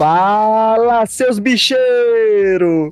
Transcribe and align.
Fala, 0.00 1.04
seus 1.04 1.38
bicheiros! 1.38 2.90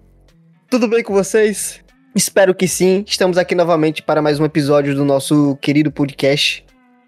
Tudo 0.69 0.87
bem 0.87 1.03
com 1.03 1.15
vocês? 1.15 1.83
Espero 2.15 2.55
que 2.55 2.69
sim. 2.69 3.03
Estamos 3.09 3.39
aqui 3.39 3.55
novamente 3.55 4.03
para 4.03 4.21
mais 4.21 4.39
um 4.39 4.45
episódio 4.45 4.95
do 4.95 5.07
nosso 5.07 5.57
querido 5.57 5.91
podcast. 5.91 6.67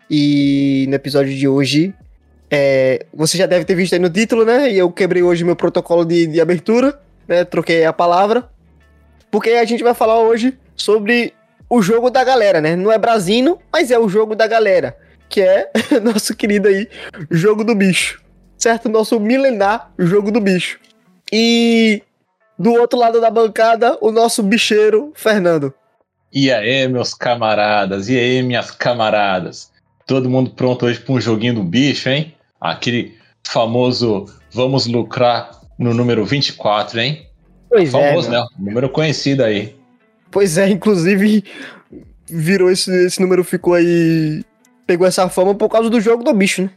E 0.09 0.87
no 0.89 0.95
episódio 0.95 1.37
de 1.37 1.47
hoje, 1.47 1.93
é, 2.51 3.05
você 3.13 3.37
já 3.37 3.45
deve 3.45 3.67
ter 3.67 3.75
visto 3.75 3.93
aí 3.93 3.99
no 3.99 4.09
título, 4.09 4.43
né? 4.43 4.73
E 4.73 4.79
eu 4.79 4.91
quebrei 4.91 5.23
hoje 5.23 5.45
meu 5.45 5.55
protocolo 5.55 6.03
de, 6.03 6.27
de 6.27 6.41
abertura, 6.41 6.99
né? 7.29 7.45
Troquei 7.45 7.85
a 7.85 7.93
palavra. 7.93 8.49
Porque 9.31 9.51
a 9.51 9.67
gente 9.67 9.83
vai 9.83 9.93
falar 9.93 10.19
hoje 10.21 10.59
sobre 10.75 11.35
o 11.69 11.83
jogo 11.83 12.09
da 12.09 12.25
galera, 12.25 12.59
né? 12.59 12.75
Não 12.75 12.91
é 12.91 12.97
Brasino, 12.97 13.59
mas 13.71 13.91
é 13.91 13.99
o 13.99 14.09
jogo 14.09 14.35
da 14.35 14.47
galera. 14.47 14.97
Que 15.29 15.43
é 15.43 15.71
nosso 16.03 16.35
querido 16.35 16.69
aí, 16.69 16.89
jogo 17.31 17.63
do 17.65 17.75
bicho 17.75 18.30
certo? 18.61 18.89
Nosso 18.89 19.19
milenar 19.19 19.91
jogo 19.99 20.31
do 20.31 20.41
bicho. 20.41 20.79
E 21.33 22.03
do 22.59 22.73
outro 22.75 22.99
lado 22.99 23.21
da 23.21 23.31
bancada, 23.31 23.97
o 24.01 24.13
nosso 24.13 24.43
bicheiro, 24.43 25.13
Fernando. 25.15 25.73
E 26.33 26.53
aí, 26.53 26.87
meus 26.87 27.15
camaradas? 27.15 28.09
E 28.09 28.17
aí, 28.17 28.43
minhas 28.43 28.71
camaradas? 28.71 29.73
Todo 30.07 30.31
mundo 30.31 30.51
pronto 30.51 30.87
hoje 30.87 31.01
para 31.01 31.15
um 31.15 31.21
joguinho 31.21 31.55
do 31.55 31.63
bicho, 31.63 32.09
hein? 32.09 32.35
Aquele 32.61 33.17
famoso 33.47 34.27
vamos 34.53 34.87
lucrar 34.87 35.51
no 35.79 35.95
número 35.95 36.25
24, 36.25 37.01
hein? 37.01 37.27
Pois 37.69 37.95
é, 37.95 38.09
famoso, 38.09 38.29
é. 38.29 38.33
Né? 38.33 38.47
Número 38.59 38.91
conhecido 38.91 39.43
aí. 39.43 39.75
Pois 40.31 40.59
é, 40.59 40.69
inclusive 40.69 41.43
virou 42.29 42.71
esse, 42.71 42.93
esse 43.07 43.21
número, 43.21 43.43
ficou 43.43 43.75
aí. 43.75 44.45
Pegou 44.87 45.07
essa 45.07 45.29
fama 45.29 45.55
por 45.55 45.69
causa 45.69 45.89
do 45.89 46.01
jogo 46.01 46.23
do 46.23 46.35
bicho, 46.35 46.63
né? 46.63 46.71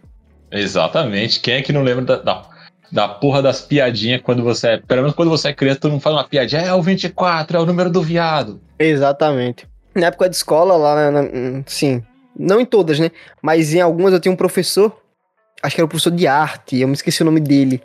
Exatamente. 0.54 1.40
Quem 1.40 1.56
é 1.56 1.62
que 1.62 1.74
não 1.74 1.82
lembra 1.82 2.06
da, 2.06 2.18
da, 2.18 2.46
da 2.92 3.08
porra 3.08 3.42
das 3.42 3.62
piadinhas 3.62 4.22
quando 4.22 4.44
você 4.44 4.68
é. 4.68 4.78
Pelo 4.78 5.02
menos 5.02 5.16
quando 5.16 5.30
você 5.30 5.50
é 5.50 5.54
criança, 5.54 5.80
todo 5.80 5.92
mundo 5.92 6.02
faz 6.02 6.16
uma 6.16 6.24
piadinha. 6.24 6.62
É 6.62 6.74
o 6.74 6.82
24, 6.82 7.58
é 7.58 7.60
o 7.60 7.66
número 7.66 7.90
do 7.90 8.04
viado. 8.04 8.62
Exatamente. 8.78 9.68
Na 9.96 10.08
época 10.08 10.30
de 10.30 10.36
escola, 10.36 10.76
lá, 10.76 11.12
na, 11.12 11.22
na, 11.24 11.64
sim. 11.66 12.04
Não 12.38 12.62
em 12.62 12.66
todas, 12.66 13.00
né? 13.00 13.12
Mas 13.42 13.74
em 13.74 13.82
algumas 13.82 14.14
eu 14.14 14.20
tinha 14.20 14.32
um 14.32 14.38
professor. 14.38 14.96
Acho 15.62 15.76
que 15.76 15.82
era 15.82 15.86
o 15.86 15.90
professor 15.90 16.12
de 16.12 16.28
arte. 16.28 16.80
Eu 16.80 16.88
me 16.88 16.94
esqueci 16.94 17.22
o 17.24 17.26
nome 17.26 17.40
dele. 17.40 17.82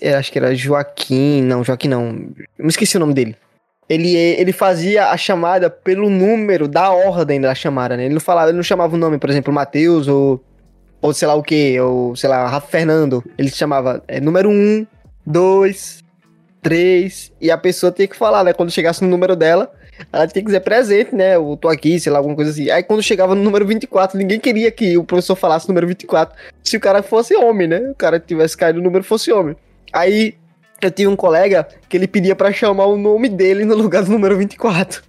É, 0.00 0.14
acho 0.14 0.32
que 0.32 0.38
era 0.38 0.54
Joaquim. 0.54 1.42
Não, 1.42 1.62
Joaquim 1.62 1.88
não. 1.88 2.08
Eu 2.58 2.64
me 2.64 2.68
esqueci 2.68 2.96
o 2.96 3.00
nome 3.00 3.14
dele. 3.14 3.36
Ele, 3.88 4.14
ele 4.14 4.52
fazia 4.52 5.08
a 5.10 5.16
chamada 5.16 5.70
pelo 5.70 6.10
número 6.10 6.68
da 6.68 6.90
ordem 6.90 7.40
da 7.40 7.54
chamada, 7.54 7.96
né? 7.96 8.04
Ele 8.04 8.14
não 8.14 8.20
falava, 8.20 8.48
ele 8.48 8.56
não 8.56 8.62
chamava 8.62 8.94
o 8.94 8.98
nome, 8.98 9.18
por 9.18 9.30
exemplo, 9.30 9.52
Matheus 9.52 10.06
ou 10.08 10.44
ou 11.00 11.12
sei 11.12 11.28
lá 11.28 11.34
o 11.34 11.42
que, 11.42 11.78
ou 11.80 12.16
sei 12.16 12.28
lá, 12.28 12.46
Rafa 12.46 12.68
Fernando, 12.68 13.24
ele 13.36 13.50
chamava 13.50 14.02
é, 14.08 14.20
número 14.20 14.48
1, 14.48 14.86
2, 15.26 16.04
3, 16.62 17.32
e 17.40 17.50
a 17.50 17.58
pessoa 17.58 17.92
tinha 17.92 18.08
que 18.08 18.16
falar, 18.16 18.44
né? 18.44 18.52
Quando 18.52 18.70
chegasse 18.70 19.02
no 19.02 19.08
número 19.08 19.36
dela, 19.36 19.72
ela 20.12 20.26
tinha 20.26 20.42
que 20.42 20.46
dizer 20.46 20.60
presente, 20.60 21.14
né? 21.14 21.36
Eu 21.36 21.56
tô 21.60 21.68
aqui, 21.68 21.98
sei 21.98 22.10
lá, 22.12 22.18
alguma 22.18 22.34
coisa 22.34 22.50
assim. 22.50 22.70
Aí 22.70 22.82
quando 22.82 23.02
chegava 23.02 23.34
no 23.34 23.42
número 23.42 23.66
24, 23.66 24.18
ninguém 24.18 24.40
queria 24.40 24.70
que 24.70 24.96
o 24.96 25.04
professor 25.04 25.36
falasse 25.36 25.66
o 25.66 25.68
número 25.68 25.86
24, 25.86 26.36
se 26.62 26.76
o 26.76 26.80
cara 26.80 27.02
fosse 27.02 27.36
homem, 27.36 27.68
né? 27.68 27.78
O 27.90 27.94
cara 27.94 28.18
tivesse 28.18 28.56
caído 28.56 28.78
no 28.78 28.84
número 28.84 29.04
fosse 29.04 29.32
homem. 29.32 29.56
Aí 29.92 30.34
eu 30.80 30.90
tinha 30.90 31.10
um 31.10 31.16
colega 31.16 31.66
que 31.88 31.96
ele 31.96 32.06
pedia 32.06 32.36
para 32.36 32.52
chamar 32.52 32.86
o 32.86 32.96
nome 32.96 33.28
dele 33.28 33.64
no 33.64 33.74
lugar 33.74 34.02
do 34.04 34.10
número 34.10 34.36
24. 34.36 35.02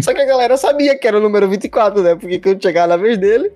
Só 0.00 0.12
que 0.12 0.20
a 0.20 0.26
galera 0.26 0.56
sabia 0.56 0.96
que 0.98 1.06
era 1.06 1.16
o 1.16 1.20
número 1.20 1.48
24, 1.48 2.02
né? 2.02 2.14
Porque 2.14 2.38
quando 2.38 2.62
chegava 2.62 2.88
na 2.88 2.96
vez 2.96 3.16
dele, 3.16 3.52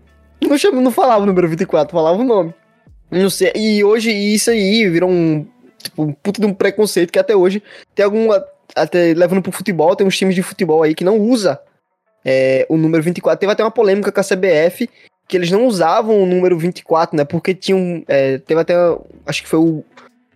não, 0.49 0.59
chama, 0.59 0.81
não 0.81 0.91
falava 0.91 1.23
o 1.23 1.27
número 1.27 1.49
24, 1.49 1.93
falava 1.93 2.19
o 2.19 2.25
nome. 2.25 2.55
Não 3.11 3.29
sei. 3.29 3.53
E 3.55 3.85
hoje 3.85 4.11
isso 4.11 4.51
aí 4.51 4.89
virou 4.89 5.11
um. 5.11 5.47
Tipo, 5.83 6.03
um 6.05 6.13
puto 6.13 6.41
de 6.41 6.47
um 6.47 6.55
preconceito 6.55 7.13
que 7.13 7.19
até 7.19 7.37
hoje 7.37 7.63
tem 7.95 8.05
algum. 8.05 8.29
Até 8.75 9.13
levando 9.13 9.43
pro 9.43 9.53
futebol, 9.53 9.95
tem 9.95 10.07
uns 10.07 10.17
times 10.17 10.35
de 10.35 10.43
futebol 10.43 10.83
aí 10.83 10.95
que 10.95 11.05
não 11.05 11.19
usa 11.19 11.61
é, 12.25 12.67
o 12.71 12.77
número 12.77 13.03
24. 13.03 13.39
Teve 13.39 13.53
até 13.53 13.63
uma 13.63 13.71
polêmica 13.71 14.11
com 14.11 14.21
a 14.21 14.25
CBF 14.25 14.89
que 15.29 15.37
eles 15.37 15.51
não 15.51 15.67
usavam 15.67 16.23
o 16.23 16.27
número 16.27 16.59
24, 16.59 17.17
né? 17.17 17.25
Porque 17.25 17.55
tinham. 17.55 18.03
É, 18.09 18.39
teve 18.39 18.61
até. 18.61 18.75
Acho 19.27 19.43
que 19.43 19.49
foi 19.49 19.59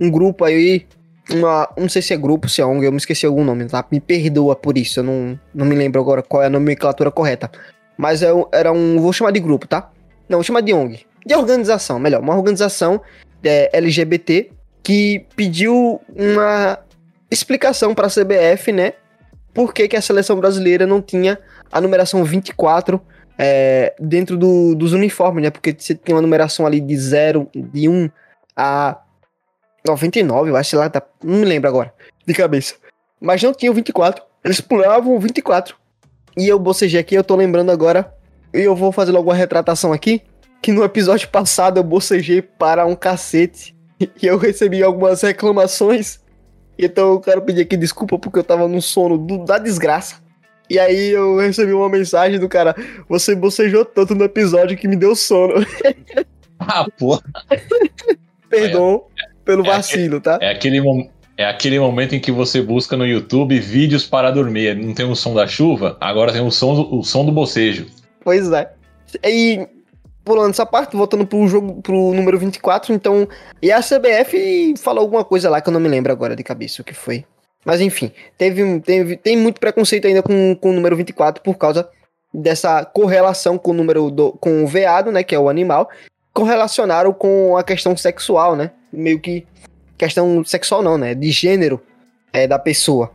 um 0.01 0.11
grupo 0.11 0.45
aí. 0.45 0.87
Uma, 1.31 1.69
não 1.77 1.89
sei 1.89 2.03
se 2.03 2.15
é 2.15 2.17
grupo, 2.17 2.49
se 2.49 2.61
é 2.61 2.65
ONG, 2.65 2.87
eu 2.87 2.93
me 2.93 2.99
esqueci 2.99 3.27
algum 3.27 3.43
nome, 3.43 3.65
tá? 3.65 3.85
Me 3.91 3.99
perdoa 3.99 4.55
por 4.55 4.79
isso, 4.79 5.01
eu 5.01 5.05
não, 5.05 5.41
não 5.53 5.67
me 5.67 5.75
lembro 5.75 6.01
agora 6.01 6.23
qual 6.23 6.41
é 6.41 6.47
a 6.47 6.51
nomenclatura 6.51 7.11
correta. 7.11 7.51
Mas 7.99 8.23
é, 8.23 8.29
era 8.53 8.71
um. 8.71 9.01
Vou 9.01 9.13
chamar 9.13 9.33
de 9.33 9.41
grupo, 9.41 9.67
tá? 9.67 9.91
Não, 10.29 10.43
chama 10.43 10.63
de 10.63 10.73
ONG. 10.73 11.07
De 11.25 11.35
organização, 11.35 11.99
melhor. 11.99 12.21
Uma 12.21 12.37
organização 12.37 13.01
é, 13.43 13.71
LGBT 13.73 14.51
que 14.83 15.27
pediu 15.35 16.01
uma 16.15 16.79
explicação 17.31 17.95
para 17.95 18.07
a 18.07 18.11
CBF, 18.11 18.73
né? 18.73 18.93
Por 19.53 19.73
que, 19.73 19.89
que 19.89 19.97
a 19.97 20.03
seleção 20.03 20.39
brasileira 20.39 20.87
não 20.87 21.03
tinha 21.03 21.39
a 21.73 21.81
numeração 21.81 22.23
24 22.25 23.01
é, 23.39 23.95
dentro 23.99 24.37
do, 24.37 24.75
dos 24.75 24.93
uniformes, 24.93 25.43
né? 25.43 25.51
Porque 25.51 25.75
você 25.77 25.95
tem 25.95 26.15
uma 26.15 26.23
numeração 26.23 26.67
ali 26.67 26.81
de 26.81 26.97
0, 26.97 27.49
de 27.55 27.89
1 27.89 28.11
a 28.57 29.01
99, 29.87 30.51
eu 30.51 30.57
acho, 30.57 30.77
lá, 30.77 30.91
tá, 30.91 31.03
não 31.23 31.39
me 31.39 31.45
lembro 31.45 31.69
agora, 31.69 31.93
de 32.27 32.35
cabeça. 32.35 32.75
Mas 33.21 33.43
não 33.43 33.53
tinha 33.53 33.71
o 33.71 33.75
24, 33.75 34.23
eles 34.45 34.61
pulavam 34.61 35.15
o 35.15 35.21
24. 35.21 35.77
E 36.37 36.49
eu 36.49 36.59
bocejei 36.59 37.01
aqui, 37.01 37.15
eu 37.15 37.25
tô 37.25 37.35
lembrando 37.35 37.71
agora 37.71 38.13
eu 38.53 38.75
vou 38.75 38.93
fazer 38.93 39.13
logo 39.13 39.29
uma 39.29 39.35
retratação 39.35 39.93
aqui, 39.93 40.23
que 40.63 40.73
no 40.73 40.85
episódio 40.85 41.29
passado 41.29 41.79
eu 41.79 41.85
bocejei 41.85 42.43
para 42.43 42.87
um 42.87 42.95
cacete 42.95 43.77
e 44.01 44.27
eu 44.27 44.39
recebi 44.39 44.83
algumas 44.83 45.23
reclamações. 45.23 46.21
Então 46.79 47.13
eu 47.13 47.21
quero 47.21 47.43
pedir 47.43 47.63
aqui 47.63 47.77
desculpa 47.77 48.19
porque 48.19 48.39
eu 48.39 48.45
tava 48.45 48.69
no 48.69 48.83
sono 48.83 49.17
do, 49.17 49.45
da 49.45 49.59
desgraça. 49.59 50.17
E 50.69 50.79
aí 50.79 51.11
eu 51.11 51.39
recebi 51.39 51.73
uma 51.73 51.89
mensagem 51.89 52.39
do 52.39 52.49
cara: 52.49 52.75
Você 53.09 53.35
bocejou 53.35 53.85
tanto 53.85 54.15
no 54.15 54.25
episódio 54.25 54.77
que 54.77 54.89
me 54.89 54.97
deu 54.97 55.15
sono. 55.15 55.55
Ah, 56.59 56.87
porra. 56.99 57.21
Perdão 58.49 59.05
é, 59.19 59.29
pelo 59.45 59.63
é 59.63 59.67
vacilo, 59.67 60.23
tá? 60.23 60.39
É 60.41 60.51
aquele, 60.51 60.83
é 61.37 61.45
aquele 61.45 61.79
momento 61.79 62.15
em 62.15 62.21
que 62.21 62.33
você 62.33 62.63
busca 62.63 62.97
no 62.97 63.07
YouTube 63.07 63.61
vídeos 63.61 64.07
para 64.07 64.31
dormir. 64.31 64.75
Não 64.75 64.95
tem 64.95 65.05
o 65.05 65.15
som 65.15 65.35
da 65.35 65.47
chuva, 65.47 65.99
agora 66.01 66.33
tem 66.33 66.41
o 66.41 66.51
som 66.51 66.89
o 66.91 67.03
som 67.03 67.27
do 67.27 67.31
bocejo. 67.33 67.87
Pois 68.27 68.51
é. 68.51 68.73
E 69.25 69.69
pulando 70.25 70.51
essa 70.51 70.67
parte, 70.67 70.97
voltando 70.97 71.25
pro 71.25 71.47
jogo, 71.47 71.81
pro 71.81 72.13
número 72.13 72.37
24, 72.37 72.93
então. 72.93 73.29
E 73.63 73.71
a 73.71 73.79
CBF 73.79 74.75
falou 74.79 75.03
alguma 75.03 75.25
coisa 75.25 75.49
lá 75.49 75.61
que 75.61 75.69
eu 75.69 75.73
não 75.73 75.79
me 75.79 75.89
lembro 75.89 76.11
agora 76.11 76.35
de 76.35 76.43
cabeça 76.43 76.83
o 76.83 76.85
que 76.85 76.93
foi. 76.93 77.25
Mas 77.65 77.81
enfim, 77.81 78.11
teve, 78.37 78.81
teve, 78.81 79.17
tem 79.17 79.37
muito 79.37 79.61
preconceito 79.61 80.09
ainda 80.09 80.25
com, 80.25 80.57
com 80.57 80.71
o 80.71 80.73
número 80.73 80.97
24 80.97 81.41
por 81.41 81.55
causa 81.55 81.89
dessa 82.35 82.85
correlação 82.85 83.57
com 83.57 83.71
o 83.71 83.75
número 83.75 84.11
do, 84.11 84.33
com 84.33 84.65
o 84.65 84.67
veado, 84.67 85.13
né, 85.13 85.23
que 85.23 85.35
é 85.35 85.39
o 85.39 85.49
animal, 85.49 85.89
correlacionaram 86.35 87.13
com 87.13 87.57
a 87.57 87.63
questão 87.63 87.97
sexual, 87.97 88.57
né? 88.57 88.73
Meio 88.93 89.21
que 89.21 89.47
questão 89.97 90.45
sexual 90.45 90.83
não, 90.83 90.99
né, 90.99 91.15
de 91.15 91.31
gênero 91.31 91.81
é 92.33 92.49
da 92.49 92.59
pessoa. 92.59 93.13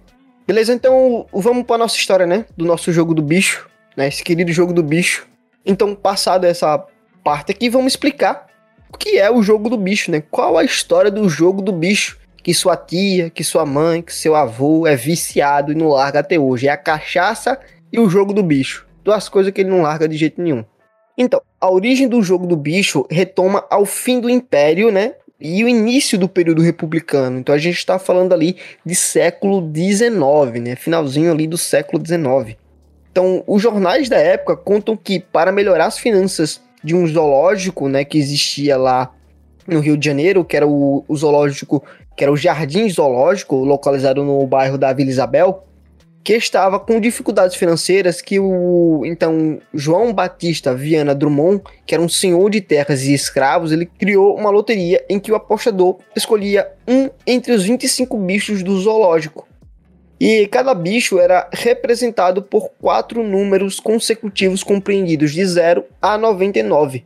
Beleza? 0.48 0.74
Então, 0.74 1.28
vamos 1.34 1.66
para 1.66 1.80
nossa 1.80 1.98
história, 1.98 2.26
né, 2.26 2.46
do 2.56 2.64
nosso 2.64 2.94
jogo 2.94 3.14
do 3.14 3.22
bicho 3.22 3.70
né? 3.96 4.08
Esse 4.08 4.24
querido 4.24 4.52
jogo 4.52 4.74
do 4.74 4.84
bicho. 4.84 5.28
Então, 5.66 5.96
passado 5.96 6.46
essa 6.46 6.84
parte 7.24 7.52
aqui, 7.52 7.70
vamos 7.70 7.94
explicar 7.94 8.48
o 8.94 8.98
que 8.98 9.18
é 9.18 9.32
o 9.32 9.42
jogo 9.42 9.70
do 9.70 9.78
bicho, 9.78 10.12
né? 10.12 10.22
Qual 10.30 10.58
a 10.58 10.64
história 10.64 11.12
do 11.12 11.28
jogo 11.30 11.62
do 11.62 11.72
bicho 11.72 12.20
que 12.44 12.54
sua 12.54 12.76
tia, 12.76 13.30
que 13.30 13.44
sua 13.44 13.66
mãe, 13.66 14.02
que 14.02 14.14
seu 14.14 14.36
avô 14.36 14.88
é 14.88 14.96
viciado 14.96 15.72
e 15.72 15.76
não 15.76 15.90
larga 15.90 16.20
até 16.20 16.40
hoje. 16.40 16.68
É 16.68 16.72
a 16.72 16.78
cachaça 16.78 17.60
e 17.92 18.00
o 18.00 18.10
jogo 18.10 18.34
do 18.34 18.44
bicho. 18.44 18.88
Duas 19.04 19.30
coisas 19.30 19.52
que 19.52 19.62
ele 19.62 19.70
não 19.70 19.82
larga 19.82 20.08
de 20.08 20.18
jeito 20.18 20.42
nenhum. 20.42 20.64
Então, 21.18 21.42
a 21.60 21.70
origem 21.70 22.08
do 22.08 22.22
jogo 22.22 22.48
do 22.48 22.56
bicho 22.56 23.06
retoma 23.10 23.66
ao 23.70 23.86
fim 23.86 24.20
do 24.20 24.30
Império, 24.30 24.92
né? 24.92 25.14
E 25.40 25.64
o 25.64 25.68
início 25.68 26.18
do 26.18 26.28
período 26.28 26.62
republicano. 26.62 27.40
Então 27.40 27.54
a 27.54 27.58
gente 27.58 27.78
está 27.78 27.98
falando 27.98 28.32
ali 28.34 28.58
de 28.86 28.94
século 28.96 29.62
XIX, 29.74 30.62
né? 30.64 30.76
Finalzinho 30.76 31.32
ali 31.32 31.48
do 31.48 31.58
século 31.58 32.02
XIX. 32.04 32.58
Então, 33.12 33.44
os 33.46 33.62
jornais 33.62 34.08
da 34.08 34.18
época 34.18 34.56
contam 34.56 34.96
que 34.96 35.20
para 35.20 35.52
melhorar 35.52 35.88
as 35.88 35.98
finanças 35.98 36.62
de 36.84 36.96
um 36.96 37.06
zoológico, 37.06 37.90
né, 37.90 38.06
que 38.06 38.18
existia 38.18 38.78
lá 38.78 39.12
no 39.68 39.80
Rio 39.80 39.98
de 39.98 40.06
Janeiro, 40.06 40.46
que 40.46 40.56
era 40.56 40.66
o, 40.66 41.04
o 41.08 41.16
zoológico, 41.16 41.84
que 42.16 42.24
era 42.24 42.32
o 42.32 42.38
Jardim 42.38 42.90
Zoológico, 42.90 43.58
localizado 43.58 44.24
no 44.24 44.46
bairro 44.48 44.78
da 44.78 44.92
Vila 44.94 45.10
Isabel, 45.10 45.64
que 46.24 46.34
estava 46.34 46.80
com 46.80 47.00
dificuldades 47.00 47.56
financeiras 47.56 48.22
que 48.22 48.40
o 48.40 49.02
então 49.06 49.60
João 49.74 50.14
Batista 50.14 50.74
Viana 50.74 51.16
Drummond, 51.16 51.64
que 51.86 51.96
era 51.96 52.04
um 52.04 52.10
senhor 52.10 52.50
de 52.50 52.62
terras 52.62 53.04
e 53.04 53.14
escravos, 53.14 53.72
ele 53.72 53.86
criou 53.86 54.38
uma 54.38 54.50
loteria 54.50 55.04
em 55.10 55.20
que 55.20 55.32
o 55.32 55.36
apostador 55.36 55.98
escolhia 56.16 56.68
um 56.88 57.10
entre 57.26 57.54
os 57.54 57.64
25 57.64 58.18
bichos 58.18 58.64
do 58.64 58.80
zoológico. 58.80 59.48
E 60.24 60.46
cada 60.46 60.76
bicho 60.76 61.20
era 61.20 61.50
representado 61.52 62.44
por 62.44 62.70
quatro 62.80 63.24
números 63.24 63.80
consecutivos 63.80 64.64
compreendidos 64.64 65.32
de 65.32 65.44
0 65.44 65.84
a 66.00 66.16
99. 66.16 67.04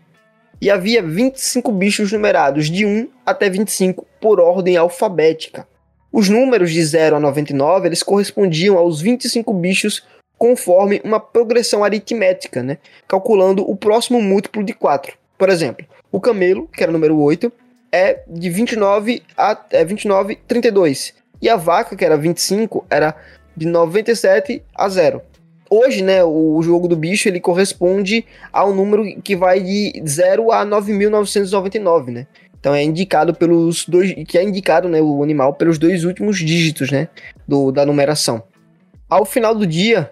e 0.62 0.70
havia 0.70 1.02
25 1.02 1.72
bichos 1.72 2.12
numerados 2.12 2.70
de 2.70 2.86
1 2.86 3.08
até 3.26 3.50
25 3.50 4.06
por 4.20 4.42
ordem 4.42 4.76
alfabética. 4.76 5.66
Os 6.12 6.28
números 6.28 6.72
de 6.72 6.84
0 6.84 7.16
a 7.16 7.20
99 7.22 7.88
eles 7.88 8.04
correspondiam 8.04 8.78
aos 8.78 9.00
25 9.00 9.54
bichos 9.54 10.04
conforme 10.38 11.00
uma 11.02 11.20
progressão 11.20 11.86
aritmética, 11.86 12.62
né? 12.62 12.80
calculando 13.08 13.70
o 13.70 13.78
próximo 13.78 14.22
múltiplo 14.22 14.62
de 14.62 14.74
4. 14.74 15.14
Por 15.38 15.48
exemplo, 15.48 15.86
o 16.12 16.20
camelo, 16.20 16.68
que 16.68 16.84
era 16.84 16.90
o 16.90 16.94
número 16.94 17.18
8, 17.18 17.50
é 17.94 18.24
de 18.28 18.50
29 18.50 19.24
a 19.38 19.58
é 19.72 19.86
29 19.86 20.38
32. 20.46 21.14
E 21.46 21.50
a 21.50 21.56
vaca, 21.56 21.96
que 21.96 22.04
era 22.04 22.18
25, 22.18 22.88
era 22.90 23.16
de 23.56 23.68
97 23.68 24.64
a 24.74 24.90
0. 24.90 25.22
Hoje, 25.70 26.04
né, 26.04 26.24
o 26.24 26.60
jogo 26.64 26.88
do 26.88 26.96
bicho 26.96 27.30
ele 27.30 27.40
corresponde 27.40 28.26
ao 28.52 28.74
número 28.74 29.22
que 29.22 29.36
vai 29.36 29.60
de 29.60 29.94
0 30.04 30.52
a 30.52 30.66
9.999, 30.66 32.08
né? 32.08 32.26
Então 32.60 32.74
é 32.74 32.82
indicado 32.82 33.32
pelos 33.32 33.86
dois, 33.86 34.12
que 34.28 34.40
é 34.40 34.44
indicado, 34.44 34.90
né, 34.90 35.00
o 35.00 35.22
animal 35.22 35.54
pelos 35.54 35.78
dois 35.78 36.04
últimos 36.04 36.40
dígitos, 36.40 36.90
né, 36.90 37.10
do, 37.48 37.72
da 37.72 37.86
numeração. 37.86 38.42
Ao 39.08 39.24
final 39.24 39.54
do 39.54 39.68
dia, 39.68 40.10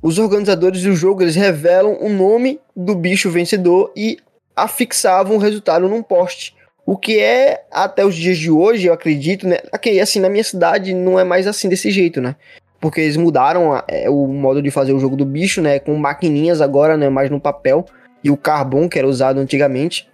os 0.00 0.20
organizadores 0.20 0.84
do 0.84 0.94
jogo 0.94 1.20
eles 1.20 1.34
revelam 1.34 1.98
o 2.00 2.08
nome 2.08 2.60
do 2.76 2.94
bicho 2.94 3.28
vencedor 3.28 3.90
e 3.96 4.18
afixavam 4.54 5.34
o 5.34 5.40
resultado 5.40 5.88
num 5.88 6.00
poste. 6.00 6.54
O 6.86 6.96
que 6.96 7.18
é 7.18 7.64
até 7.72 8.06
os 8.06 8.14
dias 8.14 8.38
de 8.38 8.48
hoje, 8.48 8.86
eu 8.86 8.94
acredito, 8.94 9.46
né? 9.46 9.58
Okay, 9.74 9.98
assim, 9.98 10.20
na 10.20 10.28
minha 10.28 10.44
cidade 10.44 10.94
não 10.94 11.18
é 11.18 11.24
mais 11.24 11.48
assim 11.48 11.68
desse 11.68 11.90
jeito, 11.90 12.20
né? 12.20 12.36
Porque 12.80 13.00
eles 13.00 13.16
mudaram 13.16 13.72
a, 13.72 13.84
é, 13.88 14.08
o 14.08 14.28
modo 14.28 14.62
de 14.62 14.70
fazer 14.70 14.92
o 14.92 15.00
jogo 15.00 15.16
do 15.16 15.24
bicho, 15.24 15.60
né? 15.60 15.80
Com 15.80 15.96
maquininhas 15.96 16.60
agora, 16.60 16.96
né? 16.96 17.08
Mais 17.08 17.28
no 17.28 17.40
papel. 17.40 17.84
E 18.22 18.30
o 18.30 18.36
carbono 18.36 18.88
que 18.88 18.98
era 18.98 19.08
usado 19.08 19.40
antigamente. 19.40 20.08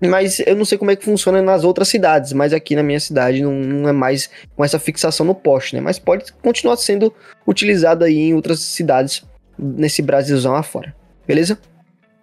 Mas 0.00 0.40
eu 0.40 0.54
não 0.54 0.64
sei 0.64 0.78
como 0.78 0.90
é 0.92 0.96
que 0.96 1.04
funciona 1.04 1.42
nas 1.42 1.64
outras 1.64 1.88
cidades, 1.88 2.32
mas 2.32 2.52
aqui 2.52 2.74
na 2.74 2.82
minha 2.82 2.98
cidade 2.98 3.40
não, 3.40 3.52
não, 3.52 3.88
é 3.88 3.92
mais 3.92 4.30
com 4.56 4.64
essa 4.64 4.78
fixação 4.78 5.24
no 5.24 5.34
poste, 5.34 5.74
né? 5.74 5.80
Mas 5.80 5.98
pode 5.98 6.32
continuar 6.34 6.76
sendo 6.76 7.12
utilizado 7.46 8.04
aí 8.04 8.18
em 8.18 8.34
outras 8.34 8.60
cidades 8.60 9.24
nesse 9.58 10.02
Brasilzão 10.02 10.56
afora. 10.56 10.94
Beleza? 11.26 11.58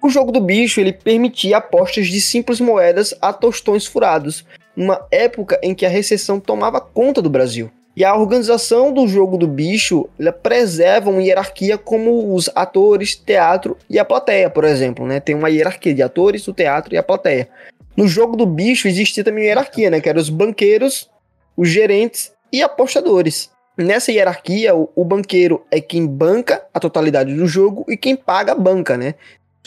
O 0.01 0.09
jogo 0.09 0.31
do 0.31 0.39
bicho 0.39 0.79
ele 0.79 0.93
permitia 0.93 1.57
apostas 1.57 2.07
de 2.07 2.21
simples 2.21 2.61
moedas 2.61 3.13
a 3.21 3.33
tostões 3.33 3.85
furados, 3.85 4.45
numa 4.73 5.05
época 5.11 5.59
em 5.61 5.75
que 5.75 5.85
a 5.85 5.89
recessão 5.89 6.39
tomava 6.39 6.79
conta 6.79 7.21
do 7.21 7.29
Brasil. 7.29 7.69
E 7.97 8.05
a 8.05 8.15
organização 8.15 8.93
do 8.93 9.05
jogo 9.09 9.37
do 9.37 9.45
bicho 9.45 10.07
ela 10.17 10.31
preserva 10.31 11.09
uma 11.09 11.21
hierarquia 11.21 11.77
como 11.77 12.33
os 12.33 12.49
atores, 12.55 13.13
teatro 13.13 13.75
e 13.89 13.99
a 13.99 14.05
plateia, 14.05 14.49
por 14.49 14.63
exemplo. 14.63 15.05
Né? 15.05 15.19
Tem 15.19 15.35
uma 15.35 15.49
hierarquia 15.49 15.93
de 15.93 16.01
atores, 16.01 16.47
o 16.47 16.53
teatro 16.53 16.93
e 16.93 16.97
a 16.97 17.03
plateia. 17.03 17.49
No 17.97 18.07
jogo 18.07 18.37
do 18.37 18.45
bicho 18.45 18.87
existia 18.87 19.21
também 19.21 19.43
uma 19.43 19.47
hierarquia, 19.47 19.89
né? 19.89 19.99
que 19.99 20.07
eram 20.07 20.21
os 20.21 20.29
banqueiros, 20.29 21.09
os 21.57 21.67
gerentes 21.67 22.31
e 22.53 22.63
apostadores. 22.63 23.49
Nessa 23.77 24.11
hierarquia, 24.11 24.75
o, 24.75 25.05
banqueiro 25.05 25.65
é 25.71 25.79
quem 25.79 26.05
banca 26.05 26.65
a 26.73 26.81
totalidade 26.81 27.33
do 27.33 27.47
jogo 27.47 27.85
e 27.87 27.95
quem 27.95 28.13
paga 28.13 28.51
a 28.51 28.55
banca, 28.55 28.97
né? 28.97 29.15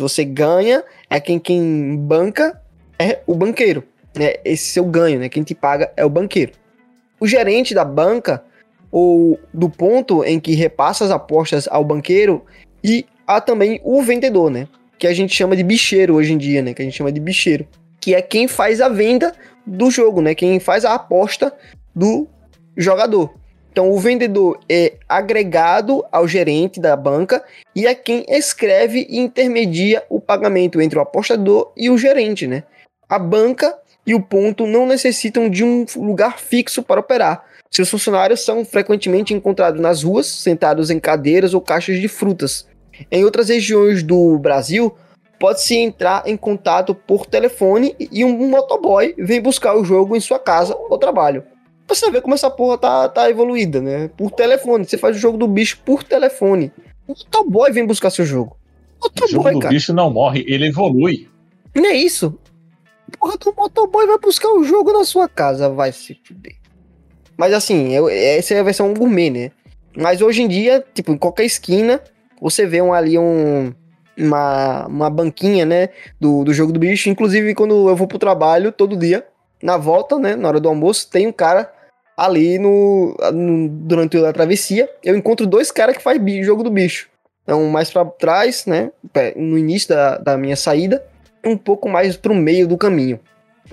Você 0.02 0.24
ganha, 0.24 0.84
é 1.08 1.18
quem, 1.18 1.38
quem 1.38 1.96
banca 1.96 2.60
é 2.98 3.20
o 3.26 3.34
banqueiro. 3.34 3.84
Né? 4.14 4.34
Esse 4.44 4.64
seu 4.64 4.84
ganho, 4.84 5.18
né? 5.18 5.28
Quem 5.28 5.42
te 5.42 5.54
paga 5.54 5.90
é 5.96 6.04
o 6.04 6.10
banqueiro 6.10 6.52
o 7.22 7.26
gerente 7.28 7.72
da 7.72 7.84
banca 7.84 8.42
ou 8.90 9.38
do 9.54 9.70
ponto 9.70 10.24
em 10.24 10.40
que 10.40 10.56
repassa 10.56 11.04
as 11.04 11.12
apostas 11.12 11.68
ao 11.70 11.84
banqueiro 11.84 12.44
e 12.82 13.06
há 13.24 13.40
também 13.40 13.80
o 13.84 14.02
vendedor, 14.02 14.50
né? 14.50 14.66
Que 14.98 15.06
a 15.06 15.14
gente 15.14 15.32
chama 15.32 15.54
de 15.54 15.62
bicheiro 15.62 16.16
hoje 16.16 16.32
em 16.32 16.36
dia, 16.36 16.62
né? 16.62 16.74
Que 16.74 16.82
a 16.82 16.84
gente 16.84 16.96
chama 16.96 17.12
de 17.12 17.20
bicheiro, 17.20 17.64
que 18.00 18.12
é 18.12 18.20
quem 18.20 18.48
faz 18.48 18.80
a 18.80 18.88
venda 18.88 19.32
do 19.64 19.88
jogo, 19.88 20.20
né? 20.20 20.34
Quem 20.34 20.58
faz 20.58 20.84
a 20.84 20.94
aposta 20.94 21.54
do 21.94 22.26
jogador. 22.76 23.32
Então 23.72 23.90
o 23.90 23.98
vendedor 23.98 24.60
é 24.68 24.98
agregado 25.08 26.04
ao 26.12 26.28
gerente 26.28 26.78
da 26.78 26.94
banca 26.94 27.42
e 27.74 27.86
é 27.86 27.94
quem 27.94 28.22
escreve 28.28 29.06
e 29.08 29.18
intermedia 29.18 30.04
o 30.10 30.20
pagamento 30.20 30.78
entre 30.78 30.98
o 30.98 31.02
apostador 31.02 31.72
e 31.74 31.88
o 31.88 31.96
gerente, 31.96 32.46
né? 32.46 32.64
A 33.08 33.18
banca 33.18 33.74
e 34.06 34.14
o 34.14 34.20
ponto 34.20 34.66
não 34.66 34.84
necessitam 34.84 35.48
de 35.48 35.64
um 35.64 35.86
lugar 35.96 36.38
fixo 36.38 36.82
para 36.82 37.00
operar. 37.00 37.46
Seus 37.70 37.88
funcionários 37.88 38.44
são 38.44 38.62
frequentemente 38.62 39.32
encontrados 39.32 39.80
nas 39.80 40.02
ruas, 40.02 40.26
sentados 40.26 40.90
em 40.90 41.00
cadeiras 41.00 41.54
ou 41.54 41.60
caixas 41.62 41.98
de 41.98 42.08
frutas. 42.08 42.68
Em 43.10 43.24
outras 43.24 43.48
regiões 43.48 44.02
do 44.02 44.38
Brasil, 44.38 44.94
pode-se 45.40 45.76
entrar 45.76 46.24
em 46.26 46.36
contato 46.36 46.94
por 46.94 47.24
telefone 47.24 47.96
e 47.98 48.22
um 48.22 48.36
motoboy 48.50 49.14
vem 49.16 49.40
buscar 49.40 49.74
o 49.74 49.84
jogo 49.84 50.14
em 50.14 50.20
sua 50.20 50.38
casa 50.38 50.76
ou 50.76 50.98
trabalho. 50.98 51.42
Pra 51.92 51.98
você 51.98 52.10
ver 52.10 52.22
como 52.22 52.34
essa 52.34 52.50
porra 52.50 52.78
tá, 52.78 53.08
tá 53.08 53.30
evoluída, 53.30 53.80
né? 53.80 54.08
Por 54.16 54.30
telefone. 54.30 54.84
Você 54.84 54.96
faz 54.96 55.16
o 55.16 55.18
jogo 55.18 55.36
do 55.36 55.46
bicho 55.46 55.78
por 55.84 56.02
telefone. 56.02 56.72
O 57.06 57.12
motoboy 57.12 57.70
vem 57.70 57.86
buscar 57.86 58.10
seu 58.10 58.24
jogo. 58.24 58.56
Motoboy, 59.02 59.28
o 59.28 59.32
jogo 59.32 59.50
do 59.50 59.58
cara. 59.58 59.74
bicho 59.74 59.92
não 59.92 60.10
morre, 60.10 60.44
ele 60.48 60.66
evolui. 60.68 61.28
Não 61.74 61.86
é 61.86 61.94
isso 61.94 62.38
porra 63.18 63.36
do 63.36 63.54
motoboy 63.56 64.06
vai 64.06 64.18
buscar 64.18 64.48
o 64.48 64.64
jogo 64.64 64.92
na 64.92 65.04
sua 65.04 65.28
casa, 65.28 65.68
vai 65.68 65.92
se 65.92 66.18
fuder. 66.24 66.56
Mas 67.36 67.52
assim, 67.52 67.92
eu, 67.92 68.08
essa 68.08 68.62
vai 68.62 68.72
ser 68.72 68.82
um 68.82 68.94
gourmet, 68.94 69.30
né? 69.30 69.50
Mas 69.96 70.20
hoje 70.20 70.42
em 70.42 70.48
dia, 70.48 70.84
tipo, 70.92 71.12
em 71.12 71.18
qualquer 71.18 71.44
esquina, 71.44 72.00
você 72.40 72.66
vê 72.66 72.80
um, 72.82 72.92
ali 72.92 73.18
um, 73.18 73.72
uma, 74.16 74.86
uma 74.86 75.10
banquinha, 75.10 75.64
né, 75.64 75.88
do, 76.20 76.44
do 76.44 76.52
jogo 76.52 76.72
do 76.72 76.80
bicho. 76.80 77.08
Inclusive, 77.08 77.54
quando 77.54 77.88
eu 77.88 77.96
vou 77.96 78.06
pro 78.06 78.18
trabalho, 78.18 78.72
todo 78.72 78.96
dia, 78.96 79.26
na 79.62 79.76
volta, 79.76 80.18
né, 80.18 80.34
na 80.34 80.48
hora 80.48 80.60
do 80.60 80.68
almoço, 80.68 81.08
tem 81.10 81.26
um 81.26 81.32
cara 81.32 81.72
ali 82.24 82.58
no, 82.58 83.16
no 83.32 83.68
durante 83.68 84.16
a 84.16 84.32
travessia. 84.32 84.88
Eu 85.02 85.16
encontro 85.16 85.46
dois 85.46 85.70
caras 85.70 85.96
que 85.96 86.02
faz 86.02 86.20
jogo 86.44 86.62
do 86.62 86.70
bicho. 86.70 87.08
Então, 87.42 87.64
mais 87.68 87.90
para 87.90 88.04
trás, 88.04 88.66
né, 88.66 88.92
no 89.36 89.58
início 89.58 89.88
da, 89.88 90.16
da 90.18 90.38
minha 90.38 90.54
saída, 90.54 91.04
um 91.44 91.56
pouco 91.56 91.88
mais 91.88 92.16
pro 92.16 92.34
meio 92.34 92.68
do 92.68 92.78
caminho. 92.78 93.18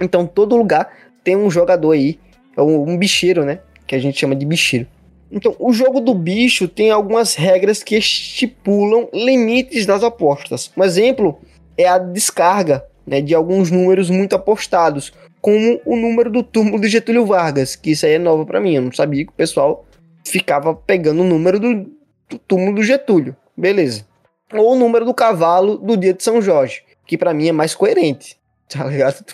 Então 0.01 0.25
todo 0.25 0.55
lugar 0.55 0.91
tem 1.23 1.35
um 1.35 1.51
jogador 1.51 1.91
aí, 1.91 2.19
um, 2.57 2.91
um 2.91 2.97
bicheiro, 2.97 3.45
né? 3.45 3.59
Que 3.85 3.95
a 3.95 3.99
gente 3.99 4.19
chama 4.19 4.35
de 4.35 4.45
bicheiro. 4.45 4.87
Então, 5.31 5.55
o 5.59 5.71
jogo 5.71 6.01
do 6.01 6.13
bicho 6.15 6.67
tem 6.67 6.89
algumas 6.89 7.35
regras 7.35 7.83
que 7.83 7.95
estipulam 7.95 9.07
limites 9.13 9.85
das 9.85 10.03
apostas. 10.03 10.71
Um 10.75 10.83
exemplo 10.83 11.39
é 11.77 11.87
a 11.87 11.99
descarga 11.99 12.83
né, 13.05 13.21
de 13.21 13.35
alguns 13.35 13.69
números 13.69 14.09
muito 14.09 14.35
apostados, 14.35 15.13
como 15.41 15.79
o 15.85 15.95
número 15.95 16.29
do 16.29 16.43
túmulo 16.43 16.81
de 16.81 16.89
Getúlio 16.89 17.25
Vargas, 17.25 17.75
que 17.75 17.91
isso 17.91 18.05
aí 18.05 18.13
é 18.13 18.19
novo 18.19 18.45
para 18.45 18.59
mim, 18.59 18.75
eu 18.75 18.81
não 18.81 18.91
sabia 18.91 19.25
que 19.25 19.31
o 19.31 19.35
pessoal 19.35 19.85
ficava 20.25 20.75
pegando 20.75 21.21
o 21.21 21.25
número 21.25 21.59
do, 21.59 21.85
do 22.29 22.37
túmulo 22.47 22.75
do 22.75 22.83
Getúlio, 22.83 23.35
beleza. 23.55 24.05
Ou 24.53 24.73
o 24.73 24.75
número 24.75 25.05
do 25.05 25.13
cavalo 25.13 25.77
do 25.77 25.95
dia 25.95 26.13
de 26.13 26.23
São 26.23 26.41
Jorge 26.41 26.83
que 27.09 27.17
para 27.17 27.33
mim 27.33 27.47
é 27.47 27.51
mais 27.51 27.73
coerente, 27.73 28.37
tá 28.69 28.85
ligado? 28.85 29.25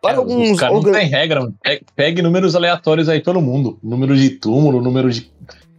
Para 0.00 0.14
é, 0.14 0.16
alguns 0.18 0.62
organ... 0.62 0.92
não 0.92 0.92
tem 0.92 1.08
regra, 1.08 1.52
pegue 1.96 2.22
números 2.22 2.54
aleatórios 2.54 3.08
aí 3.08 3.20
pelo 3.20 3.42
mundo, 3.42 3.80
número 3.82 4.16
de 4.16 4.30
túmulo, 4.30 4.80
número 4.80 5.10
de, 5.10 5.28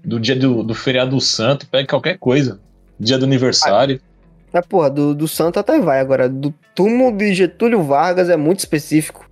do 0.04 0.20
dia 0.20 0.36
do, 0.36 0.62
do 0.62 0.76
feriado 0.76 1.20
santo, 1.22 1.66
pegue 1.70 1.88
qualquer 1.88 2.18
coisa, 2.18 2.60
dia 3.00 3.18
do 3.18 3.24
aniversário. 3.24 4.02
É, 4.52 4.62
porra, 4.62 4.90
do, 4.90 5.16
do 5.16 5.28
santo 5.28 5.58
até 5.58 5.80
vai, 5.80 6.02
agora 6.02 6.28
do 6.28 6.54
túmulo 6.76 7.16
de 7.16 7.34
Getúlio 7.34 7.82
Vargas 7.82 8.30
é 8.30 8.36
muito 8.36 8.60
específico. 8.60 9.27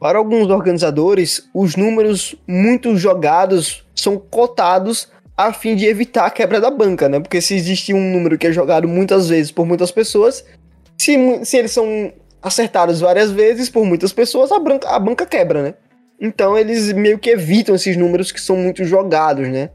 Para 0.00 0.16
alguns 0.16 0.48
organizadores, 0.48 1.46
os 1.54 1.76
números 1.76 2.34
muito 2.48 2.96
jogados 2.96 3.86
são 3.94 4.16
cotados 4.16 5.08
a 5.36 5.52
fim 5.52 5.76
de 5.76 5.84
evitar 5.84 6.24
a 6.24 6.30
quebra 6.30 6.58
da 6.58 6.70
banca, 6.70 7.06
né? 7.06 7.20
Porque 7.20 7.38
se 7.42 7.54
existe 7.54 7.92
um 7.92 8.10
número 8.10 8.38
que 8.38 8.46
é 8.46 8.52
jogado 8.52 8.88
muitas 8.88 9.28
vezes 9.28 9.52
por 9.52 9.66
muitas 9.66 9.90
pessoas, 9.90 10.42
se, 10.98 11.44
se 11.44 11.56
eles 11.58 11.70
são 11.70 12.12
acertados 12.42 13.00
várias 13.00 13.30
vezes 13.30 13.68
por 13.68 13.84
muitas 13.84 14.10
pessoas, 14.10 14.50
a, 14.50 14.58
branca, 14.58 14.88
a 14.88 14.98
banca 14.98 15.26
quebra, 15.26 15.62
né? 15.62 15.74
Então 16.18 16.56
eles 16.56 16.90
meio 16.94 17.18
que 17.18 17.28
evitam 17.28 17.74
esses 17.74 17.94
números 17.94 18.32
que 18.32 18.40
são 18.40 18.56
muito 18.56 18.82
jogados, 18.84 19.48
né? 19.48 19.68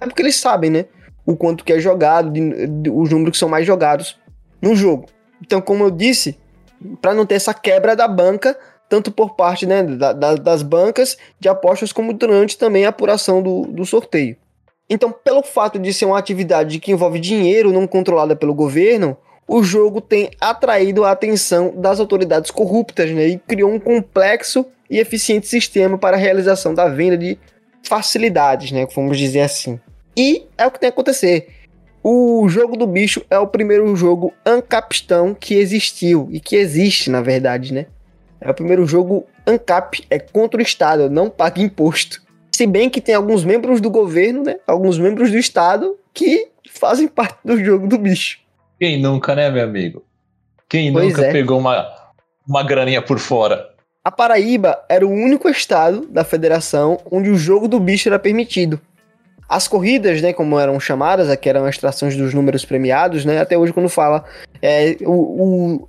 É 0.00 0.06
porque 0.06 0.22
eles 0.22 0.36
sabem, 0.36 0.70
né? 0.70 0.84
O 1.26 1.36
quanto 1.36 1.64
que 1.64 1.72
é 1.72 1.80
jogado, 1.80 2.30
de, 2.30 2.68
de, 2.68 2.88
os 2.88 3.10
números 3.10 3.32
que 3.32 3.38
são 3.38 3.48
mais 3.48 3.66
jogados 3.66 4.16
no 4.60 4.76
jogo. 4.76 5.06
Então, 5.40 5.60
como 5.60 5.82
eu 5.82 5.90
disse, 5.90 6.38
para 7.00 7.14
não 7.14 7.26
ter 7.26 7.34
essa 7.34 7.52
quebra 7.52 7.96
da 7.96 8.06
banca, 8.06 8.56
tanto 8.92 9.10
por 9.10 9.34
parte 9.34 9.64
né, 9.64 9.82
da, 9.82 10.12
da, 10.12 10.34
das 10.34 10.62
bancas 10.62 11.16
de 11.40 11.48
apostas, 11.48 11.94
como 11.94 12.12
durante 12.12 12.58
também 12.58 12.84
a 12.84 12.90
apuração 12.90 13.42
do, 13.42 13.62
do 13.62 13.86
sorteio. 13.86 14.36
Então, 14.86 15.10
pelo 15.10 15.42
fato 15.42 15.78
de 15.78 15.94
ser 15.94 16.04
uma 16.04 16.18
atividade 16.18 16.78
que 16.78 16.92
envolve 16.92 17.18
dinheiro 17.18 17.72
não 17.72 17.86
controlada 17.86 18.36
pelo 18.36 18.52
governo, 18.52 19.16
o 19.48 19.62
jogo 19.62 20.02
tem 20.02 20.28
atraído 20.38 21.06
a 21.06 21.10
atenção 21.10 21.72
das 21.74 22.00
autoridades 22.00 22.50
corruptas 22.50 23.10
né, 23.12 23.28
e 23.28 23.38
criou 23.38 23.72
um 23.72 23.80
complexo 23.80 24.66
e 24.90 24.98
eficiente 24.98 25.46
sistema 25.46 25.96
para 25.96 26.18
a 26.18 26.20
realização 26.20 26.74
da 26.74 26.86
venda 26.86 27.16
de 27.16 27.38
facilidades, 27.82 28.72
né, 28.72 28.86
vamos 28.94 29.16
dizer 29.16 29.40
assim. 29.40 29.80
E 30.14 30.44
é 30.58 30.66
o 30.66 30.70
que 30.70 30.78
tem 30.78 30.88
a 30.88 30.92
acontecer. 30.92 31.48
O 32.04 32.46
jogo 32.46 32.76
do 32.76 32.86
bicho 32.86 33.24
é 33.30 33.38
o 33.38 33.46
primeiro 33.46 33.96
jogo 33.96 34.34
ancapistão 34.44 35.34
que 35.34 35.54
existiu 35.54 36.28
e 36.30 36.38
que 36.38 36.56
existe, 36.56 37.08
na 37.08 37.22
verdade, 37.22 37.72
né? 37.72 37.86
É 38.42 38.50
o 38.50 38.54
primeiro 38.54 38.84
jogo 38.86 39.26
ANCAP, 39.46 40.04
é 40.10 40.18
contra 40.18 40.58
o 40.58 40.62
Estado, 40.62 41.08
não 41.08 41.30
paga 41.30 41.62
imposto. 41.62 42.20
Se 42.54 42.66
bem 42.66 42.90
que 42.90 43.00
tem 43.00 43.14
alguns 43.14 43.44
membros 43.44 43.80
do 43.80 43.88
governo, 43.88 44.42
né? 44.42 44.56
Alguns 44.66 44.98
membros 44.98 45.30
do 45.30 45.38
Estado 45.38 45.96
que 46.12 46.48
fazem 46.70 47.08
parte 47.08 47.38
do 47.44 47.62
jogo 47.64 47.86
do 47.86 47.96
bicho. 47.96 48.40
Quem 48.78 49.00
nunca, 49.00 49.34
né, 49.34 49.50
meu 49.50 49.64
amigo? 49.64 50.04
Quem 50.68 50.92
pois 50.92 51.08
nunca 51.08 51.26
é. 51.26 51.32
pegou 51.32 51.58
uma, 51.58 51.86
uma 52.46 52.62
graninha 52.62 53.00
por 53.00 53.18
fora? 53.18 53.70
A 54.04 54.10
Paraíba 54.10 54.82
era 54.88 55.06
o 55.06 55.10
único 55.10 55.48
estado 55.48 56.06
da 56.08 56.24
federação 56.24 56.98
onde 57.10 57.30
o 57.30 57.36
jogo 57.36 57.68
do 57.68 57.78
bicho 57.78 58.08
era 58.08 58.18
permitido. 58.18 58.80
As 59.48 59.68
corridas, 59.68 60.20
né, 60.20 60.32
como 60.32 60.58
eram 60.58 60.80
chamadas, 60.80 61.30
aqui 61.30 61.48
eram 61.48 61.68
extrações 61.68 62.16
dos 62.16 62.34
números 62.34 62.64
premiados, 62.64 63.24
né, 63.24 63.38
até 63.38 63.56
hoje 63.56 63.72
quando 63.72 63.88
fala, 63.88 64.24
é, 64.60 64.96
o, 65.02 65.84
o, 65.84 65.88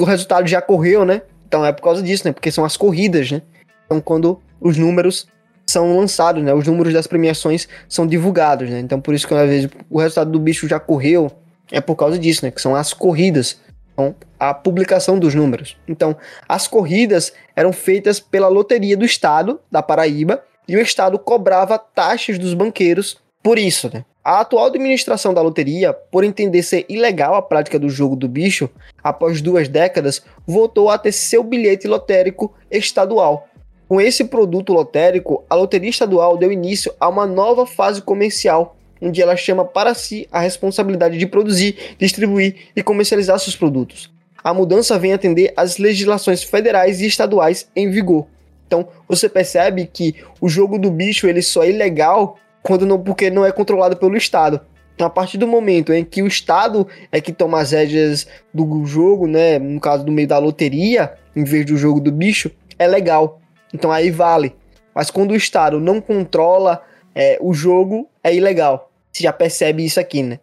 o 0.00 0.04
resultado 0.04 0.46
já 0.46 0.62
correu, 0.62 1.04
né, 1.04 1.22
então 1.52 1.66
é 1.66 1.70
por 1.70 1.82
causa 1.82 2.02
disso, 2.02 2.26
né, 2.26 2.32
porque 2.32 2.50
são 2.50 2.64
as 2.64 2.78
corridas, 2.78 3.30
né, 3.30 3.42
então 3.84 4.00
quando 4.00 4.40
os 4.58 4.78
números 4.78 5.26
são 5.66 5.98
lançados, 5.98 6.42
né, 6.42 6.54
os 6.54 6.66
números 6.66 6.94
das 6.94 7.06
premiações 7.06 7.68
são 7.86 8.06
divulgados, 8.06 8.70
né, 8.70 8.80
então 8.80 8.98
por 8.98 9.12
isso 9.12 9.28
que 9.28 9.34
às 9.34 9.46
vezes 9.46 9.70
o 9.90 10.00
resultado 10.00 10.30
do 10.30 10.40
bicho 10.40 10.66
já 10.66 10.80
correu, 10.80 11.30
é 11.70 11.78
por 11.78 11.94
causa 11.94 12.18
disso, 12.18 12.42
né, 12.42 12.50
que 12.50 12.62
são 12.62 12.74
as 12.74 12.94
corridas, 12.94 13.60
então, 13.92 14.14
a 14.40 14.54
publicação 14.54 15.18
dos 15.18 15.34
números. 15.34 15.76
Então, 15.86 16.16
as 16.48 16.66
corridas 16.66 17.30
eram 17.54 17.74
feitas 17.74 18.18
pela 18.18 18.48
Loteria 18.48 18.96
do 18.96 19.04
Estado 19.04 19.60
da 19.70 19.82
Paraíba 19.82 20.42
e 20.66 20.74
o 20.74 20.80
Estado 20.80 21.18
cobrava 21.18 21.78
taxas 21.78 22.38
dos 22.38 22.54
banqueiros 22.54 23.18
por 23.42 23.58
isso, 23.58 23.90
né? 23.92 24.02
A 24.24 24.38
atual 24.38 24.66
administração 24.66 25.34
da 25.34 25.42
loteria, 25.42 25.92
por 25.92 26.22
entender 26.22 26.62
ser 26.62 26.86
ilegal 26.88 27.34
a 27.34 27.42
prática 27.42 27.76
do 27.76 27.88
jogo 27.88 28.14
do 28.14 28.28
bicho, 28.28 28.70
após 29.02 29.42
duas 29.42 29.66
décadas, 29.66 30.22
voltou 30.46 30.88
a 30.90 30.96
ter 30.96 31.10
seu 31.10 31.42
bilhete 31.42 31.88
lotérico 31.88 32.54
estadual. 32.70 33.48
Com 33.88 34.00
esse 34.00 34.24
produto 34.24 34.72
lotérico, 34.72 35.44
a 35.50 35.56
loteria 35.56 35.90
estadual 35.90 36.36
deu 36.36 36.52
início 36.52 36.94
a 37.00 37.08
uma 37.08 37.26
nova 37.26 37.66
fase 37.66 38.00
comercial, 38.00 38.76
onde 39.00 39.20
ela 39.20 39.34
chama 39.34 39.64
para 39.64 39.92
si 39.92 40.28
a 40.30 40.38
responsabilidade 40.38 41.18
de 41.18 41.26
produzir, 41.26 41.96
distribuir 41.98 42.68
e 42.76 42.82
comercializar 42.82 43.40
seus 43.40 43.56
produtos. 43.56 44.08
A 44.44 44.54
mudança 44.54 44.96
vem 45.00 45.12
atender 45.12 45.52
às 45.56 45.78
legislações 45.78 46.44
federais 46.44 47.00
e 47.00 47.06
estaduais 47.06 47.68
em 47.74 47.90
vigor. 47.90 48.26
Então, 48.68 48.86
você 49.08 49.28
percebe 49.28 49.90
que 49.92 50.14
o 50.40 50.48
jogo 50.48 50.78
do 50.78 50.92
bicho 50.92 51.26
ele 51.26 51.42
só 51.42 51.64
é 51.64 51.70
ilegal 51.70 52.38
quando 52.62 52.86
não, 52.86 52.98
porque 52.98 53.30
não 53.30 53.44
é 53.44 53.52
controlado 53.52 53.96
pelo 53.96 54.16
Estado. 54.16 54.60
Então, 54.94 55.06
a 55.06 55.10
partir 55.10 55.38
do 55.38 55.46
momento 55.46 55.92
em 55.92 56.04
que 56.04 56.22
o 56.22 56.26
Estado 56.26 56.86
é 57.10 57.20
que 57.20 57.32
toma 57.32 57.60
as 57.60 57.72
rédeas 57.72 58.26
do 58.52 58.84
jogo, 58.84 59.26
né, 59.26 59.58
no 59.58 59.80
caso 59.80 60.04
do 60.04 60.12
meio 60.12 60.28
da 60.28 60.38
loteria, 60.38 61.14
em 61.34 61.44
vez 61.44 61.66
do 61.66 61.76
jogo 61.76 62.00
do 62.00 62.12
bicho, 62.12 62.50
é 62.78 62.86
legal. 62.86 63.40
Então 63.72 63.90
aí 63.90 64.10
vale. 64.10 64.54
Mas 64.94 65.10
quando 65.10 65.30
o 65.30 65.36
Estado 65.36 65.80
não 65.80 66.00
controla 66.00 66.82
é, 67.14 67.38
o 67.40 67.54
jogo, 67.54 68.08
é 68.22 68.34
ilegal. 68.34 68.90
Você 69.10 69.22
já 69.22 69.32
percebe 69.32 69.84
isso 69.84 69.98
aqui, 69.98 70.22
né? 70.22 70.38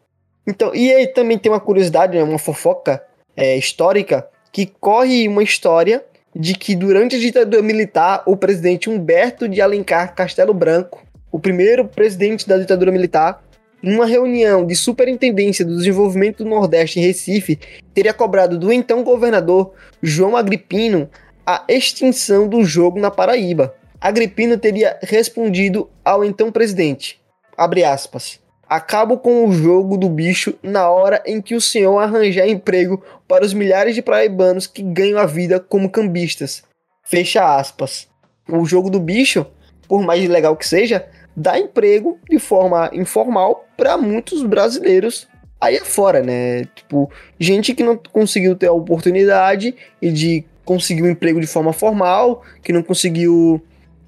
Então, 0.45 0.73
e 0.73 0.91
aí 0.91 1.07
também 1.07 1.37
tem 1.37 1.51
uma 1.51 1.59
curiosidade, 1.59 2.17
né, 2.17 2.23
uma 2.23 2.39
fofoca 2.39 3.03
é, 3.37 3.55
histórica, 3.55 4.27
que 4.51 4.65
corre 4.65 5.27
uma 5.27 5.43
história 5.43 6.03
de 6.35 6.55
que 6.55 6.75
durante 6.75 7.15
a 7.15 7.19
ditadura 7.19 7.61
militar, 7.61 8.23
o 8.25 8.35
presidente 8.35 8.89
Humberto 8.89 9.47
de 9.47 9.61
Alencar 9.61 10.15
Castelo 10.15 10.53
Branco, 10.53 11.03
o 11.31 11.39
primeiro 11.39 11.87
presidente 11.87 12.47
da 12.47 12.57
ditadura 12.57 12.91
militar, 12.91 13.43
numa 13.81 14.05
reunião 14.05 14.65
de 14.65 14.75
superintendência 14.75 15.65
do 15.65 15.77
desenvolvimento 15.77 16.43
do 16.43 16.49
Nordeste 16.49 16.99
em 16.99 17.03
Recife, 17.03 17.59
teria 17.93 18.13
cobrado 18.13 18.57
do 18.57 18.71
então 18.71 19.03
governador 19.03 19.73
João 20.01 20.35
Agripino 20.35 21.09
a 21.45 21.63
extinção 21.67 22.47
do 22.47 22.63
jogo 22.63 22.99
na 22.99 23.09
Paraíba. 23.09 23.73
Agripino 23.99 24.57
teria 24.57 24.97
respondido 25.01 25.89
ao 26.03 26.23
então 26.23 26.51
presidente, 26.51 27.19
abre 27.57 27.83
aspas, 27.83 28.39
Acabo 28.69 29.17
com 29.17 29.47
o 29.47 29.51
jogo 29.51 29.97
do 29.97 30.07
bicho 30.07 30.53
na 30.61 30.87
hora 30.91 31.23
em 31.25 31.41
que 31.41 31.55
o 31.55 31.61
senhor 31.61 31.97
arranjar 31.97 32.47
emprego 32.47 33.03
para 33.27 33.43
os 33.43 33.51
milhares 33.51 33.95
de 33.95 34.01
paraibanos 34.03 34.67
que 34.67 34.83
ganham 34.83 35.17
a 35.17 35.25
vida 35.25 35.59
como 35.59 35.89
cambistas. 35.89 36.61
Fecha 37.03 37.57
aspas. 37.57 38.07
O 38.47 38.63
jogo 38.65 38.91
do 38.91 38.99
bicho, 38.99 39.43
por 39.87 40.03
mais 40.03 40.29
legal 40.29 40.55
que 40.55 40.67
seja, 40.67 41.07
dá 41.35 41.57
emprego 41.59 42.19
de 42.29 42.39
forma 42.39 42.89
informal 42.93 43.65
para 43.77 43.97
muitos 43.97 44.43
brasileiros 44.43 45.27
aí 45.59 45.77
afora, 45.77 46.21
né? 46.21 46.65
Tipo, 46.75 47.11
gente 47.39 47.73
que 47.73 47.83
não 47.83 47.99
conseguiu 48.11 48.55
ter 48.55 48.67
a 48.67 48.73
oportunidade 48.73 49.75
e 50.01 50.11
de 50.11 50.45
conseguir 50.63 51.03
um 51.03 51.09
emprego 51.09 51.41
de 51.41 51.47
forma 51.47 51.73
formal, 51.73 52.43
que 52.63 52.71
não 52.71 52.83
conseguiu 52.83 53.61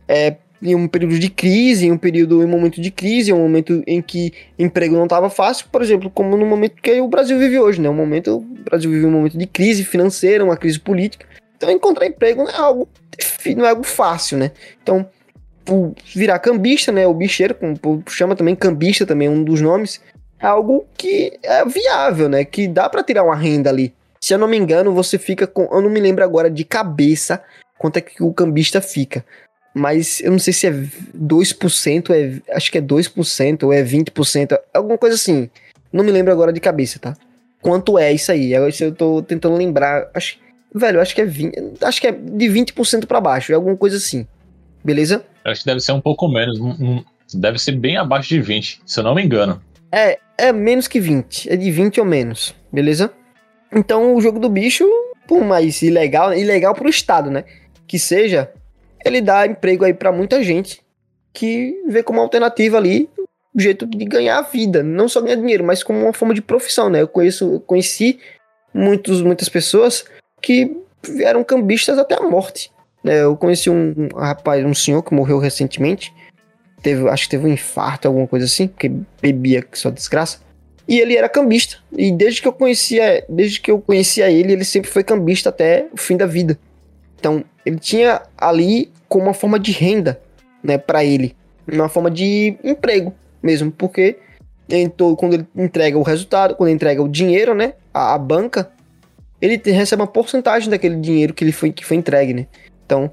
é, 0.08 0.36
em 0.62 0.76
um 0.76 0.88
período 0.88 1.18
de 1.18 1.30
crise, 1.30 1.88
em 1.88 1.92
um 1.92 1.98
período, 1.98 2.42
em 2.42 2.46
um 2.46 2.50
momento 2.50 2.80
de 2.80 2.92
crise, 2.92 3.32
em 3.32 3.34
um 3.34 3.40
momento 3.40 3.84
em 3.88 4.02
que 4.02 4.32
emprego 4.58 4.96
não 4.96 5.06
estava 5.06 5.30
fácil, 5.30 5.66
por 5.72 5.82
exemplo, 5.82 6.10
como 6.10 6.38
no 6.38 6.46
momento 6.46 6.76
que 6.82 7.02
o 7.02 7.08
Brasil 7.08 7.38
vive 7.40 7.60
hoje, 7.60 7.82
né? 7.82 7.90
Um 7.90 7.96
momento, 7.96 8.38
o 8.38 8.64
Brasil 8.64 8.90
vive 8.92 9.06
um 9.06 9.12
momento 9.12 9.38
de 9.38 9.48
crise 9.48 9.84
financeira, 9.84 10.44
uma 10.44 10.56
crise 10.56 10.80
política. 10.80 11.26
Então, 11.58 11.70
encontrar 11.70 12.06
emprego 12.06 12.44
não 12.44 12.52
é 12.52 12.58
algo, 12.58 12.88
não 13.56 13.66
é 13.66 13.70
algo 13.70 13.84
fácil, 13.84 14.38
né? 14.38 14.52
Então, 14.82 15.08
virar 16.14 16.40
cambista, 16.40 16.92
né? 16.92 17.06
O 17.08 17.14
bicheiro, 17.14 17.56
como 17.56 18.04
chama 18.10 18.36
também 18.36 18.56
cambista, 18.56 19.06
também 19.06 19.28
é 19.28 19.32
um 19.32 19.44
dos 19.44 19.62
nomes, 19.62 20.02
é 20.40 20.48
algo 20.48 20.86
que 20.98 21.38
é 21.44 21.66
viável, 21.66 22.30
né? 22.30 22.44
Que 22.46 22.68
dá 22.68 22.90
para 22.90 23.04
tirar 23.04 23.24
uma 23.24 23.36
renda 23.36 23.70
ali. 23.70 23.94
Se 24.20 24.34
eu 24.34 24.38
não 24.38 24.48
me 24.48 24.58
engano, 24.58 24.94
você 24.94 25.18
fica 25.18 25.48
com, 25.48 25.64
eu 25.64 25.82
não 25.82 25.90
me 25.90 26.00
lembro 26.00 26.24
agora 26.24 26.50
de 26.50 26.64
cabeça 26.64 27.42
quanto 27.78 27.98
é 27.98 28.02
que 28.02 28.22
o 28.22 28.32
cambista 28.34 28.80
fica 28.80 29.26
mas 29.74 30.20
eu 30.22 30.32
não 30.32 30.40
sei 30.40 30.54
se 30.54 30.68
é 30.68 30.72
2%, 30.72 32.10
é, 32.14 32.56
acho 32.56 32.72
que 32.72 32.78
é 32.78 32.82
2% 32.82 33.64
ou 33.64 33.74
é 33.74 33.84
20%, 33.84 34.58
alguma 34.74 34.98
coisa 34.98 35.16
assim. 35.16 35.50
Não 35.92 36.04
me 36.04 36.12
lembro 36.12 36.32
agora 36.32 36.52
de 36.52 36.60
cabeça, 36.60 37.00
tá? 37.00 37.16
Quanto 37.62 37.98
é 37.98 38.12
isso 38.12 38.32
aí? 38.32 38.56
Agora 38.56 38.72
eu 38.80 38.94
tô 38.94 39.22
tentando 39.22 39.56
lembrar, 39.56 40.10
acho, 40.14 40.38
velho, 40.74 41.00
acho 41.00 41.16
que 41.16 41.22
é 41.22 41.26
20, 41.26 41.84
acho 41.84 42.02
que 42.02 42.08
é 42.08 42.12
de 42.12 42.46
20% 42.48 43.06
para 43.06 43.22
baixo, 43.22 43.52
é 43.52 43.56
alguma 43.56 43.78
coisa 43.78 43.98
assim. 43.98 44.28
Beleza? 44.84 45.24
Acho 45.44 45.62
que 45.62 45.66
deve 45.66 45.80
ser 45.80 45.92
um 45.92 46.02
pouco 46.02 46.28
menos, 46.28 46.60
deve 47.34 47.58
ser 47.58 47.74
bem 47.74 47.98
abaixo 47.98 48.30
de 48.30 48.42
20, 48.42 48.82
se 48.86 49.00
eu 49.00 49.04
não 49.04 49.16
me 49.16 49.24
engano. 49.24 49.62
É, 49.92 50.20
é 50.38 50.52
menos 50.52 50.88
que 50.88 51.00
20, 51.00 51.50
é 51.52 51.56
de 51.56 51.72
20 51.72 52.00
ou 52.00 52.06
menos, 52.06 52.56
beleza? 52.72 53.12
Então 53.74 54.16
o 54.16 54.22
jogo 54.22 54.40
do 54.40 54.50
bicho, 54.50 54.88
por 55.28 55.44
mais 55.44 55.82
ilegal, 55.82 56.34
ilegal 56.34 56.74
pro 56.74 56.90
estado, 56.90 57.30
né? 57.32 57.44
Que 57.88 57.98
seja, 57.98 58.52
ele 59.06 59.22
dá 59.22 59.46
emprego 59.46 59.86
aí 59.86 59.94
para 59.94 60.12
muita 60.12 60.44
gente 60.44 60.82
que 61.34 61.82
vê 61.88 62.04
como 62.04 62.20
alternativa 62.20 62.78
ali 62.78 63.10
o 63.54 63.60
jeito 63.60 63.86
de 63.86 64.06
ganhar 64.06 64.40
a 64.40 64.42
vida, 64.44 64.82
não 64.82 65.10
só 65.10 65.22
ganhar 65.22 65.36
dinheiro, 65.36 65.64
mas 65.64 65.84
como 65.84 66.00
uma 66.00 66.14
forma 66.14 66.34
de 66.34 66.42
profissão, 66.42 66.90
né? 66.90 67.02
Eu 67.02 67.08
conheço, 67.08 67.60
conheci 67.62 68.20
muitos, 68.74 69.22
muitas 69.22 69.50
pessoas 69.50 70.06
que 70.42 70.76
eram 71.20 71.44
cambistas 71.44 71.98
até 71.98 72.16
a 72.16 72.22
morte. 72.22 72.71
Né? 73.04 73.22
Eu 73.22 73.36
conheci 73.36 73.70
um, 73.70 73.94
um, 73.98 74.18
rapaz, 74.18 74.64
um 74.66 74.74
senhor 74.74 75.02
que 75.04 75.14
morreu 75.14 75.40
recentemente, 75.40 76.14
teve, 76.82 77.08
acho 77.10 77.24
que 77.24 77.30
teve 77.30 77.48
um 77.48 77.54
infarto, 77.54 78.08
alguma 78.08 78.28
coisa 78.28 78.46
assim, 78.46 78.68
porque 78.68 78.92
bebia 79.22 79.62
que 79.62 79.78
só 79.78 79.90
desgraça. 79.90 80.40
E 80.88 81.00
ele 81.00 81.16
era 81.16 81.30
cambista. 81.30 81.78
E 81.96 82.12
desde 82.12 82.42
que 82.42 82.48
eu 82.48 82.54
conhecia, 82.54 83.24
desde 83.30 83.60
que 83.60 83.72
eu 83.72 83.80
conhecia 83.80 84.30
ele, 84.30 84.54
ele 84.54 84.66
sempre 84.66 84.90
foi 84.90 85.04
cambista 85.04 85.50
até 85.50 85.88
o 85.92 85.98
fim 85.98 86.18
da 86.18 86.26
vida. 86.26 86.58
Então, 87.20 87.44
ele 87.66 87.78
tinha 87.78 88.22
ali 88.38 88.92
como 89.08 89.26
uma 89.26 89.34
forma 89.34 89.60
de 89.60 89.72
renda, 89.72 90.20
né, 90.64 90.78
para 90.78 91.04
ele, 91.04 91.36
uma 91.72 91.88
forma 91.88 92.10
de 92.10 92.58
emprego 92.64 93.14
mesmo, 93.42 93.72
porque 93.72 94.18
então, 94.70 95.16
quando 95.16 95.34
ele 95.34 95.48
entrega 95.56 95.98
o 95.98 96.04
resultado, 96.04 96.56
quando 96.56 96.70
ele 96.70 96.76
entrega 96.76 97.02
o 97.02 97.10
dinheiro, 97.10 97.54
né, 97.54 97.74
a, 97.94 98.14
a 98.14 98.18
banca, 98.18 98.72
ele 99.42 99.62
recebe 99.64 100.02
uma 100.02 100.08
porcentagem 100.08 100.70
daquele 100.70 100.96
dinheiro 100.96 101.34
que 101.34 101.44
ele 101.44 101.52
foi 101.52 101.72
que 101.72 101.86
foi 101.86 101.98
entregue, 101.98 102.34
né? 102.34 102.48
Então, 102.92 103.10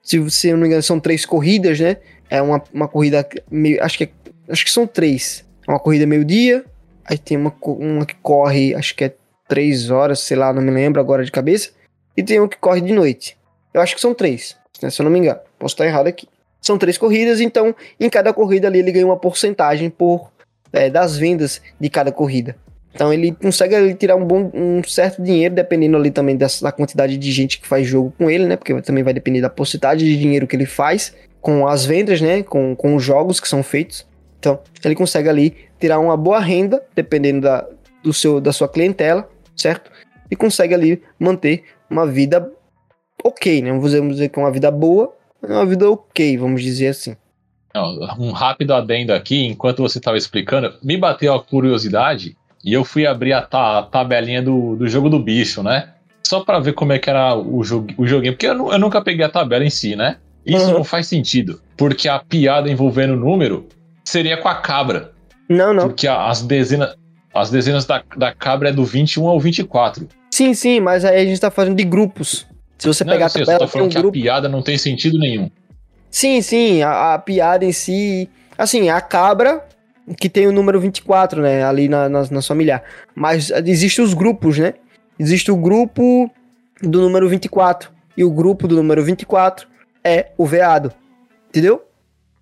se 0.00 0.16
você 0.20 0.52
não 0.52 0.60
me 0.60 0.66
engano, 0.68 0.80
são 0.80 1.00
três 1.00 1.26
corridas, 1.26 1.80
né? 1.80 1.96
É 2.30 2.40
uma, 2.40 2.62
uma 2.72 2.86
corrida 2.86 3.28
meio, 3.50 3.82
acho 3.82 3.98
que 3.98 4.04
é, 4.04 4.10
acho 4.48 4.64
que 4.64 4.70
são 4.70 4.86
três. 4.86 5.44
É 5.66 5.70
uma 5.72 5.80
corrida 5.80 6.06
meio 6.06 6.24
dia, 6.24 6.64
aí 7.04 7.18
tem 7.18 7.36
uma, 7.36 7.52
uma 7.62 8.06
que 8.06 8.14
corre, 8.14 8.76
acho 8.76 8.94
que 8.94 9.04
é 9.04 9.14
três 9.48 9.90
horas, 9.90 10.20
sei 10.20 10.36
lá, 10.36 10.52
não 10.52 10.62
me 10.62 10.70
lembro 10.70 11.00
agora 11.00 11.24
de 11.24 11.32
cabeça, 11.32 11.70
e 12.16 12.22
tem 12.22 12.38
uma 12.38 12.48
que 12.48 12.58
corre 12.58 12.80
de 12.80 12.92
noite. 12.92 13.36
Eu 13.74 13.80
acho 13.80 13.96
que 13.96 14.00
são 14.00 14.14
três, 14.14 14.56
né, 14.80 14.88
se 14.88 15.00
eu 15.00 15.04
não 15.04 15.10
me 15.10 15.18
engano. 15.18 15.40
Posso 15.58 15.74
estar 15.74 15.84
errado 15.84 16.06
aqui. 16.06 16.28
São 16.60 16.78
três 16.78 16.96
corridas, 16.96 17.40
então 17.40 17.74
em 17.98 18.08
cada 18.08 18.32
corrida 18.32 18.68
ali 18.68 18.78
ele 18.78 18.92
ganha 18.92 19.06
uma 19.06 19.16
porcentagem 19.16 19.90
por 19.90 20.30
é, 20.72 20.88
das 20.88 21.16
vendas 21.16 21.60
de 21.80 21.90
cada 21.90 22.12
corrida. 22.12 22.56
Então 22.94 23.12
ele 23.12 23.32
consegue 23.32 23.74
ali, 23.74 23.94
tirar 23.94 24.16
um, 24.16 24.24
bom, 24.24 24.50
um 24.54 24.82
certo 24.82 25.22
dinheiro, 25.22 25.54
dependendo 25.54 25.96
ali 25.96 26.10
também 26.10 26.36
dessa, 26.36 26.64
da 26.64 26.72
quantidade 26.72 27.16
de 27.16 27.32
gente 27.32 27.60
que 27.60 27.66
faz 27.66 27.86
jogo 27.86 28.12
com 28.18 28.30
ele, 28.30 28.46
né? 28.46 28.56
Porque 28.56 28.80
também 28.82 29.04
vai 29.04 29.12
depender 29.12 29.40
da 29.40 29.50
porcentagem 29.50 30.06
de 30.06 30.18
dinheiro 30.18 30.46
que 30.46 30.56
ele 30.56 30.66
faz 30.66 31.14
com 31.40 31.66
as 31.66 31.84
vendas, 31.84 32.20
né? 32.20 32.42
Com, 32.42 32.74
com 32.74 32.96
os 32.96 33.02
jogos 33.02 33.40
que 33.40 33.48
são 33.48 33.62
feitos. 33.62 34.06
Então 34.38 34.58
ele 34.84 34.94
consegue 34.94 35.28
ali 35.28 35.54
tirar 35.78 35.98
uma 35.98 36.16
boa 36.16 36.40
renda, 36.40 36.82
dependendo 36.94 37.42
da, 37.42 37.66
do 38.02 38.12
seu, 38.12 38.40
da 38.40 38.52
sua 38.52 38.68
clientela, 38.68 39.28
certo? 39.56 39.90
E 40.30 40.36
consegue 40.36 40.74
ali 40.74 41.02
manter 41.18 41.64
uma 41.90 42.06
vida 42.06 42.50
ok, 43.22 43.62
né? 43.62 43.70
Vamos 43.70 43.92
dizer 43.92 44.28
que 44.28 44.38
é 44.38 44.42
uma 44.42 44.50
vida 44.50 44.70
boa, 44.70 45.14
é 45.42 45.52
uma 45.52 45.66
vida 45.66 45.90
ok, 45.90 46.36
vamos 46.36 46.62
dizer 46.62 46.88
assim. 46.88 47.16
Um 48.18 48.32
rápido 48.32 48.72
adendo 48.74 49.12
aqui, 49.12 49.44
enquanto 49.44 49.82
você 49.82 49.98
estava 49.98 50.16
explicando, 50.16 50.74
me 50.82 50.96
bateu 50.96 51.34
a 51.34 51.42
curiosidade 51.42 52.36
e 52.64 52.72
eu 52.72 52.84
fui 52.84 53.06
abrir 53.06 53.32
a, 53.32 53.42
ta 53.42 53.78
a 53.78 53.82
tabelinha 53.82 54.42
do, 54.42 54.76
do 54.76 54.88
jogo 54.88 55.08
do 55.08 55.18
bicho, 55.18 55.62
né? 55.62 55.90
Só 56.26 56.40
para 56.40 56.58
ver 56.58 56.74
como 56.74 56.92
é 56.92 56.98
que 56.98 57.08
era 57.08 57.36
o, 57.36 57.62
jogu 57.64 57.88
o 57.96 58.06
joguinho, 58.06 58.32
porque 58.34 58.46
eu, 58.46 58.72
eu, 58.72 58.78
nunca 58.78 59.00
peguei 59.00 59.24
a 59.24 59.28
tabela 59.28 59.64
em 59.64 59.70
si, 59.70 59.96
né? 59.96 60.16
Isso 60.44 60.66
uhum. 60.66 60.74
não 60.74 60.84
faz 60.84 61.06
sentido, 61.06 61.60
porque 61.76 62.08
a 62.08 62.18
piada 62.18 62.70
envolvendo 62.70 63.14
o 63.14 63.16
número 63.16 63.66
seria 64.04 64.36
com 64.36 64.48
a 64.48 64.54
cabra. 64.54 65.12
Não, 65.48 65.72
não. 65.72 65.88
Porque 65.88 66.06
as 66.06 66.42
dezenas, 66.42 66.94
as 67.34 67.50
dezenas 67.50 67.86
da, 67.86 68.02
da 68.16 68.32
cabra 68.32 68.68
é 68.68 68.72
do 68.72 68.84
21 68.84 69.26
ao 69.26 69.40
24. 69.40 70.08
Sim, 70.30 70.54
sim, 70.54 70.80
mas 70.80 71.04
aí 71.04 71.22
a 71.22 71.24
gente 71.24 71.40
tá 71.40 71.50
falando 71.50 71.76
de 71.76 71.84
grupos. 71.84 72.46
Se 72.78 72.86
você 72.86 73.04
não, 73.04 73.12
pegar 73.12 73.26
a 73.26 73.30
tabela, 73.30 73.52
eu 73.54 73.58
tô 73.58 73.68
falando 73.68 73.86
um 73.86 73.90
que 73.90 73.98
grupo... 73.98 74.18
a 74.18 74.20
piada 74.20 74.48
não 74.48 74.62
tem 74.62 74.78
sentido 74.78 75.18
nenhum. 75.18 75.50
Sim, 76.10 76.40
sim, 76.40 76.82
a, 76.82 77.14
a, 77.14 77.18
piada 77.18 77.64
em 77.64 77.72
si. 77.72 78.28
Assim, 78.56 78.88
a 78.88 79.00
cabra, 79.00 79.66
que 80.16 80.28
tem 80.28 80.46
o 80.46 80.52
número 80.52 80.80
24, 80.80 81.42
né? 81.42 81.64
Ali 81.64 81.88
na, 81.88 82.08
na, 82.08 82.22
na 82.30 82.42
familiar. 82.42 82.82
Mas 83.14 83.50
existem 83.50 84.04
os 84.04 84.14
grupos, 84.14 84.58
né? 84.58 84.74
Existe 85.18 85.50
o 85.50 85.56
grupo 85.56 86.30
do 86.82 87.00
número 87.00 87.28
24. 87.28 87.90
E 88.16 88.24
o 88.24 88.30
grupo 88.30 88.66
do 88.66 88.76
número 88.76 89.02
24 89.04 89.68
é 90.04 90.30
o 90.36 90.46
veado. 90.46 90.92
Entendeu? 91.48 91.84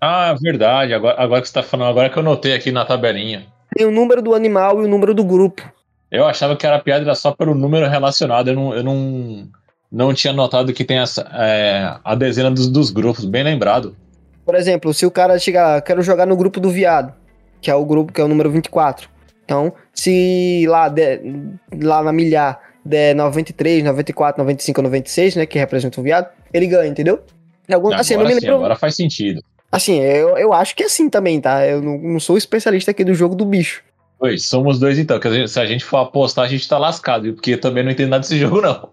Ah, 0.00 0.34
verdade. 0.40 0.94
Agora, 0.94 1.20
agora 1.20 1.40
que 1.40 1.48
você 1.48 1.54
tá 1.54 1.62
falando, 1.62 1.88
agora 1.88 2.10
que 2.10 2.18
eu 2.18 2.22
notei 2.22 2.54
aqui 2.54 2.70
na 2.70 2.84
tabelinha. 2.84 3.46
Tem 3.74 3.86
o 3.86 3.90
número 3.90 4.22
do 4.22 4.34
animal 4.34 4.82
e 4.82 4.84
o 4.84 4.88
número 4.88 5.14
do 5.14 5.24
grupo. 5.24 5.62
Eu 6.10 6.24
achava 6.24 6.56
que 6.56 6.66
era 6.66 6.78
piada 6.78 7.04
era 7.04 7.14
só 7.14 7.32
pelo 7.32 7.54
número 7.54 7.88
relacionado. 7.88 8.48
Eu 8.48 8.54
não, 8.54 8.74
eu 8.74 8.84
não, 8.84 9.48
não 9.90 10.14
tinha 10.14 10.32
notado 10.32 10.72
que 10.72 10.84
tem 10.84 10.98
essa, 10.98 11.28
é, 11.32 11.96
a 12.04 12.14
dezena 12.14 12.50
dos, 12.50 12.68
dos, 12.68 12.90
grupos, 12.90 13.24
bem 13.24 13.42
lembrado. 13.42 13.96
Por 14.44 14.54
exemplo, 14.54 14.94
se 14.94 15.04
o 15.04 15.10
cara 15.10 15.38
chegar, 15.38 15.82
quero 15.82 16.02
jogar 16.02 16.26
no 16.26 16.36
grupo 16.36 16.60
do 16.60 16.70
viado, 16.70 17.12
que 17.60 17.70
é 17.70 17.74
o 17.74 17.84
grupo 17.84 18.12
que 18.12 18.20
é 18.20 18.24
o 18.24 18.28
número 18.28 18.50
24. 18.50 19.08
Então, 19.44 19.72
se 19.94 20.66
lá, 20.68 20.88
de, 20.88 21.20
lá 21.82 22.02
na 22.02 22.12
milhar 22.12 22.60
der 22.84 23.14
93, 23.14 23.82
94, 23.84 24.42
95, 24.42 24.82
96, 24.82 25.36
né, 25.36 25.46
que 25.46 25.58
representa 25.58 26.00
o 26.00 26.04
viado, 26.04 26.28
ele 26.52 26.66
ganha, 26.66 26.88
entendeu? 26.88 27.20
Algum, 27.72 27.88
agora, 27.88 28.00
assim, 28.00 28.16
não 28.16 28.24
me 28.24 28.34
lembro, 28.34 28.54
agora 28.54 28.76
faz 28.76 28.94
sentido. 28.94 29.42
Assim, 29.70 30.00
eu, 30.00 30.38
eu 30.38 30.52
acho 30.52 30.74
que 30.74 30.84
é 30.84 30.86
assim 30.86 31.10
também, 31.10 31.40
tá? 31.40 31.66
Eu 31.66 31.82
não, 31.82 31.98
não 31.98 32.20
sou 32.20 32.38
especialista 32.38 32.92
aqui 32.92 33.04
do 33.04 33.14
jogo 33.14 33.34
do 33.34 33.44
bicho. 33.44 33.82
Oi, 34.20 34.38
somos 34.38 34.78
dois 34.78 34.98
então, 34.98 35.20
que 35.20 35.48
se 35.48 35.60
a 35.60 35.66
gente 35.66 35.84
for 35.84 35.98
apostar, 35.98 36.44
a 36.44 36.48
gente 36.48 36.66
tá 36.66 36.78
lascado, 36.78 37.32
porque 37.34 37.52
eu 37.52 37.60
também 37.60 37.84
não 37.84 37.90
entendo 37.90 38.10
nada 38.10 38.20
desse 38.22 38.38
jogo, 38.40 38.60
não. 38.60 38.88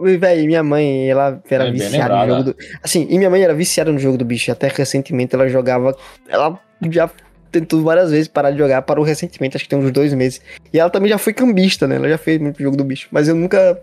Véi, 0.00 0.46
minha 0.46 0.62
mãe, 0.62 1.10
ela 1.10 1.42
era 1.50 1.66
é 1.66 1.72
viciada 1.72 2.16
no 2.16 2.28
jogo 2.28 2.44
do. 2.44 2.56
Assim, 2.84 3.04
e 3.10 3.18
minha 3.18 3.28
mãe 3.28 3.42
era 3.42 3.52
viciada 3.52 3.90
no 3.90 3.98
jogo 3.98 4.16
do 4.16 4.24
bicho. 4.24 4.52
Até 4.52 4.68
recentemente 4.68 5.34
ela 5.34 5.48
jogava. 5.48 5.96
Ela 6.28 6.56
já 6.88 7.10
tentou 7.52 7.82
várias 7.82 8.10
vezes 8.10 8.26
parar 8.26 8.50
de 8.50 8.58
jogar, 8.58 8.82
parou 8.82 9.04
recentemente, 9.04 9.56
acho 9.56 9.64
que 9.64 9.70
tem 9.70 9.78
uns 9.78 9.90
dois 9.92 10.14
meses. 10.14 10.40
E 10.72 10.80
ela 10.80 10.90
também 10.90 11.10
já 11.10 11.18
foi 11.18 11.34
cambista, 11.34 11.86
né? 11.86 11.96
Ela 11.96 12.08
já 12.08 12.18
fez 12.18 12.40
muito 12.40 12.60
jogo 12.60 12.76
do 12.76 12.82
bicho. 12.82 13.08
Mas 13.12 13.28
eu 13.28 13.34
nunca 13.34 13.80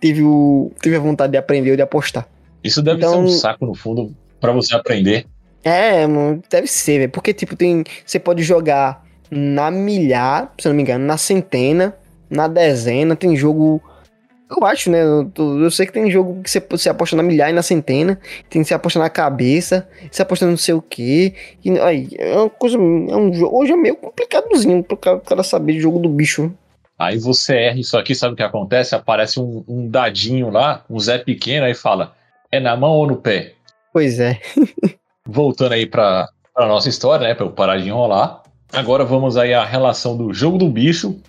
tive, 0.00 0.22
o, 0.22 0.70
tive 0.80 0.96
a 0.96 1.00
vontade 1.00 1.32
de 1.32 1.36
aprender 1.36 1.70
ou 1.70 1.76
de 1.76 1.82
apostar. 1.82 2.26
Isso 2.62 2.80
deve 2.80 2.98
então, 2.98 3.12
ser 3.12 3.18
um 3.18 3.28
saco 3.28 3.66
no 3.66 3.74
fundo 3.74 4.14
para 4.40 4.52
você 4.52 4.74
aprender. 4.74 5.26
É, 5.64 6.06
deve 6.48 6.66
ser, 6.68 6.98
velho. 6.98 7.10
Porque, 7.10 7.34
tipo, 7.34 7.56
tem. 7.56 7.84
Você 8.06 8.18
pode 8.18 8.42
jogar 8.42 9.04
na 9.30 9.70
milhar, 9.70 10.52
se 10.58 10.68
não 10.68 10.74
me 10.74 10.82
engano, 10.82 11.04
na 11.04 11.16
centena, 11.16 11.96
na 12.28 12.46
dezena, 12.48 13.16
tem 13.16 13.36
jogo 13.36 13.82
eu 14.54 14.66
acho, 14.66 14.90
né? 14.90 15.02
Eu, 15.02 15.30
eu, 15.36 15.70
sei 15.70 15.86
que 15.86 15.92
tem 15.92 16.10
jogo 16.10 16.42
que 16.42 16.50
você, 16.50 16.60
você 16.60 16.88
aposta 16.88 17.16
na 17.16 17.22
milhar 17.22 17.50
e 17.50 17.52
na 17.52 17.62
centena, 17.62 18.18
tem 18.48 18.62
que 18.62 18.68
se 18.68 18.74
aposta 18.74 18.98
na 18.98 19.10
cabeça, 19.10 19.88
você 20.10 20.22
aposta 20.22 20.46
não 20.46 20.56
sei 20.56 20.74
o 20.74 20.82
que. 20.82 21.34
E 21.64 21.78
aí, 21.78 22.08
é 22.18 22.36
uma 22.36 22.50
coisa. 22.50 22.76
É 22.76 22.80
um, 22.80 23.30
hoje 23.54 23.72
é 23.72 23.76
meio 23.76 23.96
complicadozinho 23.96 24.82
pro 24.82 24.96
cara, 24.96 25.20
cara 25.20 25.42
saber 25.42 25.74
de 25.74 25.80
jogo 25.80 25.98
do 25.98 26.08
bicho. 26.08 26.52
Aí 26.98 27.18
você 27.18 27.56
erra 27.56 27.80
isso 27.80 27.96
aqui, 27.96 28.14
sabe 28.14 28.34
o 28.34 28.36
que 28.36 28.42
acontece? 28.42 28.94
Aparece 28.94 29.40
um, 29.40 29.64
um 29.66 29.88
dadinho 29.88 30.50
lá, 30.50 30.84
um 30.88 30.98
Zé 31.00 31.18
pequeno, 31.18 31.66
aí 31.66 31.74
fala: 31.74 32.14
é 32.50 32.60
na 32.60 32.76
mão 32.76 32.92
ou 32.92 33.06
no 33.06 33.16
pé? 33.16 33.54
Pois 33.92 34.20
é. 34.20 34.40
Voltando 35.26 35.72
aí 35.72 35.86
pra, 35.86 36.28
pra 36.54 36.66
nossa 36.66 36.88
história, 36.88 37.26
né? 37.26 37.34
Pra 37.34 37.46
eu 37.46 37.50
parar 37.50 37.78
de 37.78 37.88
enrolar. 37.88 38.42
Agora 38.72 39.04
vamos 39.04 39.36
aí 39.36 39.52
à 39.52 39.64
relação 39.64 40.16
do 40.16 40.32
jogo 40.32 40.58
do 40.58 40.68
bicho 40.68 41.20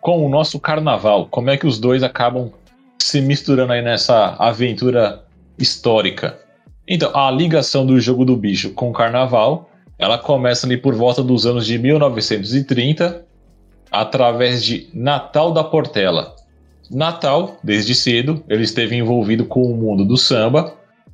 com 0.00 0.24
o 0.24 0.28
nosso 0.28 0.60
carnaval. 0.60 1.26
Como 1.26 1.50
é 1.50 1.56
que 1.56 1.66
os 1.66 1.78
dois 1.78 2.02
acabam 2.02 2.52
se 3.04 3.20
misturando 3.20 3.70
aí 3.70 3.82
nessa 3.82 4.34
aventura 4.38 5.22
histórica. 5.58 6.38
Então, 6.88 7.14
a 7.14 7.30
ligação 7.30 7.84
do 7.84 8.00
jogo 8.00 8.24
do 8.24 8.34
bicho 8.34 8.70
com 8.70 8.88
o 8.88 8.94
carnaval, 8.94 9.68
ela 9.98 10.16
começa 10.16 10.66
ali 10.66 10.78
por 10.78 10.94
volta 10.94 11.22
dos 11.22 11.44
anos 11.44 11.66
de 11.66 11.78
1930, 11.78 13.22
através 13.90 14.64
de 14.64 14.88
Natal 14.94 15.52
da 15.52 15.62
Portela. 15.62 16.34
Natal, 16.90 17.58
desde 17.62 17.94
cedo, 17.94 18.42
ele 18.48 18.62
esteve 18.62 18.96
envolvido 18.96 19.44
com 19.44 19.60
o 19.60 19.76
mundo 19.76 20.02
do 20.06 20.16
samba, 20.16 20.72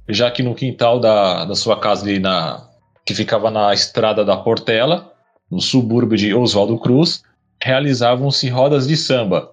já 0.09 0.31
que 0.31 0.44
no 0.44 0.55
quintal 0.55 1.00
da, 1.00 1.44
da 1.44 1.57
sua 1.57 1.76
casa 1.76 2.05
ali 2.05 2.20
na, 2.20 2.68
que 3.05 3.16
ficava 3.16 3.50
na 3.50 3.74
estrada 3.74 4.24
da 4.24 4.37
Portela, 4.37 5.12
no 5.50 5.61
subúrbio 5.61 6.16
de 6.16 6.33
Oswaldo 6.33 6.79
Cruz, 6.79 7.24
realizavam-se 7.61 8.48
rodas 8.48 8.87
de 8.87 8.96
samba, 8.96 9.50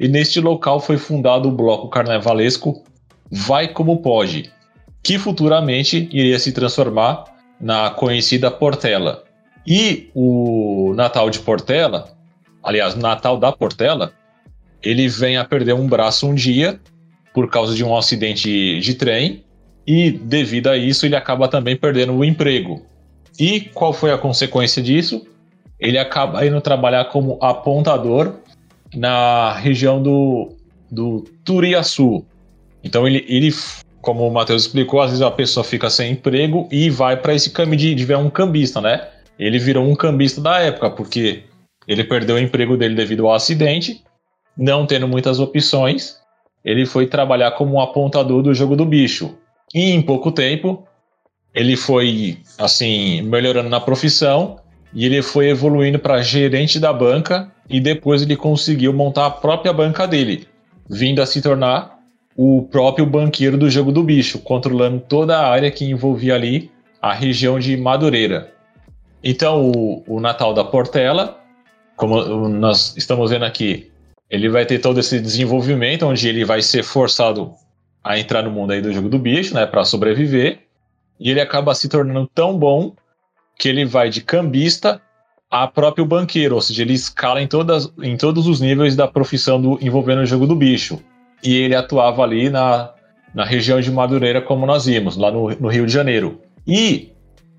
e 0.00 0.08
neste 0.08 0.40
local 0.40 0.80
foi 0.80 0.96
fundado 0.96 1.50
o 1.50 1.52
bloco 1.52 1.88
carnavalesco 1.88 2.82
Vai 3.30 3.68
Como 3.68 3.98
Pode, 3.98 4.50
que 5.02 5.18
futuramente 5.18 6.08
iria 6.10 6.38
se 6.38 6.52
transformar 6.52 7.24
na 7.60 7.90
conhecida 7.90 8.50
Portela. 8.50 9.22
E 9.66 10.08
o 10.14 10.94
Natal 10.96 11.28
de 11.28 11.38
Portela, 11.38 12.08
aliás, 12.62 12.94
Natal 12.94 13.36
da 13.36 13.52
Portela, 13.52 14.12
ele 14.82 15.06
vem 15.06 15.36
a 15.36 15.44
perder 15.44 15.74
um 15.74 15.86
braço 15.86 16.26
um 16.26 16.34
dia 16.34 16.80
por 17.34 17.50
causa 17.50 17.74
de 17.74 17.84
um 17.84 17.94
acidente 17.94 18.80
de 18.80 18.94
trem 18.94 19.44
e 19.86 20.10
devido 20.10 20.68
a 20.68 20.78
isso 20.78 21.04
ele 21.04 21.14
acaba 21.14 21.46
também 21.46 21.76
perdendo 21.76 22.14
o 22.14 22.24
emprego. 22.24 22.86
E 23.38 23.60
qual 23.60 23.92
foi 23.92 24.10
a 24.12 24.18
consequência 24.18 24.82
disso? 24.82 25.26
Ele 25.78 25.98
acaba 25.98 26.44
indo 26.44 26.60
trabalhar 26.62 27.04
como 27.06 27.38
apontador 27.42 28.34
na 28.94 29.52
região 29.54 30.02
do, 30.02 30.56
do 30.90 31.24
Turiaçu. 31.44 32.24
Então 32.82 33.06
ele, 33.06 33.24
ele, 33.28 33.50
como 34.00 34.26
o 34.26 34.32
Matheus 34.32 34.62
explicou, 34.62 35.00
às 35.00 35.10
vezes 35.10 35.22
a 35.22 35.30
pessoa 35.30 35.64
fica 35.64 35.88
sem 35.90 36.12
emprego 36.12 36.68
e 36.70 36.90
vai 36.90 37.16
para 37.16 37.34
esse 37.34 37.50
caminho 37.50 37.76
de, 37.76 37.94
de 37.94 38.04
ver 38.04 38.16
um 38.16 38.30
cambista, 38.30 38.80
né? 38.80 39.08
Ele 39.38 39.58
virou 39.58 39.86
um 39.86 39.94
cambista 39.94 40.40
da 40.40 40.58
época, 40.58 40.90
porque 40.90 41.44
ele 41.86 42.04
perdeu 42.04 42.36
o 42.36 42.38
emprego 42.38 42.76
dele 42.76 42.94
devido 42.94 43.26
ao 43.26 43.34
acidente, 43.34 44.02
não 44.56 44.86
tendo 44.86 45.08
muitas 45.08 45.40
opções, 45.40 46.16
ele 46.64 46.84
foi 46.84 47.06
trabalhar 47.06 47.52
como 47.52 47.74
um 47.74 47.80
apontador 47.80 48.42
do 48.42 48.52
jogo 48.52 48.76
do 48.76 48.84
bicho. 48.84 49.34
E 49.74 49.90
em 49.90 50.02
pouco 50.02 50.30
tempo, 50.30 50.86
ele 51.54 51.76
foi 51.76 52.38
assim 52.58 53.22
melhorando 53.22 53.68
na 53.68 53.80
profissão 53.80 54.56
e 54.92 55.04
ele 55.04 55.22
foi 55.22 55.48
evoluindo 55.48 55.98
para 55.98 56.22
gerente 56.22 56.78
da 56.78 56.92
banca 56.92 57.50
e 57.68 57.80
depois 57.80 58.22
ele 58.22 58.36
conseguiu 58.36 58.92
montar 58.92 59.26
a 59.26 59.30
própria 59.30 59.72
banca 59.72 60.06
dele, 60.06 60.46
vindo 60.88 61.22
a 61.22 61.26
se 61.26 61.40
tornar 61.40 61.98
o 62.36 62.62
próprio 62.62 63.06
banqueiro 63.06 63.56
do 63.56 63.70
jogo 63.70 63.92
do 63.92 64.02
bicho, 64.02 64.38
controlando 64.40 65.00
toda 65.00 65.38
a 65.38 65.48
área 65.48 65.70
que 65.70 65.84
envolvia 65.84 66.34
ali 66.34 66.70
a 67.00 67.12
região 67.12 67.58
de 67.58 67.76
Madureira. 67.76 68.52
Então, 69.22 69.70
o, 69.70 70.02
o 70.06 70.20
Natal 70.20 70.54
da 70.54 70.64
Portela, 70.64 71.38
como 71.96 72.48
nós 72.48 72.96
estamos 72.96 73.30
vendo 73.30 73.44
aqui, 73.44 73.90
ele 74.28 74.48
vai 74.48 74.64
ter 74.64 74.78
todo 74.78 75.00
esse 75.00 75.20
desenvolvimento, 75.20 76.06
onde 76.06 76.28
ele 76.28 76.44
vai 76.44 76.62
ser 76.62 76.82
forçado 76.82 77.52
a 78.02 78.18
entrar 78.18 78.42
no 78.42 78.50
mundo 78.50 78.72
aí 78.72 78.80
do 78.80 78.92
jogo 78.92 79.08
do 79.08 79.18
bicho, 79.18 79.54
né, 79.54 79.66
para 79.66 79.84
sobreviver, 79.84 80.60
e 81.18 81.30
ele 81.30 81.40
acaba 81.40 81.74
se 81.74 81.88
tornando 81.88 82.26
tão 82.34 82.58
bom 82.58 82.94
que 83.60 83.68
ele 83.68 83.84
vai 83.84 84.08
de 84.08 84.22
cambista 84.22 85.02
a 85.50 85.66
próprio 85.66 86.06
banqueiro, 86.06 86.54
ou 86.54 86.62
seja, 86.62 86.80
ele 86.80 86.94
escala 86.94 87.42
em, 87.42 87.46
todas, 87.46 87.92
em 88.02 88.16
todos 88.16 88.46
os 88.46 88.58
níveis 88.58 88.96
da 88.96 89.06
profissão 89.06 89.60
do, 89.60 89.78
envolvendo 89.82 90.22
o 90.22 90.26
jogo 90.26 90.46
do 90.46 90.56
bicho. 90.56 90.98
E 91.44 91.56
ele 91.56 91.74
atuava 91.74 92.22
ali 92.22 92.48
na, 92.48 92.90
na 93.34 93.44
região 93.44 93.78
de 93.78 93.90
Madureira, 93.90 94.40
como 94.40 94.64
nós 94.64 94.86
vimos, 94.86 95.14
lá 95.14 95.30
no, 95.30 95.50
no 95.50 95.68
Rio 95.68 95.84
de 95.84 95.92
Janeiro. 95.92 96.40
E 96.66 97.12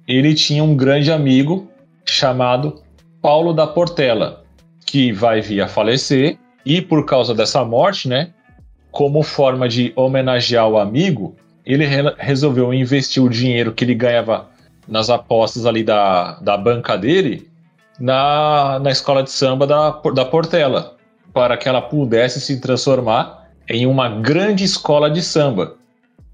ele 0.07 0.33
tinha 0.33 0.63
um 0.63 0.75
grande 0.75 1.11
amigo 1.11 1.69
chamado 2.03 2.81
Paulo 3.21 3.53
da 3.53 3.67
Portela, 3.67 4.43
que 4.87 5.11
vai 5.11 5.39
vir 5.39 5.61
a 5.61 5.67
falecer, 5.67 6.35
e 6.65 6.81
por 6.81 7.05
causa 7.05 7.35
dessa 7.35 7.63
morte, 7.63 8.07
né, 8.07 8.33
como 8.89 9.21
forma 9.21 9.69
de 9.69 9.93
homenagear 9.95 10.67
o 10.67 10.79
amigo, 10.79 11.35
ele 11.63 11.85
re 11.85 12.01
resolveu 12.17 12.73
investir 12.73 13.21
o 13.21 13.29
dinheiro 13.29 13.71
que 13.71 13.85
ele 13.85 13.93
ganhava 13.93 14.49
nas 14.88 15.10
apostas 15.10 15.65
ali 15.65 15.84
da, 15.84 16.34
da 16.41 16.58
banca 16.58 16.98
dele 16.98 17.50
na, 18.00 18.80
na 18.80 18.91
escola 18.91 19.24
de 19.24 19.32
samba 19.32 19.67
da, 19.67 19.91
da 20.13 20.26
Portela, 20.26 20.96
para 21.34 21.56
que 21.56 21.70
ela 21.70 21.82
pudesse 21.82 22.41
se 22.41 22.60
transformar 22.60 23.50
em 23.70 23.86
uma 23.86 24.10
grande 24.10 24.63
escola 24.63 25.10
de 25.10 25.22
samba. 25.22 25.76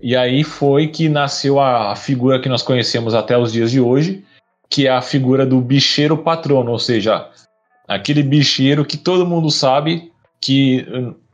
E 0.02 0.16
aí 0.16 0.44
foi 0.44 0.88
que 0.88 1.10
nasceu 1.10 1.60
a 1.60 1.96
figura 1.96 2.40
que 2.40 2.50
nós 2.50 2.62
conhecemos 2.62 3.14
até 3.14 3.38
os 3.38 3.52
dias 3.52 3.72
de 3.72 3.82
hoje, 3.82 4.24
que 4.70 4.88
é 4.88 4.92
a 4.92 5.02
figura 5.02 5.46
do 5.46 5.60
bicheiro 5.60 6.18
patrono, 6.18 6.72
ou 6.72 6.80
seja, 6.80 7.28
aquele 7.88 8.22
bicheiro 8.24 8.86
que 8.86 8.98
todo 8.98 9.26
mundo 9.26 9.50
sabe 9.50 10.12
que 10.42 10.86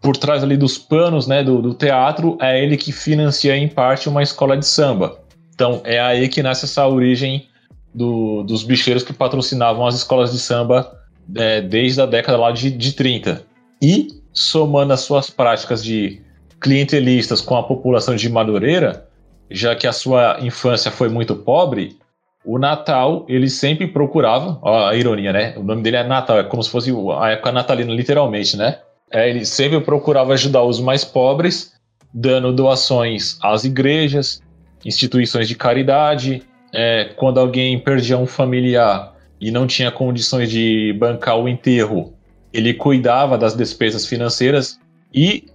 por 0.01 0.17
trás 0.17 0.43
ali 0.43 0.57
dos 0.57 0.77
panos 0.77 1.27
né, 1.27 1.43
do, 1.43 1.61
do 1.61 1.73
teatro 1.73 2.37
é 2.41 2.61
ele 2.61 2.77
que 2.77 2.91
financia 2.91 3.55
em 3.55 3.67
parte 3.67 4.09
uma 4.09 4.23
escola 4.23 4.57
de 4.57 4.65
samba. 4.65 5.17
Então 5.63 5.79
é 5.85 5.97
aí 5.97 6.27
que 6.27 6.43
nasce 6.43 6.65
essa 6.65 6.85
origem 6.85 7.47
do, 7.95 8.43
dos 8.43 8.63
bicheiros 8.63 9.01
que 9.01 9.13
patrocinavam 9.13 9.87
as 9.87 9.95
escolas 9.95 10.33
de 10.33 10.37
samba 10.37 10.91
é, 11.37 11.61
desde 11.61 12.01
a 12.01 12.05
década 12.05 12.37
lá 12.37 12.51
de, 12.51 12.69
de 12.69 12.91
30. 12.91 13.45
E 13.81 14.09
somando 14.33 14.91
as 14.91 14.99
suas 14.99 15.29
práticas 15.29 15.81
de 15.81 16.21
clientelistas 16.59 17.39
com 17.39 17.55
a 17.55 17.63
população 17.63 18.13
de 18.13 18.29
Madureira, 18.29 19.07
já 19.49 19.73
que 19.73 19.87
a 19.87 19.93
sua 19.93 20.37
infância 20.41 20.91
foi 20.91 21.07
muito 21.07 21.33
pobre, 21.33 21.95
o 22.43 22.59
Natal 22.59 23.25
ele 23.29 23.49
sempre 23.49 23.87
procurava, 23.87 24.59
ó, 24.61 24.89
a 24.89 24.95
ironia, 24.97 25.31
né? 25.31 25.53
O 25.55 25.63
nome 25.63 25.81
dele 25.81 25.95
é 25.95 26.03
Natal, 26.03 26.39
é 26.39 26.43
como 26.43 26.61
se 26.61 26.69
fosse 26.69 26.91
a 27.17 27.29
época 27.29 27.53
natalina, 27.53 27.93
literalmente, 27.93 28.57
né? 28.57 28.79
É, 29.09 29.29
ele 29.29 29.45
sempre 29.45 29.79
procurava 29.79 30.33
ajudar 30.33 30.63
os 30.63 30.81
mais 30.81 31.05
pobres, 31.05 31.71
dando 32.13 32.51
doações 32.51 33.37
às 33.41 33.63
igrejas, 33.63 34.42
instituições 34.85 35.47
de 35.47 35.55
caridade. 35.55 36.43
É, 36.73 37.11
quando 37.15 37.39
alguém 37.39 37.77
perdia 37.79 38.17
um 38.17 38.25
familiar 38.25 39.13
e 39.39 39.51
não 39.51 39.67
tinha 39.67 39.91
condições 39.91 40.49
de 40.49 40.95
bancar 40.97 41.37
o 41.37 41.47
enterro, 41.47 42.13
ele 42.51 42.73
cuidava 42.73 43.37
das 43.37 43.55
despesas 43.55 44.05
financeiras 44.05 44.79
e 45.13 45.45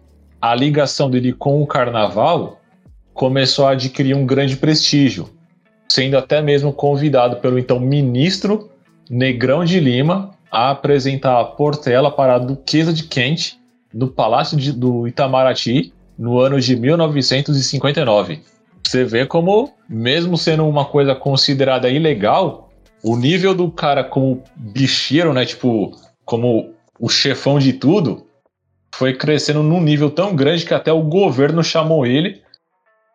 a 0.40 0.54
ligação 0.54 1.10
dele 1.10 1.32
com 1.32 1.62
o 1.62 1.66
carnaval 1.66 2.60
começou 3.12 3.66
a 3.66 3.72
adquirir 3.72 4.14
um 4.14 4.24
grande 4.24 4.56
prestígio, 4.56 5.28
sendo 5.88 6.16
até 6.16 6.40
mesmo 6.40 6.72
convidado 6.72 7.36
pelo 7.36 7.58
então 7.58 7.80
ministro 7.80 8.70
Negrão 9.10 9.64
de 9.64 9.80
Lima 9.80 10.30
a 10.50 10.70
apresentar 10.70 11.40
a 11.40 11.44
Portela 11.44 12.10
para 12.10 12.36
a 12.36 12.38
Duquesa 12.38 12.92
de 12.92 13.04
Kent 13.04 13.58
no 13.92 14.08
Palácio 14.08 14.56
de, 14.56 14.72
do 14.72 15.08
Itamaraty 15.08 15.92
no 16.16 16.38
ano 16.38 16.60
de 16.60 16.76
1959. 16.76 18.40
Você 18.84 19.04
vê 19.04 19.26
como, 19.26 19.72
mesmo 19.88 20.36
sendo 20.36 20.66
uma 20.66 20.84
coisa 20.84 21.14
considerada 21.14 21.88
ilegal, 21.88 22.70
o 23.02 23.16
nível 23.16 23.54
do 23.54 23.70
cara 23.70 24.02
como 24.02 24.42
bicheiro, 24.56 25.32
né? 25.32 25.44
Tipo, 25.44 25.92
como 26.24 26.74
o 26.98 27.08
chefão 27.08 27.58
de 27.58 27.72
tudo, 27.72 28.26
foi 28.94 29.14
crescendo 29.14 29.62
num 29.62 29.80
nível 29.80 30.10
tão 30.10 30.34
grande 30.34 30.64
que 30.64 30.74
até 30.74 30.92
o 30.92 31.02
governo 31.02 31.62
chamou 31.62 32.06
ele 32.06 32.42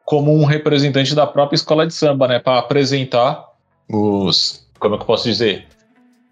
como 0.05 0.33
um 0.33 0.45
representante 0.45 1.15
da 1.15 1.25
própria 1.25 1.55
escola 1.55 1.87
de 1.87 1.93
samba, 1.93 2.27
né? 2.27 2.39
Para 2.39 2.59
apresentar 2.59 3.45
os. 3.89 4.67
Como 4.79 4.95
é 4.95 4.97
que 4.97 5.03
eu 5.03 5.07
posso 5.07 5.27
dizer? 5.29 5.67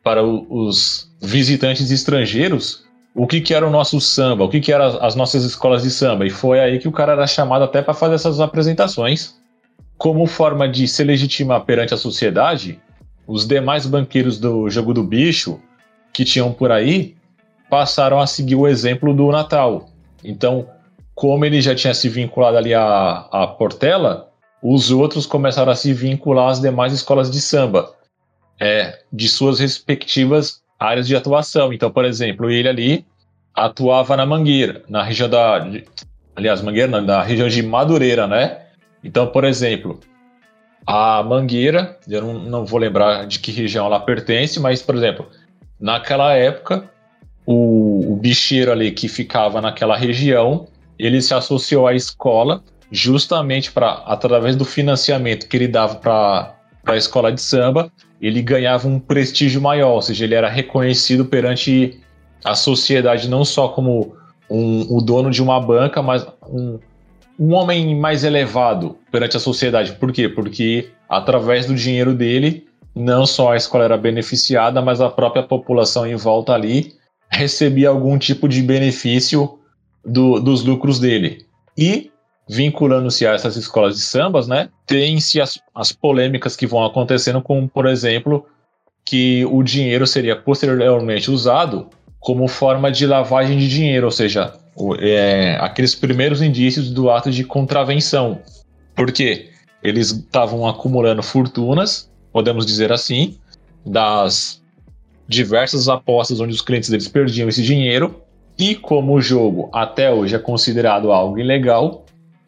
Para 0.03 0.23
os 0.23 1.09
visitantes 1.21 1.91
estrangeiros 1.91 2.83
o 3.13 3.27
que, 3.27 3.41
que 3.41 3.53
era 3.53 3.67
o 3.67 3.69
nosso 3.69 3.99
samba, 3.99 4.45
o 4.45 4.49
que, 4.49 4.59
que 4.59 4.71
eram 4.71 4.85
as 5.01 5.15
nossas 5.15 5.43
escolas 5.43 5.83
de 5.83 5.91
samba. 5.91 6.25
E 6.25 6.29
foi 6.29 6.59
aí 6.59 6.79
que 6.79 6.87
o 6.87 6.91
cara 6.91 7.13
era 7.13 7.27
chamado 7.27 7.63
até 7.63 7.81
para 7.81 7.93
fazer 7.93 8.15
essas 8.15 8.39
apresentações. 8.39 9.35
Como 9.97 10.25
forma 10.25 10.67
de 10.67 10.87
se 10.87 11.03
legitimar 11.03 11.61
perante 11.65 11.93
a 11.93 11.97
sociedade, 11.97 12.79
os 13.27 13.45
demais 13.45 13.85
banqueiros 13.85 14.39
do 14.39 14.69
jogo 14.69 14.93
do 14.93 15.03
bicho 15.03 15.59
que 16.13 16.25
tinham 16.25 16.51
por 16.51 16.71
aí 16.71 17.15
passaram 17.69 18.19
a 18.19 18.27
seguir 18.27 18.55
o 18.55 18.67
exemplo 18.67 19.13
do 19.13 19.31
Natal. 19.31 19.89
Então, 20.23 20.67
como 21.13 21.45
ele 21.45 21.61
já 21.61 21.75
tinha 21.75 21.93
se 21.93 22.09
vinculado 22.09 22.57
ali 22.57 22.73
à, 22.73 23.27
à 23.31 23.47
Portela, 23.47 24.29
os 24.61 24.91
outros 24.91 25.25
começaram 25.25 25.71
a 25.71 25.75
se 25.75 25.93
vincular 25.93 26.49
às 26.49 26.59
demais 26.59 26.93
escolas 26.93 27.29
de 27.29 27.41
samba, 27.41 27.93
é, 28.59 28.99
de 29.11 29.27
suas 29.27 29.59
respectivas 29.59 30.60
áreas 30.81 31.07
de 31.07 31.15
atuação. 31.15 31.71
Então, 31.71 31.91
por 31.91 32.03
exemplo, 32.03 32.49
ele 32.49 32.67
ali 32.67 33.05
atuava 33.53 34.17
na 34.17 34.25
Mangueira, 34.25 34.83
na 34.89 35.03
região 35.03 35.29
da. 35.29 35.67
Aliás, 36.35 36.61
Mangueira, 36.61 36.87
não, 36.87 37.01
na 37.01 37.21
região 37.21 37.47
de 37.47 37.61
Madureira, 37.61 38.25
né? 38.25 38.57
Então, 39.03 39.27
por 39.27 39.43
exemplo, 39.43 39.99
a 40.85 41.21
Mangueira, 41.21 41.99
eu 42.09 42.21
não, 42.21 42.33
não 42.39 42.65
vou 42.65 42.79
lembrar 42.79 43.27
de 43.27 43.39
que 43.39 43.51
região 43.51 43.85
ela 43.85 43.99
pertence, 43.99 44.59
mas, 44.59 44.81
por 44.81 44.95
exemplo, 44.95 45.27
naquela 45.79 46.33
época, 46.33 46.89
o, 47.45 48.13
o 48.13 48.15
bicheiro 48.15 48.71
ali 48.71 48.91
que 48.91 49.07
ficava 49.07 49.61
naquela 49.61 49.95
região, 49.95 50.67
ele 50.97 51.21
se 51.21 51.33
associou 51.33 51.87
à 51.87 51.93
escola 51.93 52.63
justamente 52.91 53.71
para, 53.71 53.91
através 54.05 54.55
do 54.55 54.65
financiamento 54.65 55.47
que 55.47 55.57
ele 55.57 55.67
dava 55.67 55.95
para 55.95 56.55
a 56.85 56.95
escola 56.95 57.31
de 57.31 57.41
samba, 57.41 57.91
ele 58.21 58.41
ganhava 58.41 58.87
um 58.87 58.99
prestígio 58.99 59.59
maior, 59.59 59.93
ou 59.95 60.01
seja, 60.01 60.25
ele 60.25 60.35
era 60.35 60.47
reconhecido 60.47 61.25
perante 61.25 61.99
a 62.43 62.53
sociedade 62.53 63.27
não 63.27 63.43
só 63.43 63.69
como 63.69 64.15
um, 64.49 64.95
o 64.95 65.01
dono 65.01 65.31
de 65.31 65.41
uma 65.41 65.59
banca, 65.59 66.01
mas 66.01 66.25
um, 66.47 66.79
um 67.39 67.53
homem 67.53 67.95
mais 67.95 68.23
elevado 68.23 68.97
perante 69.11 69.37
a 69.37 69.39
sociedade. 69.39 69.93
Por 69.93 70.11
quê? 70.11 70.29
Porque 70.29 70.89
através 71.09 71.65
do 71.65 71.73
dinheiro 71.73 72.13
dele, 72.13 72.67
não 72.95 73.25
só 73.25 73.53
a 73.53 73.57
escola 73.57 73.85
era 73.85 73.97
beneficiada, 73.97 74.81
mas 74.81 75.01
a 75.01 75.09
própria 75.09 75.41
população 75.41 76.05
em 76.05 76.15
volta 76.15 76.53
ali 76.53 76.93
recebia 77.29 77.89
algum 77.89 78.17
tipo 78.17 78.47
de 78.47 78.61
benefício 78.61 79.57
do, 80.05 80.39
dos 80.39 80.63
lucros 80.63 80.99
dele. 80.99 81.45
E 81.77 82.11
vinculando-se 82.51 83.25
a 83.25 83.31
essas 83.31 83.55
escolas 83.55 83.95
de 83.95 84.01
sambas, 84.01 84.45
né, 84.45 84.67
tem-se 84.85 85.39
as, 85.39 85.57
as 85.73 85.93
polêmicas 85.93 86.53
que 86.53 86.67
vão 86.67 86.83
acontecendo, 86.83 87.41
como, 87.41 87.69
por 87.69 87.85
exemplo, 87.85 88.45
que 89.05 89.45
o 89.45 89.63
dinheiro 89.63 90.05
seria 90.05 90.35
posteriormente 90.35 91.31
usado 91.31 91.87
como 92.19 92.49
forma 92.49 92.91
de 92.91 93.07
lavagem 93.07 93.57
de 93.57 93.69
dinheiro, 93.69 94.05
ou 94.05 94.11
seja, 94.11 94.53
é, 94.99 95.57
aqueles 95.61 95.95
primeiros 95.95 96.41
indícios 96.41 96.91
do 96.91 97.09
ato 97.09 97.31
de 97.31 97.45
contravenção. 97.45 98.41
Por 98.97 99.13
quê? 99.13 99.49
Eles 99.81 100.11
estavam 100.11 100.67
acumulando 100.67 101.23
fortunas, 101.23 102.11
podemos 102.33 102.65
dizer 102.65 102.91
assim, 102.91 103.37
das 103.85 104.61
diversas 105.25 105.87
apostas 105.87 106.41
onde 106.41 106.53
os 106.53 106.61
clientes 106.61 106.89
deles 106.89 107.07
perdiam 107.07 107.47
esse 107.47 107.63
dinheiro, 107.63 108.21
e 108.59 108.75
como 108.75 109.13
o 109.13 109.21
jogo 109.21 109.69
até 109.73 110.11
hoje 110.11 110.35
é 110.35 110.39
considerado 110.39 111.13
algo 111.13 111.39
ilegal, 111.39 112.00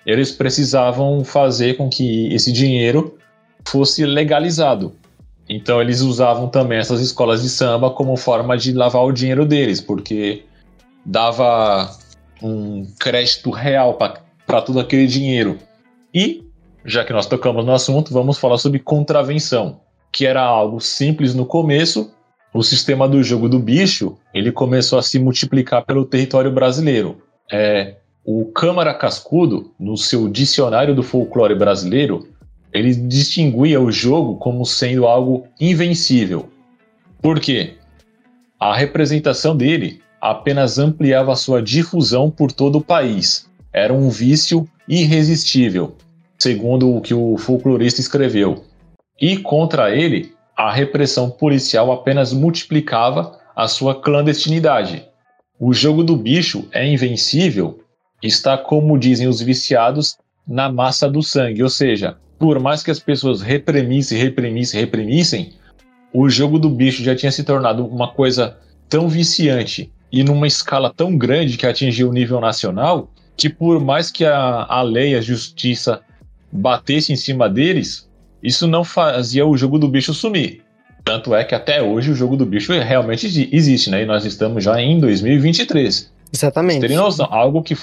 eles 0.05 0.31
precisavam 0.31 1.23
fazer 1.23 1.77
com 1.77 1.89
que 1.89 2.33
esse 2.33 2.51
dinheiro 2.51 3.17
fosse 3.65 4.05
legalizado. 4.05 4.93
Então 5.47 5.81
eles 5.81 6.01
usavam 6.01 6.47
também 6.47 6.77
essas 6.77 7.01
escolas 7.01 7.41
de 7.41 7.49
samba 7.49 7.89
como 7.89 8.15
forma 8.15 8.57
de 8.57 8.73
lavar 8.73 9.03
o 9.03 9.11
dinheiro 9.11 9.45
deles, 9.45 9.81
porque 9.81 10.43
dava 11.05 11.89
um 12.41 12.85
crédito 12.99 13.49
real 13.51 13.95
para 13.95 14.61
todo 14.61 14.79
aquele 14.79 15.07
dinheiro. 15.07 15.57
E, 16.13 16.43
já 16.85 17.03
que 17.03 17.13
nós 17.13 17.25
tocamos 17.25 17.65
no 17.65 17.73
assunto, 17.73 18.13
vamos 18.13 18.37
falar 18.37 18.57
sobre 18.57 18.79
contravenção, 18.79 19.81
que 20.11 20.25
era 20.25 20.41
algo 20.41 20.79
simples 20.79 21.33
no 21.33 21.45
começo. 21.45 22.13
O 22.53 22.61
sistema 22.61 23.07
do 23.07 23.23
jogo 23.23 23.49
do 23.49 23.59
bicho 23.59 24.15
ele 24.33 24.51
começou 24.51 24.99
a 24.99 25.01
se 25.01 25.17
multiplicar 25.17 25.83
pelo 25.85 26.05
território 26.05 26.51
brasileiro. 26.51 27.21
É, 27.51 27.95
o 28.25 28.45
Câmara 28.45 28.93
Cascudo, 28.93 29.71
no 29.77 29.97
seu 29.97 30.29
dicionário 30.29 30.95
do 30.95 31.03
folclore 31.03 31.55
brasileiro, 31.55 32.25
ele 32.71 32.95
distinguia 32.95 33.81
o 33.81 33.91
jogo 33.91 34.37
como 34.37 34.65
sendo 34.65 35.05
algo 35.05 35.45
invencível. 35.59 36.49
Por 37.21 37.39
quê? 37.39 37.73
A 38.57 38.73
representação 38.73 39.55
dele 39.55 40.01
apenas 40.21 40.79
ampliava 40.79 41.35
sua 41.35 41.61
difusão 41.61 42.31
por 42.31 42.49
todo 42.49 42.77
o 42.77 42.83
país. 42.83 43.49
Era 43.73 43.93
um 43.93 44.09
vício 44.09 44.65
irresistível, 44.87 45.95
segundo 46.39 46.95
o 46.95 47.01
que 47.01 47.13
o 47.13 47.37
folclorista 47.37 47.99
escreveu. 47.99 48.63
E 49.19 49.37
contra 49.37 49.93
ele, 49.93 50.33
a 50.55 50.71
repressão 50.71 51.29
policial 51.29 51.91
apenas 51.91 52.31
multiplicava 52.31 53.37
a 53.53 53.67
sua 53.67 54.01
clandestinidade. 54.01 55.05
O 55.59 55.73
jogo 55.73 56.03
do 56.03 56.15
bicho 56.15 56.67
é 56.71 56.87
invencível 56.87 57.82
está, 58.23 58.57
como 58.57 58.97
dizem 58.97 59.27
os 59.27 59.41
viciados, 59.41 60.17
na 60.47 60.71
massa 60.71 61.09
do 61.09 61.21
sangue. 61.21 61.61
Ou 61.61 61.69
seja, 61.69 62.17
por 62.39 62.59
mais 62.59 62.81
que 62.81 62.91
as 62.91 62.99
pessoas 62.99 63.41
reprimissem, 63.41 64.17
reprimissem, 64.17 64.79
reprimissem, 64.79 65.53
o 66.13 66.29
jogo 66.29 66.59
do 66.59 66.69
bicho 66.69 67.03
já 67.03 67.15
tinha 67.15 67.31
se 67.31 67.43
tornado 67.43 67.85
uma 67.85 68.11
coisa 68.11 68.57
tão 68.87 69.07
viciante 69.07 69.91
e 70.11 70.23
numa 70.23 70.45
escala 70.45 70.93
tão 70.95 71.17
grande 71.17 71.57
que 71.57 71.65
atingiu 71.65 72.09
o 72.09 72.13
nível 72.13 72.39
nacional, 72.39 73.09
que 73.35 73.49
por 73.49 73.79
mais 73.79 74.11
que 74.11 74.23
a, 74.25 74.65
a 74.69 74.81
lei, 74.83 75.15
a 75.15 75.21
justiça 75.21 76.01
batesse 76.51 77.11
em 77.11 77.15
cima 77.15 77.49
deles, 77.49 78.07
isso 78.41 78.67
não 78.67 78.83
fazia 78.83 79.45
o 79.45 79.57
jogo 79.57 79.79
do 79.79 79.87
bicho 79.87 80.13
sumir. 80.13 80.61
Tanto 81.03 81.33
é 81.33 81.43
que 81.43 81.55
até 81.55 81.81
hoje 81.81 82.11
o 82.11 82.15
jogo 82.15 82.37
do 82.37 82.45
bicho 82.45 82.71
realmente 82.71 83.49
existe, 83.51 83.89
né? 83.89 84.03
E 84.03 84.05
nós 84.05 84.23
estamos 84.23 84.63
já 84.63 84.79
em 84.79 84.99
2023. 84.99 86.13
Exatamente. 86.31 86.79
Vocês 86.79 86.81
terem 86.81 86.97
noção, 86.97 87.27
algo 87.29 87.61
que 87.61 87.75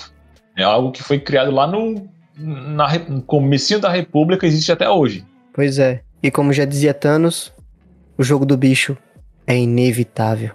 é 0.56 0.62
algo 0.62 0.92
que 0.92 1.02
foi 1.02 1.18
criado 1.18 1.50
lá 1.50 1.66
no, 1.66 2.08
na, 2.36 2.98
no 2.98 3.22
comecinho 3.22 3.80
da 3.80 3.90
República 3.90 4.46
existe 4.46 4.72
até 4.72 4.88
hoje. 4.88 5.24
Pois 5.52 5.78
é. 5.78 6.02
E 6.22 6.30
como 6.30 6.52
já 6.52 6.64
dizia 6.64 6.94
Thanos, 6.94 7.52
o 8.16 8.22
jogo 8.22 8.44
do 8.44 8.56
bicho 8.56 8.96
é 9.46 9.56
inevitável. 9.56 10.52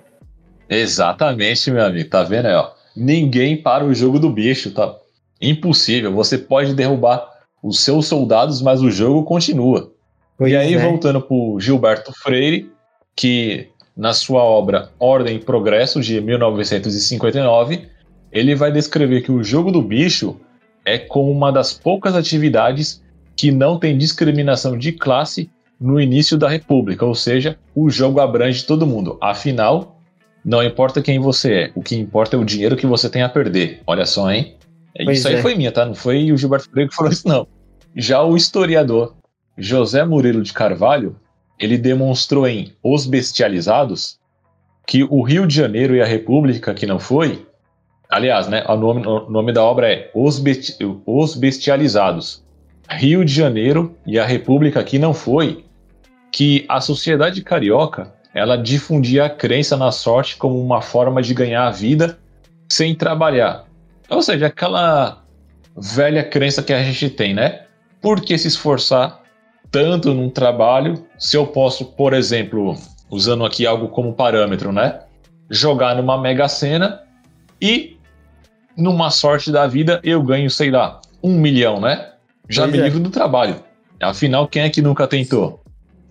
Exatamente, 0.69 1.69
meu 1.71 1.86
amigo. 1.86 2.10
Tá 2.10 2.23
vendo 2.23 2.47
aí, 2.47 2.53
ó? 2.53 2.71
Ninguém 2.95 3.62
para 3.62 3.84
o 3.84 3.93
jogo 3.93 4.19
do 4.19 4.29
bicho, 4.29 4.71
tá? 4.71 4.95
Impossível. 5.41 6.13
Você 6.13 6.38
pode 6.38 6.73
derrubar 6.73 7.27
os 7.62 7.79
seus 7.79 8.08
soldados, 8.08 8.62
mas 8.62 8.81
o 8.81 8.89
jogo 8.89 9.23
continua. 9.23 9.91
Pois 10.38 10.51
e 10.51 10.55
aí, 10.55 10.73
é. 10.75 10.77
voltando 10.77 11.21
pro 11.21 11.58
Gilberto 11.60 12.12
Freire, 12.13 12.71
que 13.15 13.69
na 13.95 14.13
sua 14.13 14.43
obra 14.43 14.89
Ordem 14.99 15.38
e 15.38 15.39
Progresso, 15.39 16.01
de 16.01 16.19
1959, 16.19 17.88
ele 18.36 18.54
vai 18.54 18.69
descrever 18.69 19.21
que 19.21 19.32
o 19.32 19.41
jogo 19.41 19.71
do 19.71 19.82
bicho 19.82 20.36
é 20.84 21.00
como 21.00 21.32
uma 21.32 21.52
das 21.52 21.71
poucas 21.71 22.15
atividades 22.15 23.02
que 23.34 23.50
não 23.50 23.80
tem 23.80 23.98
discriminação 23.98 24.78
de 24.78 24.91
classe 24.91 25.50
no 25.80 26.00
início 26.02 26.38
da 26.38 26.50
República, 26.50 27.06
ou 27.06 27.15
seja, 27.15 27.58
o 27.74 27.89
jogo 27.89 28.19
abrange 28.19 28.65
todo 28.65 28.86
mundo. 28.86 29.17
Afinal, 29.21 30.02
não 30.43 30.62
importa 30.62 31.02
quem 31.02 31.17
você 31.17 31.54
é, 31.54 31.71
o 31.76 31.82
que 31.82 31.95
importa 31.95 32.36
é 32.36 32.39
o 32.39 32.43
dinheiro 32.43 32.76
que 32.76 32.86
você 32.86 33.10
tem 33.10 33.24
a 33.24 33.30
perder. 33.30 33.82
Olha 33.88 34.06
só, 34.06 34.30
hein? 34.30 34.56
Pois 35.04 35.19
isso 35.19 35.30
aí 35.30 35.36
é. 35.36 35.41
foi 35.41 35.56
minha, 35.56 35.71
tá? 35.71 35.86
Não 35.86 35.95
foi 35.95 36.32
o 36.32 36.38
Gilberto 36.38 36.69
Freire 36.69 36.89
que 36.89 36.95
falou 36.95 37.12
isso, 37.12 37.28
não. 37.28 37.48
Já 37.95 38.21
o 38.21 38.36
historiador 38.36 39.15
José 39.58 40.04
Murilo 40.04 40.43
de 40.43 40.52
Carvalho, 40.52 41.15
ele 41.58 41.78
demonstrou 41.78 42.45
em 42.45 42.74
Os 42.84 43.06
Bestializados 43.06 44.19
que 44.86 45.04
o 45.04 45.21
Rio 45.21 45.48
de 45.48 45.56
Janeiro 45.56 45.95
e 45.95 46.02
a 46.02 46.06
República, 46.06 46.74
que 46.74 46.86
não 46.86 47.00
foi, 47.00 47.45
aliás, 48.15 48.47
né, 48.47 48.63
o 48.67 48.78
nome, 48.78 49.06
o 49.06 49.30
nome 49.30 49.51
da 49.51 49.62
obra 49.62 49.91
é 49.91 50.10
Os, 50.13 50.39
Besti 50.39 50.78
Os 51.06 51.36
Bestializados, 51.36 52.41
Rio 52.89 53.25
de 53.25 53.34
Janeiro 53.34 53.93
e 54.08 54.17
a 54.17 54.25
República 54.25 54.82
que 54.84 54.97
não 54.97 55.13
foi, 55.13 55.65
que 56.32 56.65
a 56.69 56.80
sociedade 56.80 57.41
carioca 57.41 58.13
ela 58.34 58.58
difundia 58.58 59.25
a 59.25 59.30
crença 59.30 59.75
na 59.75 59.91
sorte 59.91 60.38
como 60.38 60.62
uma 60.62 60.82
forma 60.82 61.21
de 61.21 61.34
ganhar 61.34 61.67
a 61.67 61.71
vida 61.71 62.17
sem 62.69 62.95
trabalhar. 62.95 63.65
Ou 64.10 64.21
seja, 64.21 64.47
aquela 64.47 65.21
velha 65.75 66.23
crença 66.23 66.63
que 66.63 66.71
a 66.71 66.82
gente 66.84 67.10
tem, 67.10 67.34
né? 67.34 67.63
Por 68.01 68.21
que 68.21 68.38
se 68.38 68.47
esforçar 68.47 69.21
tanto 69.69 70.13
num 70.13 70.30
trabalho 70.30 71.06
se 71.17 71.36
eu 71.36 71.47
posso, 71.47 71.86
por 71.86 72.13
exemplo, 72.13 72.75
usando 73.10 73.45
aqui 73.45 73.65
algo 73.65 73.89
como 73.89 74.13
parâmetro, 74.13 74.71
né? 74.71 75.01
Jogar 75.49 75.95
numa 75.95 76.17
mega 76.17 76.47
sena 76.47 77.01
e 77.62 77.94
numa 78.78 79.10
sorte 79.10 79.52
da 79.52 79.68
vida 79.68 80.00
eu 80.04 80.22
ganho, 80.22 80.50
sei 80.50 80.70
lá, 80.70 81.02
um 81.24 81.40
milhão, 81.40 81.80
né? 81.80 82.12
Já 82.50 82.64
pois 82.64 82.74
me 82.74 82.80
é. 82.80 82.84
livro 82.84 83.00
do 83.00 83.10
trabalho. 83.10 83.64
Afinal, 84.02 84.48
quem 84.48 84.64
é 84.64 84.70
que 84.70 84.82
nunca 84.82 85.08
tentou? 85.08 85.62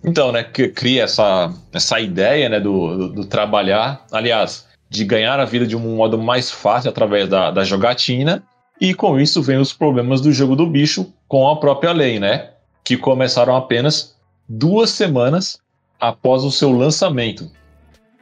Então, 0.03 0.31
né, 0.31 0.43
que 0.43 0.67
cria 0.67 1.03
essa, 1.03 1.51
essa 1.73 1.99
ideia, 1.99 2.47
né, 2.47 2.59
do, 2.59 2.97
do, 2.97 3.09
do, 3.13 3.25
trabalhar, 3.25 4.05
aliás, 4.11 4.67
de 4.87 5.03
ganhar 5.03 5.39
a 5.39 5.45
vida 5.45 5.65
de 5.65 5.75
um 5.75 5.95
modo 5.95 6.17
mais 6.17 6.51
fácil 6.51 6.89
através 6.89 7.27
da, 7.27 7.49
da 7.49 7.63
jogatina, 7.63 8.43
e 8.79 8.93
com 8.93 9.19
isso 9.19 9.41
vem 9.41 9.57
os 9.57 9.73
problemas 9.73 10.21
do 10.21 10.31
jogo 10.31 10.55
do 10.55 10.67
bicho 10.67 11.11
com 11.27 11.47
a 11.49 11.55
própria 11.55 11.91
lei, 11.91 12.19
né, 12.19 12.51
que 12.83 12.95
começaram 12.95 13.55
apenas 13.55 14.15
duas 14.47 14.91
semanas 14.91 15.57
após 15.99 16.43
o 16.43 16.51
seu 16.51 16.71
lançamento. 16.71 17.49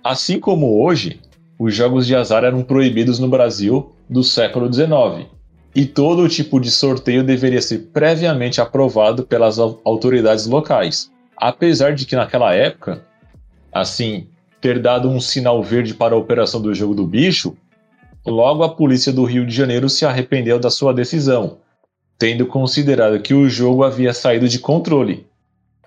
Assim 0.01 0.39
como 0.39 0.81
hoje, 0.81 1.19
os 1.59 1.75
jogos 1.75 2.07
de 2.07 2.15
azar 2.15 2.45
eram 2.45 2.63
proibidos 2.63 3.19
no 3.19 3.27
Brasil 3.27 3.92
do 4.09 4.23
século 4.23 4.71
XIX, 4.71 5.27
e 5.75 5.85
todo 5.85 6.29
tipo 6.29 6.59
de 6.59 6.69
sorteio 6.69 7.23
deveria 7.23 7.61
ser 7.61 7.89
previamente 7.91 8.61
aprovado 8.61 9.23
pelas 9.23 9.57
autoridades 9.57 10.45
locais. 10.45 11.11
Apesar 11.35 11.95
de 11.95 12.05
que 12.05 12.15
naquela 12.15 12.53
época, 12.53 13.03
assim, 13.71 14.27
ter 14.61 14.79
dado 14.79 15.09
um 15.09 15.19
sinal 15.19 15.63
verde 15.63 15.93
para 15.93 16.13
a 16.13 16.17
operação 16.17 16.61
do 16.61 16.73
jogo 16.73 16.93
do 16.93 17.07
bicho, 17.07 17.57
logo 18.25 18.63
a 18.63 18.69
polícia 18.69 19.11
do 19.11 19.23
Rio 19.23 19.45
de 19.45 19.53
Janeiro 19.53 19.89
se 19.89 20.05
arrependeu 20.05 20.59
da 20.59 20.69
sua 20.69 20.93
decisão, 20.93 21.57
tendo 22.17 22.45
considerado 22.45 23.19
que 23.19 23.33
o 23.33 23.49
jogo 23.49 23.83
havia 23.83 24.13
saído 24.13 24.47
de 24.47 24.59
controle. 24.59 25.25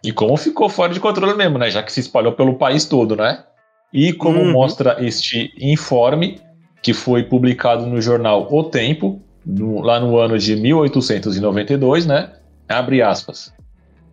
E 0.02 0.12
como 0.12 0.36
ficou 0.36 0.68
fora 0.68 0.92
de 0.92 1.00
controle 1.00 1.34
mesmo, 1.34 1.58
né? 1.58 1.70
Já 1.70 1.82
que 1.82 1.92
se 1.92 2.00
espalhou 2.00 2.32
pelo 2.32 2.54
país 2.54 2.84
todo, 2.84 3.16
né? 3.16 3.44
E 3.92 4.12
como 4.12 4.40
uhum. 4.40 4.52
mostra 4.52 4.96
este 5.00 5.52
informe, 5.58 6.38
que 6.86 6.94
foi 6.94 7.24
publicado 7.24 7.84
no 7.84 8.00
jornal 8.00 8.46
O 8.48 8.62
Tempo, 8.62 9.20
no, 9.44 9.80
lá 9.80 9.98
no 9.98 10.16
ano 10.18 10.38
de 10.38 10.54
1892, 10.54 12.06
né? 12.06 12.30
Abre 12.68 13.02
aspas. 13.02 13.52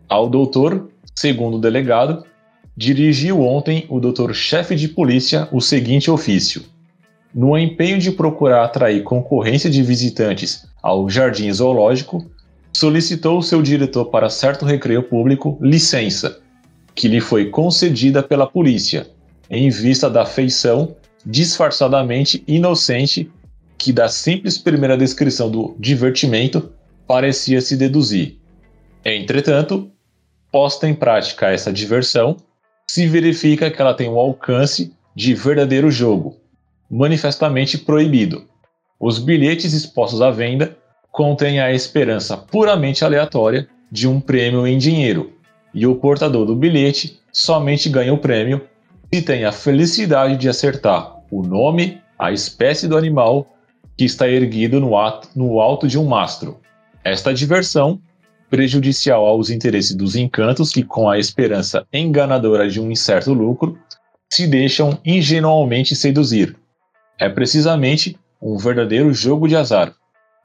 Ao 0.10 0.28
doutor, 0.28 0.90
segundo 1.14 1.58
o 1.58 1.62
delegado, 1.62 2.26
dirigiu 2.76 3.42
ontem 3.42 3.86
o 3.90 4.00
doutor-chefe 4.00 4.76
de 4.76 4.88
polícia 4.88 5.48
o 5.52 5.62
seguinte 5.62 6.10
ofício. 6.10 6.64
No 7.32 7.56
empenho 7.56 8.00
de 8.00 8.10
procurar 8.10 8.64
atrair 8.64 9.04
concorrência 9.04 9.70
de 9.70 9.84
visitantes 9.84 10.66
ao 10.82 11.08
jardim 11.08 11.54
zoológico, 11.54 12.26
solicitou 12.76 13.44
seu 13.44 13.62
diretor 13.62 14.06
para 14.06 14.32
certo 14.32 14.66
recreio 14.66 15.04
público 15.04 15.60
licença, 15.62 16.40
que 16.96 17.08
lhe 17.08 17.22
foi 17.22 17.52
concedida 17.52 18.24
pela 18.24 18.48
polícia, 18.48 19.06
em 19.48 19.70
vista 19.70 20.10
da 20.10 20.26
feição 20.26 20.96
disfarçadamente 21.26 22.44
inocente 22.48 23.32
que 23.78 23.92
da 23.92 24.08
simples 24.08 24.58
primeira 24.58 24.98
descrição 24.98 25.50
do 25.50 25.76
divertimento 25.80 26.72
parecia 27.08 27.62
se 27.62 27.76
deduzir. 27.76 28.38
Entretanto, 29.04 29.92
posta 30.52 30.88
em 30.88 30.94
prática 30.94 31.52
essa 31.52 31.72
diversão, 31.72 32.38
se 32.88 33.08
verifica 33.08 33.70
que 33.70 33.82
ela 33.82 33.94
tem 33.94 34.10
um 34.10 34.18
alcance 34.18 34.94
de 35.16 35.34
verdadeiro 35.34 35.92
jogo, 35.92 36.38
manifestamente 36.90 37.78
proibido. 37.78 38.46
Os 39.00 39.20
bilhetes 39.20 39.74
expostos 39.74 40.22
à 40.22 40.32
venda 40.32 40.78
contêm 41.12 41.60
a 41.60 41.74
esperança 41.74 42.38
puramente 42.38 43.04
aleatória 43.04 43.68
de 43.92 44.08
um 44.08 44.20
prêmio 44.20 44.66
em 44.66 44.78
dinheiro, 44.78 45.34
e 45.74 45.86
o 45.86 45.96
portador 45.96 46.46
do 46.46 46.56
bilhete 46.56 47.20
somente 47.32 47.90
ganha 47.90 48.14
o 48.14 48.18
prêmio 48.18 48.62
se 49.14 49.22
tem 49.22 49.46
a 49.46 49.52
felicidade 49.52 50.38
de 50.38 50.50
acertar 50.50 51.13
o 51.40 51.42
nome, 51.42 52.02
a 52.18 52.32
espécie 52.32 52.88
do 52.88 52.98
animal 52.98 53.48
que 53.98 54.06
está 54.06 54.28
erguido 54.28 54.80
no, 54.80 54.98
ato, 54.98 55.30
no 55.36 55.60
alto 55.60 55.88
de 55.88 55.98
um 55.98 56.06
mastro. 56.06 56.60
Esta 57.04 57.34
diversão, 57.34 58.00
prejudicial 58.50 59.26
aos 59.26 59.50
interesses 59.50 59.96
dos 59.96 60.16
encantos 60.16 60.72
que, 60.72 60.84
com 60.84 61.10
a 61.10 61.18
esperança 61.18 61.86
enganadora 61.92 62.70
de 62.70 62.80
um 62.80 62.92
incerto 62.92 63.34
lucro, 63.34 63.78
se 64.32 64.48
deixam 64.48 65.00
ingenuamente 65.06 65.96
seduzir. 65.96 66.56
É 67.20 67.30
precisamente 67.30 68.18
um 68.42 68.58
verdadeiro 68.58 69.14
jogo 69.14 69.48
de 69.48 69.56
azar, 69.56 69.94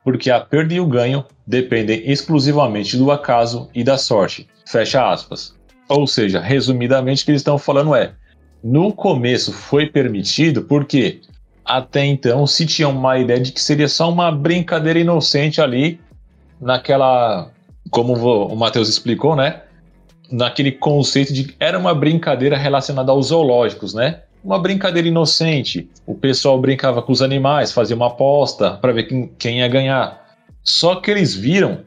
porque 0.04 0.30
a 0.30 0.40
perda 0.40 0.74
e 0.74 0.80
o 0.80 0.86
ganho 0.86 1.24
dependem 1.46 2.10
exclusivamente 2.10 2.96
do 2.96 3.10
acaso 3.10 3.68
e 3.74 3.82
da 3.82 3.98
sorte. 3.98 4.48
Fecha 4.66 5.10
aspas. 5.10 5.54
Ou 5.88 6.06
seja, 6.06 6.40
resumidamente, 6.40 7.22
o 7.22 7.24
que 7.24 7.30
eles 7.30 7.40
estão 7.40 7.58
falando 7.58 7.94
é: 7.94 8.14
no 8.62 8.92
começo 8.92 9.52
foi 9.52 9.86
permitido 9.86 10.62
porque 10.62 11.20
até 11.64 12.04
então 12.04 12.46
se 12.46 12.64
tinha 12.64 12.88
uma 12.88 13.18
ideia 13.18 13.40
de 13.40 13.52
que 13.52 13.60
seria 13.60 13.88
só 13.88 14.10
uma 14.10 14.32
brincadeira 14.32 14.98
inocente 14.98 15.60
ali, 15.60 16.00
naquela. 16.60 17.50
Como 17.90 18.14
o 18.14 18.56
Matheus 18.56 18.88
explicou, 18.88 19.34
né? 19.34 19.62
Naquele 20.30 20.72
conceito 20.72 21.32
de 21.32 21.54
era 21.58 21.78
uma 21.78 21.94
brincadeira 21.94 22.56
relacionada 22.56 23.12
aos 23.12 23.28
zoológicos, 23.28 23.94
né? 23.94 24.22
Uma 24.44 24.58
brincadeira 24.58 25.08
inocente. 25.08 25.88
O 26.06 26.14
pessoal 26.14 26.60
brincava 26.60 27.02
com 27.02 27.12
os 27.12 27.22
animais, 27.22 27.72
fazia 27.72 27.96
uma 27.96 28.08
aposta 28.08 28.72
para 28.72 28.92
ver 28.92 29.04
quem, 29.04 29.32
quem 29.38 29.58
ia 29.58 29.68
ganhar. 29.68 30.26
Só 30.62 30.96
que 30.96 31.10
eles 31.10 31.34
viram, 31.34 31.80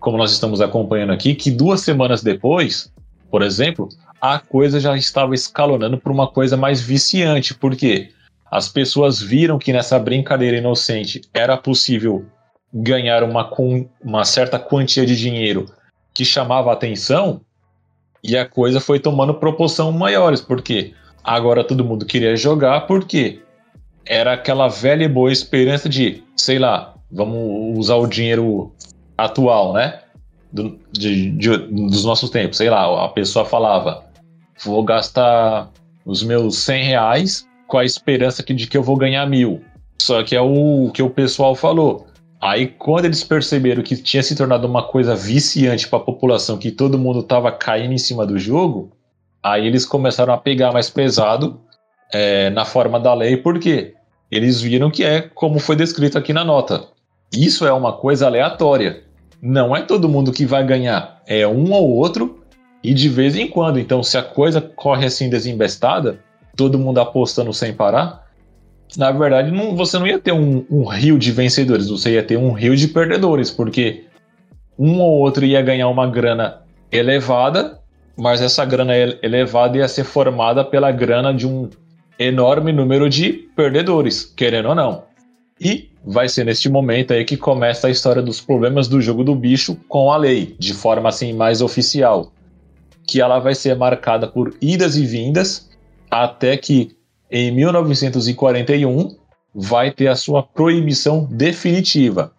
como 0.00 0.16
nós 0.16 0.32
estamos 0.32 0.60
acompanhando 0.60 1.12
aqui, 1.12 1.34
que 1.34 1.50
duas 1.50 1.80
semanas 1.82 2.22
depois, 2.22 2.92
por 3.30 3.42
exemplo, 3.42 3.88
a 4.24 4.38
coisa 4.38 4.80
já 4.80 4.96
estava 4.96 5.34
escalonando 5.34 5.98
para 5.98 6.10
uma 6.10 6.26
coisa 6.26 6.56
mais 6.56 6.80
viciante. 6.80 7.52
Por 7.52 7.76
quê? 7.76 8.08
As 8.50 8.70
pessoas 8.70 9.20
viram 9.20 9.58
que 9.58 9.70
nessa 9.70 9.98
brincadeira 9.98 10.56
inocente 10.56 11.20
era 11.34 11.58
possível 11.58 12.24
ganhar 12.72 13.22
uma, 13.22 13.50
uma 14.02 14.24
certa 14.24 14.58
quantia 14.58 15.04
de 15.04 15.14
dinheiro 15.14 15.66
que 16.14 16.24
chamava 16.24 16.72
atenção 16.72 17.42
e 18.22 18.34
a 18.34 18.48
coisa 18.48 18.80
foi 18.80 18.98
tomando 18.98 19.34
proporção 19.34 19.92
maiores, 19.92 20.40
porque 20.40 20.94
agora 21.22 21.62
todo 21.62 21.84
mundo 21.84 22.06
queria 22.06 22.34
jogar, 22.34 22.86
porque 22.86 23.42
era 24.06 24.32
aquela 24.32 24.68
velha 24.68 25.04
e 25.04 25.08
boa 25.08 25.30
esperança 25.30 25.86
de, 25.86 26.22
sei 26.34 26.58
lá, 26.58 26.94
vamos 27.12 27.78
usar 27.78 27.96
o 27.96 28.06
dinheiro 28.06 28.72
atual, 29.18 29.74
né? 29.74 30.00
Do, 30.50 30.78
de, 30.90 31.30
de, 31.32 31.56
dos 31.58 32.06
nossos 32.06 32.30
tempos, 32.30 32.56
sei 32.56 32.70
lá, 32.70 33.04
a 33.04 33.08
pessoa 33.08 33.44
falava, 33.44 34.13
vou 34.62 34.82
gastar 34.84 35.70
os 36.04 36.22
meus 36.22 36.58
100 36.58 36.84
reais 36.84 37.48
com 37.66 37.78
a 37.78 37.84
esperança 37.84 38.42
de 38.42 38.66
que 38.66 38.76
eu 38.76 38.82
vou 38.82 38.96
ganhar 38.96 39.26
mil. 39.26 39.62
Só 40.00 40.22
que 40.22 40.36
é 40.36 40.40
o 40.40 40.90
que 40.92 41.02
o 41.02 41.10
pessoal 41.10 41.54
falou. 41.54 42.06
Aí, 42.40 42.66
quando 42.66 43.06
eles 43.06 43.24
perceberam 43.24 43.82
que 43.82 43.96
tinha 43.96 44.22
se 44.22 44.36
tornado 44.36 44.66
uma 44.66 44.82
coisa 44.82 45.14
viciante 45.14 45.88
para 45.88 45.98
a 45.98 46.02
população, 46.02 46.58
que 46.58 46.70
todo 46.70 46.98
mundo 46.98 47.22
tava 47.22 47.50
caindo 47.50 47.94
em 47.94 47.98
cima 47.98 48.26
do 48.26 48.38
jogo, 48.38 48.92
aí 49.42 49.66
eles 49.66 49.86
começaram 49.86 50.34
a 50.34 50.36
pegar 50.36 50.70
mais 50.70 50.90
pesado 50.90 51.58
é, 52.12 52.50
na 52.50 52.66
forma 52.66 53.00
da 53.00 53.14
lei, 53.14 53.38
porque 53.38 53.94
eles 54.30 54.60
viram 54.60 54.90
que 54.90 55.02
é 55.02 55.22
como 55.22 55.58
foi 55.58 55.74
descrito 55.74 56.18
aqui 56.18 56.34
na 56.34 56.44
nota. 56.44 56.86
Isso 57.32 57.66
é 57.66 57.72
uma 57.72 57.94
coisa 57.94 58.26
aleatória. 58.26 59.04
Não 59.40 59.74
é 59.74 59.80
todo 59.80 60.08
mundo 60.08 60.30
que 60.30 60.44
vai 60.44 60.64
ganhar, 60.66 61.22
é 61.26 61.46
um 61.46 61.72
ou 61.72 61.90
outro, 61.90 62.43
e 62.84 62.92
de 62.92 63.08
vez 63.08 63.34
em 63.34 63.48
quando. 63.48 63.80
Então, 63.80 64.02
se 64.02 64.18
a 64.18 64.22
coisa 64.22 64.60
corre 64.60 65.06
assim 65.06 65.30
desembestada, 65.30 66.20
todo 66.54 66.78
mundo 66.78 67.00
apostando 67.00 67.52
sem 67.54 67.72
parar, 67.72 68.22
na 68.96 69.10
verdade 69.10 69.50
não, 69.50 69.74
você 69.74 69.98
não 69.98 70.06
ia 70.06 70.18
ter 70.18 70.32
um, 70.32 70.64
um 70.70 70.84
rio 70.84 71.18
de 71.18 71.32
vencedores, 71.32 71.88
você 71.88 72.12
ia 72.12 72.22
ter 72.22 72.36
um 72.36 72.52
rio 72.52 72.76
de 72.76 72.86
perdedores, 72.86 73.50
porque 73.50 74.04
um 74.78 75.00
ou 75.00 75.18
outro 75.18 75.46
ia 75.46 75.62
ganhar 75.62 75.88
uma 75.88 76.06
grana 76.06 76.60
elevada, 76.92 77.80
mas 78.16 78.42
essa 78.42 78.64
grana 78.64 78.94
elevada 79.22 79.78
ia 79.78 79.88
ser 79.88 80.04
formada 80.04 80.62
pela 80.62 80.92
grana 80.92 81.32
de 81.32 81.46
um 81.46 81.70
enorme 82.18 82.70
número 82.70 83.08
de 83.08 83.32
perdedores, 83.56 84.24
querendo 84.24 84.68
ou 84.68 84.74
não. 84.74 85.02
E 85.60 85.90
vai 86.04 86.28
ser 86.28 86.44
neste 86.44 86.68
momento 86.68 87.12
aí 87.12 87.24
que 87.24 87.36
começa 87.36 87.86
a 87.86 87.90
história 87.90 88.22
dos 88.22 88.40
problemas 88.40 88.86
do 88.86 89.00
jogo 89.00 89.24
do 89.24 89.34
bicho 89.34 89.76
com 89.88 90.12
a 90.12 90.16
lei, 90.16 90.54
de 90.58 90.74
forma 90.74 91.08
assim 91.08 91.32
mais 91.32 91.62
oficial, 91.62 92.32
que 93.06 93.20
ela 93.20 93.38
vai 93.38 93.54
ser 93.54 93.76
marcada 93.76 94.26
por 94.26 94.54
idas 94.60 94.96
e 94.96 95.04
vindas 95.04 95.70
até 96.10 96.56
que 96.56 96.96
em 97.30 97.50
1941 97.50 99.16
vai 99.54 99.90
ter 99.90 100.08
a 100.08 100.16
sua 100.16 100.42
proibição 100.42 101.26
definitiva, 101.30 102.32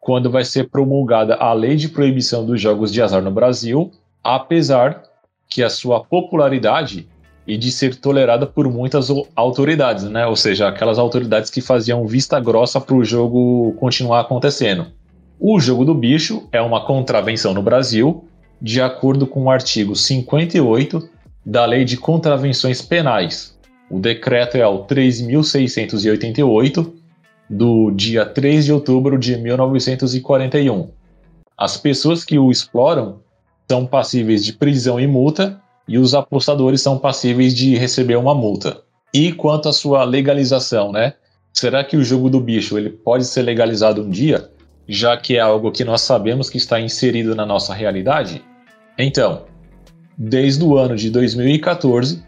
quando 0.00 0.30
vai 0.30 0.44
ser 0.44 0.68
promulgada 0.70 1.34
a 1.34 1.52
Lei 1.52 1.76
de 1.76 1.88
Proibição 1.88 2.44
dos 2.44 2.60
Jogos 2.60 2.92
de 2.92 3.02
Azar 3.02 3.22
no 3.22 3.30
Brasil, 3.30 3.90
apesar 4.22 5.02
que 5.48 5.62
a 5.62 5.70
sua 5.70 6.02
popularidade 6.04 7.08
e 7.46 7.56
de 7.56 7.70
ser 7.70 7.94
tolerada 7.96 8.46
por 8.46 8.68
muitas 8.68 9.08
autoridades, 9.36 10.04
né? 10.04 10.26
Ou 10.26 10.34
seja, 10.34 10.68
aquelas 10.68 10.98
autoridades 10.98 11.50
que 11.50 11.60
faziam 11.60 12.06
vista 12.06 12.40
grossa 12.40 12.80
para 12.80 12.94
o 12.94 13.04
jogo 13.04 13.72
continuar 13.78 14.20
acontecendo. 14.20 14.86
O 15.38 15.60
jogo 15.60 15.84
do 15.84 15.94
bicho 15.94 16.48
é 16.50 16.60
uma 16.60 16.84
contravenção 16.84 17.54
no 17.54 17.62
Brasil, 17.62 18.24
de 18.60 18.80
acordo 18.80 19.26
com 19.26 19.44
o 19.44 19.50
artigo 19.50 19.94
58 19.94 21.08
da 21.44 21.64
Lei 21.64 21.84
de 21.84 21.96
Contravenções 21.96 22.82
Penais. 22.82 23.56
O 23.90 24.00
decreto 24.00 24.56
é 24.56 24.66
o 24.66 24.80
3688 24.80 26.94
do 27.48 27.92
dia 27.92 28.26
3 28.26 28.64
de 28.64 28.72
outubro 28.72 29.18
de 29.18 29.36
1941. 29.36 30.90
As 31.56 31.76
pessoas 31.76 32.24
que 32.24 32.38
o 32.38 32.50
exploram 32.50 33.20
são 33.70 33.86
passíveis 33.86 34.44
de 34.44 34.52
prisão 34.52 34.98
e 34.98 35.06
multa 35.06 35.60
e 35.88 35.98
os 35.98 36.14
apostadores 36.14 36.82
são 36.82 36.98
passíveis 36.98 37.54
de 37.54 37.76
receber 37.76 38.16
uma 38.16 38.34
multa. 38.34 38.82
E 39.14 39.32
quanto 39.32 39.68
à 39.68 39.72
sua 39.72 40.04
legalização, 40.04 40.90
né? 40.90 41.14
Será 41.52 41.84
que 41.84 41.96
o 41.96 42.04
jogo 42.04 42.28
do 42.28 42.40
bicho 42.40 42.76
ele 42.76 42.90
pode 42.90 43.24
ser 43.24 43.42
legalizado 43.42 44.02
um 44.02 44.10
dia, 44.10 44.50
já 44.88 45.16
que 45.16 45.36
é 45.36 45.40
algo 45.40 45.72
que 45.72 45.84
nós 45.84 46.02
sabemos 46.02 46.48
que 46.48 46.56
está 46.56 46.80
inserido 46.80 47.34
na 47.34 47.44
nossa 47.44 47.74
realidade? 47.74 48.42
Então, 48.98 49.44
desde 50.16 50.64
o 50.64 50.76
ano 50.76 50.96
de 50.96 51.10
2014, 51.10 52.22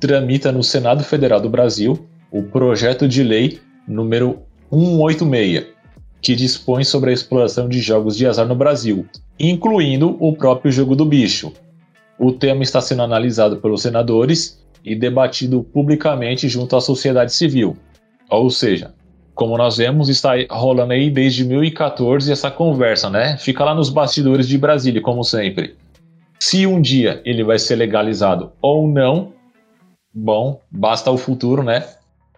tramita 0.00 0.52
no 0.52 0.62
Senado 0.62 1.02
Federal 1.02 1.40
do 1.40 1.50
Brasil 1.50 2.06
o 2.30 2.42
projeto 2.42 3.06
de 3.08 3.22
lei 3.22 3.60
número 3.86 4.42
186, 4.70 5.66
que 6.20 6.34
dispõe 6.34 6.84
sobre 6.84 7.10
a 7.10 7.12
exploração 7.12 7.68
de 7.68 7.80
jogos 7.80 8.16
de 8.16 8.26
azar 8.26 8.46
no 8.46 8.54
Brasil, 8.54 9.06
incluindo 9.38 10.16
o 10.18 10.34
próprio 10.34 10.72
jogo 10.72 10.96
do 10.96 11.04
bicho, 11.04 11.52
o 12.18 12.32
tema 12.32 12.62
está 12.62 12.80
sendo 12.80 13.02
analisado 13.02 13.56
pelos 13.56 13.82
senadores 13.82 14.62
e 14.84 14.94
debatido 14.94 15.62
publicamente 15.62 16.48
junto 16.48 16.76
à 16.76 16.80
sociedade 16.80 17.34
civil. 17.34 17.76
Ou 18.30 18.50
seja, 18.50 18.94
como 19.34 19.58
nós 19.58 19.76
vemos, 19.76 20.08
está 20.08 20.32
rolando 20.50 20.92
aí 20.92 21.10
desde 21.10 21.44
2014 21.44 22.30
essa 22.30 22.50
conversa, 22.50 23.10
né? 23.10 23.36
Fica 23.36 23.64
lá 23.64 23.74
nos 23.74 23.90
bastidores 23.90 24.46
de 24.46 24.56
Brasília, 24.56 25.02
como 25.02 25.24
sempre. 25.24 25.76
Se 26.38 26.66
um 26.66 26.80
dia 26.80 27.20
ele 27.24 27.42
vai 27.42 27.58
ser 27.58 27.76
legalizado 27.76 28.52
ou 28.60 28.86
não, 28.86 29.32
bom, 30.12 30.60
basta 30.70 31.10
o 31.10 31.18
futuro, 31.18 31.62
né? 31.62 31.84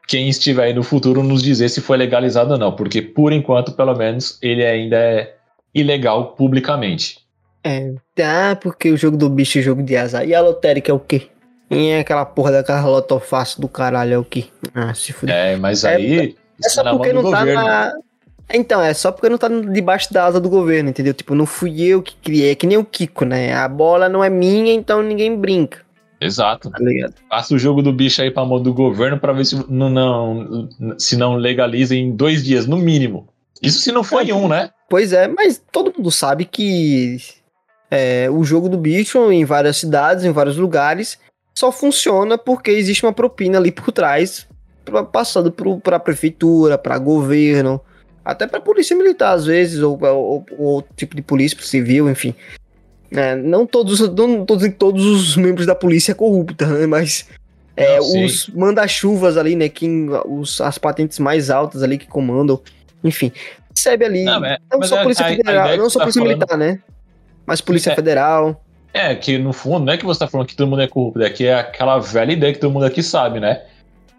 Quem 0.08 0.28
estiver 0.28 0.64
aí 0.64 0.72
no 0.72 0.82
futuro 0.82 1.22
nos 1.22 1.42
dizer 1.42 1.68
se 1.68 1.80
foi 1.80 1.96
legalizado 1.96 2.52
ou 2.52 2.58
não, 2.58 2.72
porque 2.72 3.02
por 3.02 3.32
enquanto, 3.32 3.72
pelo 3.72 3.94
menos, 3.94 4.38
ele 4.40 4.64
ainda 4.64 4.96
é 4.96 5.34
ilegal 5.74 6.34
publicamente. 6.34 7.18
É, 7.64 7.92
tá, 8.14 8.56
porque 8.56 8.90
o 8.90 8.96
jogo 8.96 9.16
do 9.16 9.28
bicho 9.28 9.58
é 9.58 9.62
jogo 9.62 9.82
de 9.82 9.96
azar. 9.96 10.26
E 10.26 10.32
a 10.32 10.40
lotérica 10.40 10.92
é 10.92 10.94
o 10.94 11.00
quê? 11.00 11.28
E 11.68 11.88
é 11.88 12.00
aquela 12.00 12.24
porra 12.24 12.52
daquela 12.52 12.86
lotofácil 12.86 13.60
do 13.60 13.68
caralho 13.68 14.14
é 14.14 14.18
o 14.18 14.24
quê? 14.24 14.44
Ah, 14.72 14.94
se 14.94 15.12
fuder. 15.12 15.34
É, 15.34 15.56
mas 15.56 15.84
aí. 15.84 16.30
É, 16.30 16.45
é 16.64 16.68
só 16.68 16.82
porque 16.84 17.12
não 17.12 17.30
tá 17.30 17.38
governo. 17.40 17.62
na. 17.62 17.92
Então, 18.52 18.80
é 18.80 18.94
só 18.94 19.10
porque 19.10 19.28
não 19.28 19.38
tá 19.38 19.48
debaixo 19.48 20.12
da 20.12 20.24
asa 20.24 20.40
do 20.40 20.48
governo, 20.48 20.90
entendeu? 20.90 21.12
Tipo, 21.12 21.34
não 21.34 21.46
fui 21.46 21.82
eu 21.82 22.00
que 22.00 22.14
criei, 22.16 22.52
é 22.52 22.54
que 22.54 22.66
nem 22.66 22.78
o 22.78 22.84
Kiko, 22.84 23.24
né? 23.24 23.52
A 23.54 23.68
bola 23.68 24.08
não 24.08 24.22
é 24.22 24.30
minha, 24.30 24.72
então 24.72 25.02
ninguém 25.02 25.36
brinca. 25.36 25.84
Exato. 26.20 26.70
Tá? 26.70 26.78
Passa 27.28 27.54
o 27.54 27.58
jogo 27.58 27.82
do 27.82 27.92
bicho 27.92 28.22
aí 28.22 28.30
pra 28.30 28.44
mão 28.44 28.62
do 28.62 28.72
governo 28.72 29.18
pra 29.18 29.32
ver 29.32 29.44
se 29.44 29.56
não, 29.68 29.90
não, 29.90 30.68
se 30.98 31.16
não 31.16 31.34
legaliza 31.34 31.94
em 31.94 32.14
dois 32.14 32.44
dias, 32.44 32.66
no 32.66 32.76
mínimo. 32.76 33.28
Isso 33.60 33.80
se 33.80 33.92
não 33.92 34.04
for 34.04 34.22
em 34.22 34.32
um, 34.32 34.48
né? 34.48 34.70
Pois 34.88 35.12
é, 35.12 35.26
mas 35.26 35.60
todo 35.72 35.92
mundo 35.96 36.10
sabe 36.10 36.44
que 36.44 37.18
é, 37.90 38.28
o 38.30 38.44
jogo 38.44 38.68
do 38.68 38.78
bicho 38.78 39.30
em 39.32 39.44
várias 39.44 39.78
cidades, 39.78 40.24
em 40.24 40.32
vários 40.32 40.56
lugares, 40.56 41.18
só 41.54 41.72
funciona 41.72 42.38
porque 42.38 42.70
existe 42.70 43.04
uma 43.04 43.12
propina 43.12 43.58
ali 43.58 43.72
por 43.72 43.90
trás, 43.92 44.46
passando 45.12 45.52
para 45.82 45.96
a 45.96 46.00
prefeitura, 46.00 46.78
para 46.78 46.98
governo, 46.98 47.80
até 48.24 48.46
para 48.46 48.60
polícia 48.60 48.96
militar 48.96 49.34
às 49.34 49.46
vezes, 49.46 49.80
ou, 49.80 49.98
ou, 50.02 50.46
ou 50.58 50.84
tipo 50.96 51.14
de 51.14 51.22
polícia 51.22 51.58
civil, 51.62 52.10
enfim. 52.10 52.34
É, 53.10 53.36
não 53.36 53.66
todos, 53.66 54.00
não 54.00 54.44
todos, 54.44 54.68
todos 54.78 55.04
os 55.04 55.36
membros 55.36 55.66
da 55.66 55.74
polícia 55.74 56.12
é 56.12 56.14
corrupta, 56.14 56.66
né? 56.66 56.86
Mas 56.86 57.26
é, 57.76 58.00
os 58.00 58.48
manda-chuvas 58.48 59.36
ali, 59.36 59.54
né? 59.54 59.68
Que 59.68 59.88
os, 60.26 60.60
as 60.60 60.76
patentes 60.76 61.18
mais 61.18 61.50
altas 61.50 61.82
ali 61.82 61.98
que 61.98 62.06
comandam, 62.06 62.60
enfim, 63.04 63.30
recebe 63.70 64.04
ali. 64.04 64.24
Não, 64.24 64.44
é, 64.44 64.58
não 64.72 64.82
só 64.82 65.02
polícia 65.02 65.24
a, 65.24 65.28
federal, 65.28 65.68
a 65.68 65.76
não 65.76 65.88
só 65.88 66.00
tá 66.00 66.04
polícia 66.06 66.20
falando... 66.20 66.36
militar, 66.36 66.58
né? 66.58 66.80
Mas 67.46 67.60
Polícia 67.60 67.92
é, 67.92 67.94
Federal. 67.94 68.60
É, 68.92 69.14
que 69.14 69.38
no 69.38 69.52
fundo 69.52 69.86
não 69.86 69.92
é 69.92 69.96
que 69.96 70.04
você 70.04 70.18
tá 70.18 70.26
falando 70.26 70.48
que 70.48 70.56
todo 70.56 70.68
mundo 70.68 70.82
é 70.82 70.88
corrupto, 70.88 71.22
é 71.22 71.30
que 71.30 71.46
é 71.46 71.54
aquela 71.54 71.98
velha 71.98 72.32
ideia 72.32 72.52
que 72.52 72.58
todo 72.58 72.72
mundo 72.72 72.84
aqui 72.84 73.02
sabe, 73.02 73.38
né? 73.38 73.62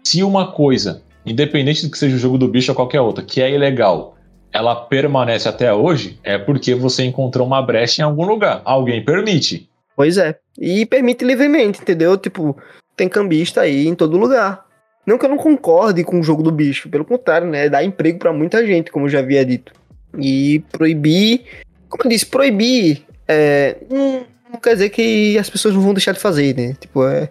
Se 0.08 0.22
uma 0.22 0.52
coisa, 0.52 1.02
independente 1.26 1.84
do 1.84 1.92
que 1.92 1.98
seja 1.98 2.16
o 2.16 2.18
jogo 2.18 2.38
do 2.38 2.48
bicho 2.48 2.72
ou 2.72 2.74
qualquer 2.74 3.02
outra, 3.02 3.22
que 3.22 3.42
é 3.42 3.52
ilegal, 3.52 4.16
ela 4.50 4.74
permanece 4.74 5.46
até 5.46 5.70
hoje, 5.70 6.18
é 6.24 6.38
porque 6.38 6.74
você 6.74 7.04
encontrou 7.04 7.46
uma 7.46 7.60
brecha 7.60 8.00
em 8.00 8.06
algum 8.06 8.24
lugar. 8.24 8.62
Alguém 8.64 9.04
permite. 9.04 9.68
Pois 9.94 10.16
é. 10.16 10.38
E 10.58 10.86
permite 10.86 11.26
livremente, 11.26 11.82
entendeu? 11.82 12.16
Tipo, 12.16 12.56
tem 12.96 13.06
cambista 13.06 13.60
aí 13.60 13.86
em 13.86 13.94
todo 13.94 14.16
lugar. 14.16 14.64
Não 15.06 15.18
que 15.18 15.26
eu 15.26 15.28
não 15.28 15.36
concorde 15.36 16.02
com 16.04 16.18
o 16.18 16.22
jogo 16.22 16.42
do 16.42 16.50
bicho, 16.50 16.88
pelo 16.88 17.04
contrário, 17.04 17.46
né? 17.46 17.68
Dá 17.68 17.84
emprego 17.84 18.18
para 18.18 18.32
muita 18.32 18.66
gente, 18.66 18.90
como 18.90 19.04
eu 19.04 19.10
já 19.10 19.18
havia 19.18 19.44
dito. 19.44 19.74
E 20.18 20.64
proibir, 20.72 21.44
como 21.90 22.04
eu 22.04 22.08
disse, 22.08 22.24
proibir 22.24 23.04
é, 23.28 23.76
não, 23.90 24.24
não, 24.50 24.58
quer 24.58 24.72
dizer 24.72 24.88
que 24.88 25.36
as 25.36 25.50
pessoas 25.50 25.74
não 25.74 25.82
vão 25.82 25.92
deixar 25.92 26.12
de 26.12 26.18
fazer, 26.18 26.56
né? 26.56 26.74
Tipo, 26.80 27.06
é, 27.06 27.28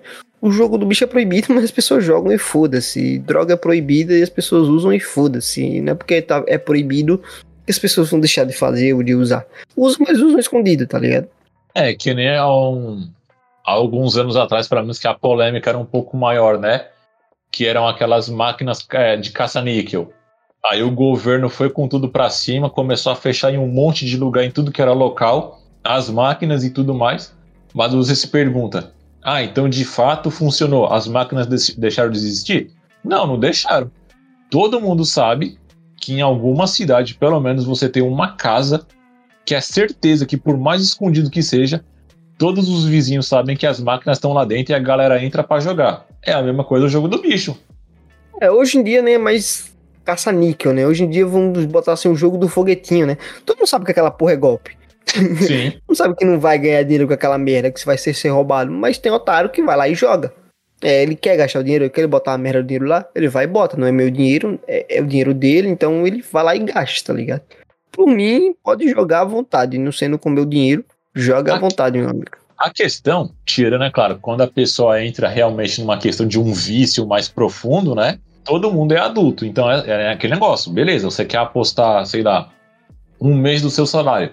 o 0.47 0.51
jogo 0.51 0.77
do 0.77 0.85
bicho 0.85 1.03
é 1.03 1.07
proibido, 1.07 1.47
mas 1.53 1.65
as 1.65 1.71
pessoas 1.71 2.03
jogam 2.03 2.31
e 2.31 2.37
foda-se. 2.37 3.19
Droga 3.19 3.53
é 3.53 3.57
proibida 3.57 4.13
e 4.13 4.23
as 4.23 4.29
pessoas 4.29 4.67
usam 4.67 4.93
e 4.93 4.99
foda-se. 4.99 5.81
Não 5.81 5.93
é 5.93 5.95
porque 5.95 6.21
tá, 6.21 6.43
é 6.47 6.57
proibido 6.57 7.19
que 7.65 7.71
as 7.71 7.79
pessoas 7.79 8.09
vão 8.09 8.19
deixar 8.19 8.45
de 8.45 8.53
fazer 8.53 8.93
ou 8.93 9.03
de 9.03 9.13
usar. 9.13 9.45
Usam, 9.75 10.05
mas 10.07 10.19
usam 10.19 10.39
escondido, 10.39 10.87
tá 10.87 10.97
ligado? 10.97 11.27
É, 11.75 11.93
que 11.93 12.13
nem 12.13 12.35
há, 12.35 12.49
um, 12.49 13.09
há 13.65 13.71
alguns 13.71 14.17
anos 14.17 14.35
atrás, 14.35 14.67
para 14.67 14.81
mim, 14.81 14.91
que 14.99 15.07
a 15.07 15.13
polêmica 15.13 15.69
era 15.69 15.77
um 15.77 15.85
pouco 15.85 16.17
maior, 16.17 16.57
né? 16.57 16.87
Que 17.51 17.67
eram 17.67 17.87
aquelas 17.87 18.29
máquinas 18.29 18.85
é, 18.91 19.15
de 19.15 19.31
caça-níquel. 19.31 20.11
Aí 20.65 20.81
o 20.81 20.91
governo 20.91 21.49
foi 21.49 21.69
com 21.69 21.87
tudo 21.87 22.09
para 22.09 22.29
cima, 22.29 22.69
começou 22.69 23.11
a 23.11 23.15
fechar 23.15 23.53
em 23.53 23.57
um 23.57 23.67
monte 23.67 24.05
de 24.05 24.17
lugar, 24.17 24.43
em 24.43 24.51
tudo 24.51 24.71
que 24.71 24.81
era 24.81 24.91
local 24.91 25.61
as 25.83 26.09
máquinas 26.09 26.63
e 26.63 26.69
tudo 26.69 26.93
mais, 26.93 27.33
mas 27.73 27.93
você 27.93 28.15
se 28.15 28.27
pergunta: 28.27 28.91
ah, 29.23 29.43
então 29.43 29.69
de 29.69 29.83
fato 29.83 30.31
funcionou? 30.31 30.85
As 30.87 31.07
máquinas 31.07 31.47
deixaram 31.75 32.11
de 32.11 32.17
existir? 32.17 32.71
Não, 33.03 33.27
não 33.27 33.39
deixaram. 33.39 33.91
Todo 34.49 34.79
mundo 34.79 35.03
sabe 35.03 35.57
que 35.99 36.13
em 36.13 36.21
alguma 36.21 36.67
cidade, 36.67 37.15
pelo 37.15 37.39
menos, 37.39 37.65
você 37.65 37.89
tem 37.89 38.01
uma 38.03 38.35
casa 38.35 38.85
que 39.45 39.55
é 39.55 39.61
certeza 39.61 40.25
que, 40.25 40.37
por 40.37 40.57
mais 40.57 40.81
escondido 40.81 41.29
que 41.29 41.41
seja, 41.41 41.83
todos 42.37 42.69
os 42.69 42.85
vizinhos 42.85 43.27
sabem 43.27 43.55
que 43.55 43.65
as 43.65 43.79
máquinas 43.79 44.17
estão 44.17 44.33
lá 44.33 44.45
dentro 44.45 44.73
e 44.73 44.75
a 44.75 44.79
galera 44.79 45.23
entra 45.23 45.43
para 45.43 45.59
jogar. 45.59 46.05
É 46.21 46.33
a 46.33 46.41
mesma 46.41 46.63
coisa 46.63 46.85
do 46.85 46.89
jogo 46.89 47.07
do 47.07 47.21
bicho. 47.21 47.57
É, 48.39 48.51
hoje 48.51 48.77
em 48.77 48.83
dia, 48.83 49.01
né, 49.01 49.17
mas 49.17 49.75
caça-níquel, 50.05 50.73
né? 50.73 50.87
Hoje 50.87 51.03
em 51.03 51.09
dia 51.09 51.25
vamos 51.25 51.65
botar 51.65 51.93
assim 51.93 52.07
o 52.07 52.15
jogo 52.15 52.37
do 52.37 52.47
foguetinho, 52.47 53.07
né? 53.07 53.17
Todo 53.45 53.57
mundo 53.57 53.67
sabe 53.67 53.83
que 53.83 53.91
aquela 53.91 54.11
porra 54.11 54.33
é 54.33 54.37
golpe. 54.37 54.76
Sim. 55.45 55.73
não 55.87 55.95
sabe 55.95 56.15
que 56.15 56.25
não 56.25 56.39
vai 56.39 56.57
ganhar 56.57 56.83
dinheiro 56.83 57.07
com 57.07 57.13
aquela 57.13 57.37
merda, 57.37 57.71
que 57.71 57.85
vai 57.85 57.97
ser, 57.97 58.13
ser 58.13 58.29
roubado. 58.29 58.71
Mas 58.71 58.97
tem 58.97 59.11
otário 59.11 59.49
que 59.49 59.63
vai 59.63 59.75
lá 59.75 59.87
e 59.87 59.95
joga. 59.95 60.33
É, 60.81 61.01
ele 61.01 61.15
quer 61.15 61.37
gastar 61.37 61.59
o 61.59 61.63
dinheiro, 61.63 61.85
ele 61.85 61.89
quer 61.89 62.05
botar 62.07 62.33
a 62.33 62.37
merda 62.37 62.61
do 62.61 62.67
dinheiro 62.67 62.85
lá, 62.85 63.07
ele 63.15 63.27
vai 63.27 63.45
e 63.45 63.47
bota. 63.47 63.77
Não 63.77 63.87
é 63.87 63.91
meu 63.91 64.11
dinheiro, 64.11 64.59
é, 64.67 64.97
é, 64.97 65.01
o 65.01 65.07
dinheiro 65.07 65.33
dele, 65.33 65.67
então 65.69 66.05
ele 66.05 66.23
vai 66.31 66.43
lá 66.43 66.55
e 66.55 66.59
gasta, 66.59 67.11
tá 67.11 67.17
ligado? 67.17 67.41
Por 67.91 68.07
mim, 68.07 68.53
pode 68.63 68.87
jogar 68.89 69.21
à 69.21 69.25
vontade, 69.25 69.77
não 69.79 69.91
sendo 69.91 70.19
com 70.19 70.29
meu 70.29 70.45
dinheiro, 70.45 70.85
joga 71.15 71.55
à 71.55 71.59
vontade, 71.59 71.97
meu 71.97 72.09
amigo. 72.09 72.37
A 72.55 72.69
questão, 72.69 73.31
tira, 73.43 73.79
né, 73.79 73.89
claro, 73.91 74.19
quando 74.21 74.41
a 74.41 74.47
pessoa 74.47 75.03
entra 75.03 75.27
realmente 75.27 75.79
numa 75.81 75.97
questão 75.97 76.27
de 76.27 76.39
um 76.39 76.53
vício 76.53 77.07
mais 77.07 77.27
profundo, 77.27 77.95
né? 77.95 78.19
todo 78.47 78.71
mundo 78.71 78.93
é 78.93 78.99
adulto. 78.99 79.45
Então 79.45 79.69
é, 79.69 79.83
é, 79.85 80.11
aquele 80.11 80.33
negócio. 80.33 80.71
Beleza, 80.71 81.11
você 81.11 81.25
quer 81.25 81.37
apostar, 81.37 82.05
sei 82.05 82.23
lá, 82.23 82.49
um 83.19 83.35
mês 83.35 83.61
do 83.61 83.69
seu 83.69 83.85
salário. 83.85 84.31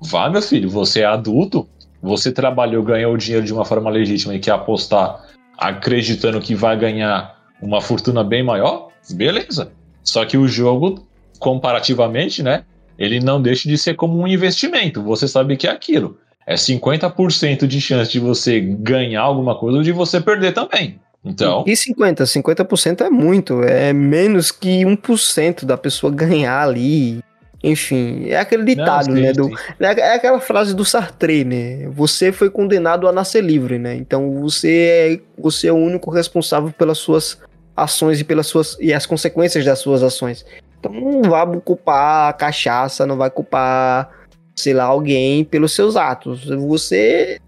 Vá, 0.00 0.28
meu 0.28 0.42
filho, 0.42 0.68
você 0.68 1.00
é 1.00 1.06
adulto, 1.06 1.68
você 2.02 2.30
trabalhou, 2.30 2.82
ganhou 2.82 3.16
dinheiro 3.16 3.44
de 3.44 3.52
uma 3.52 3.64
forma 3.64 3.90
legítima 3.90 4.34
e 4.34 4.38
quer 4.38 4.52
apostar 4.52 5.24
acreditando 5.58 6.40
que 6.40 6.54
vai 6.54 6.78
ganhar 6.78 7.36
uma 7.60 7.80
fortuna 7.80 8.22
bem 8.22 8.42
maior, 8.42 8.88
beleza. 9.10 9.72
Só 10.04 10.24
que 10.24 10.36
o 10.36 10.46
jogo, 10.46 11.06
comparativamente, 11.38 12.42
né, 12.42 12.64
ele 12.98 13.20
não 13.20 13.40
deixa 13.40 13.68
de 13.68 13.76
ser 13.76 13.94
como 13.94 14.18
um 14.18 14.26
investimento. 14.26 15.02
Você 15.02 15.26
sabe 15.26 15.56
que 15.56 15.66
é 15.66 15.70
aquilo. 15.70 16.18
É 16.46 16.54
50% 16.54 17.66
de 17.66 17.80
chance 17.80 18.10
de 18.12 18.20
você 18.20 18.60
ganhar 18.60 19.22
alguma 19.22 19.58
coisa 19.58 19.78
ou 19.78 19.82
de 19.82 19.92
você 19.92 20.20
perder 20.20 20.52
também. 20.52 21.00
Então. 21.24 21.64
E 21.66 21.72
50%? 21.72 22.22
50% 22.22 23.00
é 23.00 23.10
muito. 23.10 23.62
É 23.62 23.92
menos 23.92 24.52
que 24.52 24.84
1% 24.84 25.64
da 25.64 25.76
pessoa 25.76 26.12
ganhar 26.12 26.62
ali. 26.62 27.20
Enfim, 27.66 28.28
é 28.28 28.36
aquele 28.36 28.62
ditado, 28.62 29.08
Não, 29.08 29.16
sim, 29.16 29.22
né? 29.22 29.32
Do, 29.32 29.50
é, 29.80 30.00
é 30.00 30.14
aquela 30.14 30.38
frase 30.38 30.72
do 30.72 30.84
Sartre, 30.84 31.44
né? 31.44 31.88
Você 31.88 32.30
foi 32.30 32.48
condenado 32.48 33.08
a 33.08 33.12
nascer 33.12 33.42
livre, 33.42 33.76
né? 33.76 33.96
Então 33.96 34.40
você 34.40 35.18
é, 35.18 35.20
você 35.36 35.66
é 35.66 35.72
o 35.72 35.76
único 35.76 36.08
responsável 36.08 36.70
pelas 36.70 36.98
suas 36.98 37.40
ações 37.76 38.20
e 38.20 38.24
pelas 38.24 38.46
suas 38.46 38.76
e 38.78 38.94
as 38.94 39.04
consequências 39.04 39.64
das 39.64 39.80
suas 39.80 40.04
ações. 40.04 40.46
Então 40.78 40.92
não 40.92 41.22
vá 41.22 41.44
culpar 41.58 42.28
a 42.28 42.32
cachaça, 42.32 43.04
não 43.04 43.16
vai 43.16 43.30
culpar, 43.30 44.10
sei 44.54 44.72
lá, 44.72 44.84
alguém 44.84 45.44
pelos 45.44 45.72
seus 45.74 45.96
atos. 45.96 46.44
Você 46.44 47.40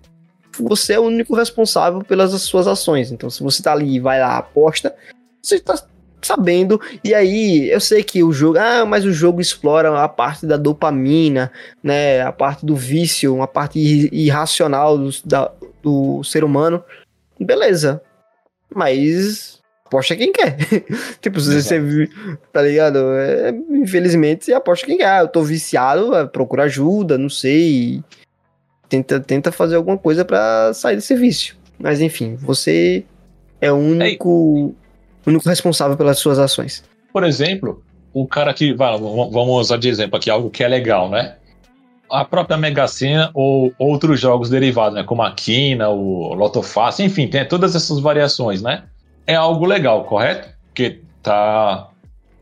você 0.58 0.94
é 0.94 0.98
o 0.98 1.04
único 1.04 1.36
responsável 1.36 2.02
pelas 2.02 2.32
suas 2.42 2.66
ações. 2.66 3.12
Então, 3.12 3.30
se 3.30 3.40
você 3.40 3.62
tá 3.62 3.70
ali 3.70 3.94
e 3.94 4.00
vai 4.00 4.18
lá, 4.18 4.38
aposta, 4.38 4.92
você 5.40 5.60
tá 5.60 5.80
sabendo. 6.22 6.80
E 7.02 7.14
aí, 7.14 7.70
eu 7.70 7.80
sei 7.80 8.02
que 8.02 8.22
o 8.22 8.32
jogo, 8.32 8.58
ah, 8.58 8.84
mas 8.86 9.04
o 9.04 9.12
jogo 9.12 9.40
explora 9.40 10.02
a 10.02 10.08
parte 10.08 10.46
da 10.46 10.56
dopamina, 10.56 11.50
né? 11.82 12.20
A 12.22 12.32
parte 12.32 12.64
do 12.64 12.76
vício, 12.76 13.34
uma 13.34 13.46
parte 13.46 13.78
irracional 14.12 14.98
do, 14.98 15.10
da, 15.24 15.50
do 15.82 16.22
ser 16.24 16.44
humano. 16.44 16.82
Beleza. 17.40 18.02
Mas 18.74 19.58
aposta 19.86 20.14
quem 20.14 20.32
quer. 20.32 20.56
tipo, 21.20 21.40
se 21.40 21.62
você, 21.62 22.08
tá 22.52 22.62
ligado? 22.62 22.98
É, 23.14 23.50
infelizmente, 23.70 24.44
você 24.44 24.52
aposta 24.52 24.86
quem 24.86 24.98
quer. 24.98 25.08
Ah, 25.08 25.20
eu 25.20 25.28
tô 25.28 25.42
viciado, 25.42 26.14
é, 26.14 26.26
procura 26.26 26.64
ajuda, 26.64 27.16
não 27.16 27.30
sei 27.30 28.02
tenta, 28.88 29.20
tenta 29.20 29.52
fazer 29.52 29.76
alguma 29.76 29.98
coisa 29.98 30.24
para 30.24 30.72
sair 30.72 30.96
desse 30.96 31.14
vício. 31.14 31.56
Mas 31.78 32.00
enfim, 32.00 32.34
você 32.36 33.04
é 33.60 33.70
o 33.70 33.76
único, 33.76 34.74
único 35.28 35.48
responsável 35.48 35.96
pelas 35.96 36.18
suas 36.18 36.38
ações. 36.38 36.84
Por 37.12 37.24
exemplo, 37.24 37.82
o 38.12 38.26
cara 38.26 38.52
que. 38.52 38.72
Vamos 38.72 39.60
usar 39.60 39.76
de 39.76 39.88
exemplo 39.88 40.16
aqui 40.16 40.30
algo 40.30 40.50
que 40.50 40.62
é 40.62 40.68
legal, 40.68 41.08
né? 41.08 41.36
A 42.10 42.24
própria 42.24 42.56
Mega 42.56 42.88
Sena 42.88 43.30
ou 43.34 43.72
outros 43.78 44.18
jogos 44.18 44.48
derivados, 44.48 44.94
né? 44.94 45.04
Como 45.04 45.22
a 45.22 45.32
Quina, 45.32 45.88
o 45.88 46.34
Loto 46.34 46.62
Fácil, 46.62 47.04
enfim, 47.04 47.28
tem 47.28 47.44
todas 47.46 47.74
essas 47.74 48.00
variações, 48.00 48.62
né? 48.62 48.84
É 49.26 49.34
algo 49.34 49.66
legal, 49.66 50.04
correto? 50.04 50.48
Porque 50.68 51.00
tá 51.22 51.88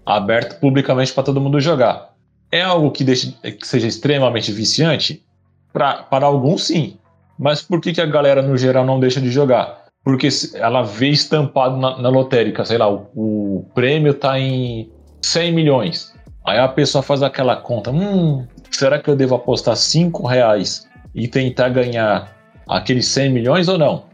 aberto 0.05 0.61
publicamente 0.61 1.13
para 1.13 1.25
todo 1.25 1.41
mundo 1.41 1.61
jogar. 1.61 2.15
É 2.53 2.63
algo 2.63 2.93
que, 2.93 3.03
deixa, 3.03 3.33
que 3.43 3.67
seja 3.67 3.89
extremamente 3.89 4.53
viciante? 4.53 5.25
Para 5.73 6.07
alguns, 6.23 6.69
sim. 6.69 6.97
Mas 7.37 7.61
por 7.61 7.81
que, 7.81 7.93
que 7.93 8.01
a 8.01 8.07
galera, 8.07 8.41
no 8.41 8.57
geral, 8.57 8.85
não 8.85 9.01
deixa 9.01 9.21
de 9.21 9.31
jogar? 9.31 9.86
Porque 10.07 10.29
ela 10.55 10.83
vê 10.83 11.09
estampado 11.09 11.77
na, 11.77 12.01
na 12.01 12.09
lotérica, 12.09 12.65
sei 12.65 12.79
lá, 12.79 12.89
o, 12.89 13.09
o 13.17 13.67
prêmio 13.75 14.15
tá 14.15 14.39
em 14.39 14.89
100 15.21 15.53
milhões. 15.53 16.15
Aí 16.47 16.61
a 16.61 16.69
pessoa 16.69 17.03
faz 17.03 17.25
aquela 17.25 17.57
conta, 17.57 17.91
hum, 17.91 18.47
será 18.71 19.01
que 19.01 19.11
eu 19.11 19.17
devo 19.17 19.35
apostar 19.35 19.75
5 19.75 20.25
reais 20.25 20.87
e 21.13 21.27
tentar 21.27 21.71
ganhar 21.71 22.33
aqueles 22.69 23.09
100 23.09 23.33
milhões 23.33 23.67
ou 23.67 23.77
não? 23.77 24.05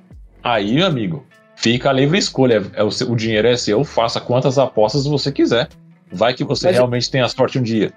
Aí, 0.43 0.77
meu 0.77 0.87
amigo, 0.87 1.27
fica 1.57 1.91
a 1.91 1.93
livre 1.93 2.17
escolha. 2.17 2.63
É 2.73 2.83
o, 2.83 2.91
seu, 2.91 3.13
o 3.13 3.15
dinheiro 3.15 3.47
é 3.47 3.55
seu, 3.55 3.85
faça 3.85 4.19
quantas 4.19 4.59
apostas 4.59 5.05
você 5.05 5.31
quiser. 5.31 5.69
Vai 6.11 6.33
que 6.33 6.43
você 6.43 6.69
Mas 6.69 6.77
realmente 6.77 7.05
eu... 7.09 7.13
tenha 7.13 7.29
sorte 7.29 7.59
um 7.59 7.63
dia. 7.63 7.93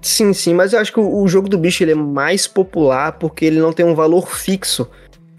Sim, 0.00 0.32
sim, 0.32 0.54
mas 0.54 0.72
eu 0.72 0.78
acho 0.78 0.92
que 0.92 1.00
o, 1.00 1.22
o, 1.22 1.26
jogo 1.26 1.48
do 1.48 1.58
bicho 1.58 1.82
ele 1.82 1.92
é 1.92 1.96
mais 1.96 2.46
popular 2.46 3.18
porque 3.18 3.44
ele 3.44 3.58
não 3.58 3.72
tem 3.72 3.84
um 3.84 3.94
valor 3.96 4.28
fixo. 4.28 4.88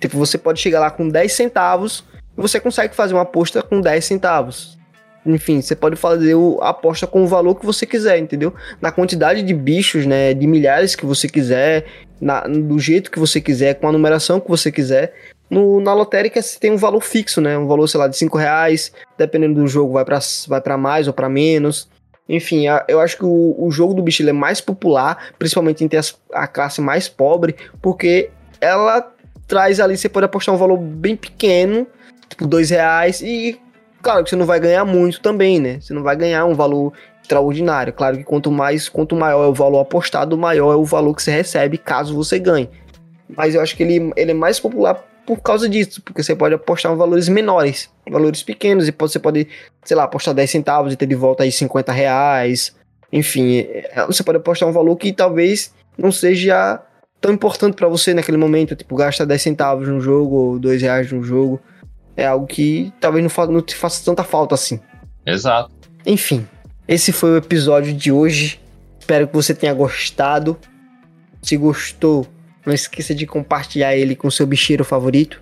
Tipo, 0.06 0.20
você 0.20 0.38
pode 0.38 0.60
chegar 0.60 0.80
lá 0.80 0.92
com 0.92 1.10
10 1.10 1.34
centavos 1.34 2.04
e 2.38 2.42
você 2.42 2.60
consegue 2.60 2.96
fazer 2.96 3.16
uma 3.16 3.24
aposta 3.24 3.64
com 3.64 3.82
10 3.82 4.06
centavos. 4.06 4.78
Enfim, 5.26 5.60
você 5.60 5.76
pode 5.76 5.96
fazer 5.96 6.36
a 6.62 6.70
aposta 6.70 7.08
com 7.08 7.24
o 7.24 7.28
valor 7.28 7.56
que 7.56 7.66
você 7.66 7.88
quiser, 7.88 8.20
entendeu? 8.20 8.54
Na 8.80 8.92
quantidade 8.92 9.42
de 9.42 9.52
bichos, 9.52 10.06
né? 10.06 10.36
De 10.36 10.46
milhares 10.46 10.96
que 10.96 11.08
você 11.08 11.28
quiser, 11.28 11.86
na, 12.22 12.42
do 12.42 12.78
jeito 12.78 13.10
que 13.10 13.18
você 13.18 13.42
quiser, 13.42 13.74
com 13.74 13.88
a 13.88 13.92
numeração 13.92 14.40
que 14.40 14.48
você 14.48 14.72
quiser. 14.72 15.16
No, 15.50 15.82
na 15.82 15.92
lotérica 15.96 16.40
você 16.40 16.60
tem 16.60 16.72
um 16.72 16.78
valor 16.78 17.02
fixo, 17.02 17.42
né? 17.42 17.58
Um 17.58 17.66
valor, 17.66 17.88
sei 17.88 18.00
lá, 18.00 18.08
de 18.08 18.16
5 18.16 18.38
reais. 18.38 18.92
Dependendo 19.18 19.60
do 19.60 19.68
jogo, 19.68 19.94
vai 19.94 20.06
para 20.06 20.20
vai 20.48 20.62
pra 20.62 20.78
mais 20.78 21.08
ou 21.08 21.14
para 21.14 21.28
menos. 21.28 21.90
Enfim, 22.30 22.66
eu 22.88 23.00
acho 23.00 23.18
que 23.18 23.26
o, 23.26 23.56
o 23.58 23.72
jogo 23.72 23.96
do 23.96 24.04
bicho 24.04 24.28
é 24.28 24.32
mais 24.32 24.62
popular, 24.62 25.30
principalmente 25.40 25.84
entre 25.84 25.98
as, 25.98 26.16
a 26.32 26.46
classe 26.46 26.80
mais 26.80 27.10
pobre, 27.10 27.56
porque 27.82 28.30
ela 28.62 29.15
traz 29.48 29.80
ali, 29.80 29.98
você 29.98 30.10
pode 30.10 30.26
apostar 30.26 30.54
um 30.54 30.58
valor 30.58 30.78
bem 30.78 31.16
pequeno, 31.16 31.88
tipo 32.30 32.48
dois 32.48 32.70
reais, 32.70 33.22
e 33.22 33.60
claro 34.02 34.24
que 34.24 34.30
você 34.30 34.36
não 34.36 34.46
vai 34.46 34.60
ganhar 34.60 34.86
muito 34.86 35.22
também, 35.22 35.60
né? 35.60 35.80
Você 35.80 35.94
não 35.94 36.04
vai 36.04 36.16
ganhar 36.16 36.46
um 36.46 36.54
valor 36.54 36.94
extraordinário. 37.22 37.92
Claro 37.92 38.18
que 38.18 38.24
quanto 38.24 38.52
mais, 38.52 38.88
quanto 38.88 39.16
maior 39.16 39.44
é 39.46 39.48
o 39.48 39.54
valor 39.54 39.80
apostado, 39.80 40.38
maior 40.38 40.74
é 40.74 40.76
o 40.76 40.86
valor 40.86 41.16
que 41.16 41.24
você 41.24 41.32
recebe 41.32 41.78
caso 41.78 42.16
você 42.16 42.40
ganhe. 42.40 42.70
Mas 43.36 43.56
eu 43.56 43.62
acho 43.62 43.76
que 43.76 43.84
ele, 43.84 44.12
ele 44.16 44.32
é 44.32 44.34
mais 44.36 44.60
popular 44.60 45.04
por 45.26 45.42
causa 45.42 45.68
disso, 45.68 46.02
porque 46.04 46.22
você 46.22 46.36
pode 46.36 46.54
apostar 46.54 46.92
em 46.92 46.96
valores 46.96 47.28
menores, 47.28 47.90
valores 48.08 48.44
pequenos, 48.44 48.88
e 48.88 48.94
você 48.96 49.18
pode, 49.18 49.48
sei 49.84 49.98
lá, 49.98 50.04
apostar 50.04 50.36
10 50.36 50.50
centavos 50.50 50.94
e 50.94 50.96
ter 50.96 51.08
de 51.08 51.16
volta 51.16 51.44
aí 51.44 51.52
50 51.52 51.92
reais. 51.92 52.76
Enfim, 53.12 53.60
é, 53.60 54.06
você 54.06 54.24
pode 54.24 54.38
apostar 54.38 54.70
um 54.70 54.72
valor 54.72 54.96
que 54.96 55.12
talvez 55.12 55.74
não 55.98 56.12
seja 56.12 56.80
tão 57.26 57.34
importante 57.34 57.76
para 57.76 57.88
você 57.88 58.14
naquele 58.14 58.38
momento, 58.38 58.76
tipo, 58.76 58.96
gasta 58.96 59.26
10 59.26 59.42
centavos 59.42 59.88
num 59.88 60.00
jogo 60.00 60.36
ou 60.36 60.60
2 60.60 60.82
reais 60.84 61.12
num 61.12 61.24
jogo. 61.24 61.60
É 62.16 62.28
algo 62.28 62.46
que 62.46 62.94
talvez 63.00 63.26
não, 63.26 63.48
não 63.48 63.62
te 63.62 63.76
faça 63.76 64.06
tanta 64.06 64.24
falta 64.24 64.54
assim. 64.54 64.80
Exato. 65.26 65.72
Enfim, 66.06 66.48
esse 66.88 67.12
foi 67.12 67.32
o 67.32 67.38
episódio 67.38 67.94
de 67.94 68.12
hoje. 68.12 68.62
Espero 69.00 69.28
que 69.28 69.34
você 69.34 69.56
tenha 69.56 69.74
gostado. 69.74 70.56
Se 71.42 71.58
gostou, 71.58 72.28
não 72.64 72.74
esqueça 72.74 73.14
de 73.16 73.26
compartilhar 73.26 73.96
ele 73.96 74.16
com 74.16 74.30
seu 74.30 74.46
bicheiro 74.46 74.86
favorito, 74.86 75.42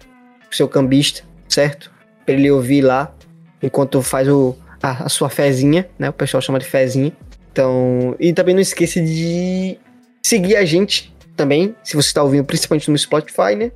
seu 0.50 0.70
cambista, 0.70 1.24
certo? 1.50 1.92
Pra 2.26 2.34
ele 2.34 2.50
ouvir 2.50 2.82
lá 2.82 3.14
enquanto 3.62 4.02
faz 4.02 4.30
o, 4.30 4.56
a, 4.82 5.06
a, 5.06 5.10
sua 5.10 5.30
fezinha, 5.30 5.90
né? 6.00 6.10
O 6.10 6.14
pessoal 6.14 6.42
chama 6.42 6.60
de 6.60 6.66
fezinha. 6.66 7.12
Então, 7.52 8.16
e 8.20 8.32
também 8.32 8.56
não 8.56 8.62
esqueça 8.62 9.02
de 9.02 9.78
seguir 10.26 10.56
a 10.56 10.66
gente 10.66 11.13
também, 11.36 11.76
se 11.84 11.96
você 11.96 12.08
está 12.08 12.24
ouvindo 12.24 12.46
principalmente 12.46 12.90
no 12.90 12.98
Spotify, 12.98 13.56
né? 13.56 13.72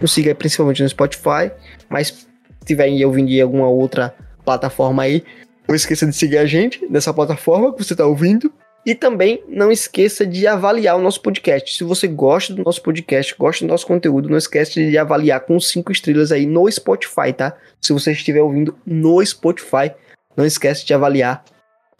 Nos 0.00 0.12
siga 0.12 0.34
principalmente 0.34 0.82
no 0.82 0.88
Spotify, 0.88 1.50
mas 1.88 2.08
se 2.08 2.26
tiver 2.64 2.88
ouvindo 3.04 3.30
em 3.30 3.40
alguma 3.40 3.68
outra 3.68 4.14
plataforma 4.44 5.02
aí, 5.02 5.22
não 5.68 5.74
esqueça 5.74 6.06
de 6.06 6.14
seguir 6.14 6.38
a 6.38 6.46
gente 6.46 6.84
nessa 6.90 7.12
plataforma 7.14 7.72
que 7.72 7.84
você 7.84 7.94
está 7.94 8.06
ouvindo. 8.06 8.52
E 8.84 8.96
também 8.96 9.44
não 9.48 9.70
esqueça 9.70 10.26
de 10.26 10.44
avaliar 10.44 10.96
o 10.96 11.00
nosso 11.00 11.22
podcast. 11.22 11.76
Se 11.76 11.84
você 11.84 12.08
gosta 12.08 12.52
do 12.52 12.64
nosso 12.64 12.82
podcast, 12.82 13.32
gosta 13.38 13.64
do 13.64 13.68
nosso 13.68 13.86
conteúdo, 13.86 14.28
não 14.28 14.36
esqueça 14.36 14.72
de 14.72 14.98
avaliar 14.98 15.38
com 15.40 15.60
cinco 15.60 15.92
estrelas 15.92 16.32
aí 16.32 16.46
no 16.46 16.68
Spotify, 16.68 17.32
tá? 17.32 17.56
Se 17.80 17.92
você 17.92 18.10
estiver 18.10 18.42
ouvindo 18.42 18.76
no 18.84 19.24
Spotify, 19.24 19.92
não 20.36 20.44
esqueça 20.44 20.84
de 20.84 20.92
avaliar 20.92 21.44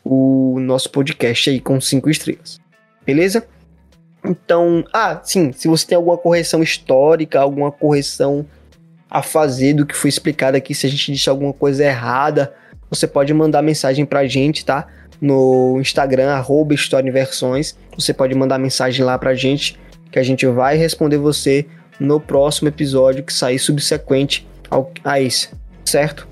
o 0.05 0.59
nosso 0.59 0.91
podcast 0.91 1.51
aí 1.51 1.61
com 1.61 1.81
cinco 1.81 2.11
estrelas. 2.11 2.59
Beleza? 3.07 3.47
Então, 4.25 4.85
ah, 4.93 5.21
sim, 5.23 5.53
se 5.53 5.67
você 5.69 5.87
tem 5.87 5.97
alguma 5.97 6.17
correção 6.17 6.63
histórica, 6.63 7.41
alguma 7.41 7.73
correção 7.73 8.47
a 9.11 9.23
fazer 9.23 9.75
do 9.75 9.85
que 9.85 9.97
foi 9.97 10.09
explicado 10.09 10.57
aqui, 10.57 10.75
se 10.75 10.87
a 10.87 10.91
gente 10.91 11.13
disse 11.13 11.29
alguma 11.29 11.53
coisa 11.53 11.85
errada, 11.85 12.55
você 12.89 13.07
pode 13.07 13.35
mandar 13.35 13.63
mensagem 13.63 14.07
pra 14.07 14.27
gente, 14.27 14.65
tá? 14.65 14.87
no 15.23 15.79
Instagram, 15.81 16.33
arroba 16.33 16.75
História. 16.75 17.13
Você 17.97 18.13
pode 18.13 18.35
mandar 18.35 18.59
mensagem 18.59 19.05
lá 19.05 19.17
pra 19.17 19.37
gente, 19.37 19.79
que 20.11 20.19
a 20.19 20.23
gente 20.23 20.45
vai 20.47 20.77
responder 20.77 21.17
você 21.17 21.65
no 22.01 22.19
próximo 22.19 22.69
episódio 22.69 23.23
que 23.23 23.33
sair 23.33 23.61
subsequente 23.61 24.47
ao, 24.69 24.93
a 25.05 25.21
esse, 25.21 25.51
certo? 25.85 26.27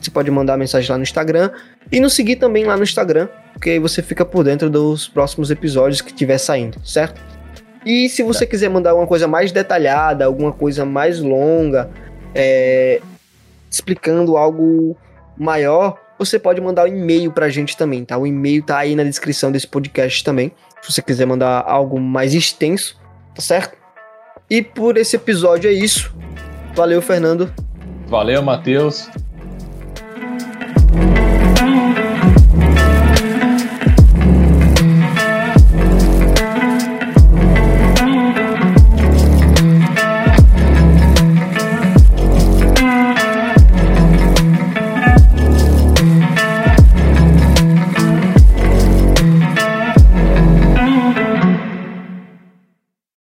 Você 0.00 0.12
pode 0.12 0.30
mandar 0.30 0.56
mensagem 0.56 0.88
lá 0.88 0.96
no 0.96 1.02
Instagram 1.02 1.50
e 1.90 1.98
nos 1.98 2.14
seguir 2.14 2.36
também 2.36 2.64
lá 2.64 2.76
no 2.76 2.84
Instagram, 2.84 3.28
porque 3.52 3.70
aí 3.70 3.78
você 3.80 4.00
fica 4.00 4.24
por 4.24 4.44
dentro 4.44 4.70
dos 4.70 5.08
próximos 5.08 5.50
episódios 5.50 6.00
que 6.00 6.14
tiver 6.14 6.38
saindo, 6.38 6.78
certo? 6.84 7.20
E 7.86 8.08
se 8.08 8.24
você 8.24 8.44
tá. 8.44 8.50
quiser 8.50 8.68
mandar 8.68 8.90
alguma 8.90 9.06
coisa 9.06 9.28
mais 9.28 9.52
detalhada, 9.52 10.24
alguma 10.24 10.52
coisa 10.52 10.84
mais 10.84 11.20
longa, 11.20 11.88
é, 12.34 13.00
explicando 13.70 14.36
algo 14.36 14.96
maior, 15.38 15.96
você 16.18 16.36
pode 16.36 16.60
mandar 16.60 16.84
um 16.84 16.88
e-mail 16.88 17.30
pra 17.30 17.48
gente 17.48 17.76
também, 17.76 18.04
tá? 18.04 18.18
O 18.18 18.26
e-mail 18.26 18.64
tá 18.64 18.78
aí 18.78 18.96
na 18.96 19.04
descrição 19.04 19.52
desse 19.52 19.68
podcast 19.68 20.24
também. 20.24 20.50
Se 20.82 20.92
você 20.92 21.00
quiser 21.00 21.26
mandar 21.26 21.62
algo 21.64 22.00
mais 22.00 22.34
extenso, 22.34 22.98
tá 23.32 23.40
certo? 23.40 23.76
E 24.50 24.62
por 24.62 24.96
esse 24.96 25.14
episódio 25.14 25.70
é 25.70 25.72
isso. 25.72 26.12
Valeu, 26.74 27.00
Fernando. 27.00 27.52
Valeu, 28.08 28.42
Matheus. 28.42 29.08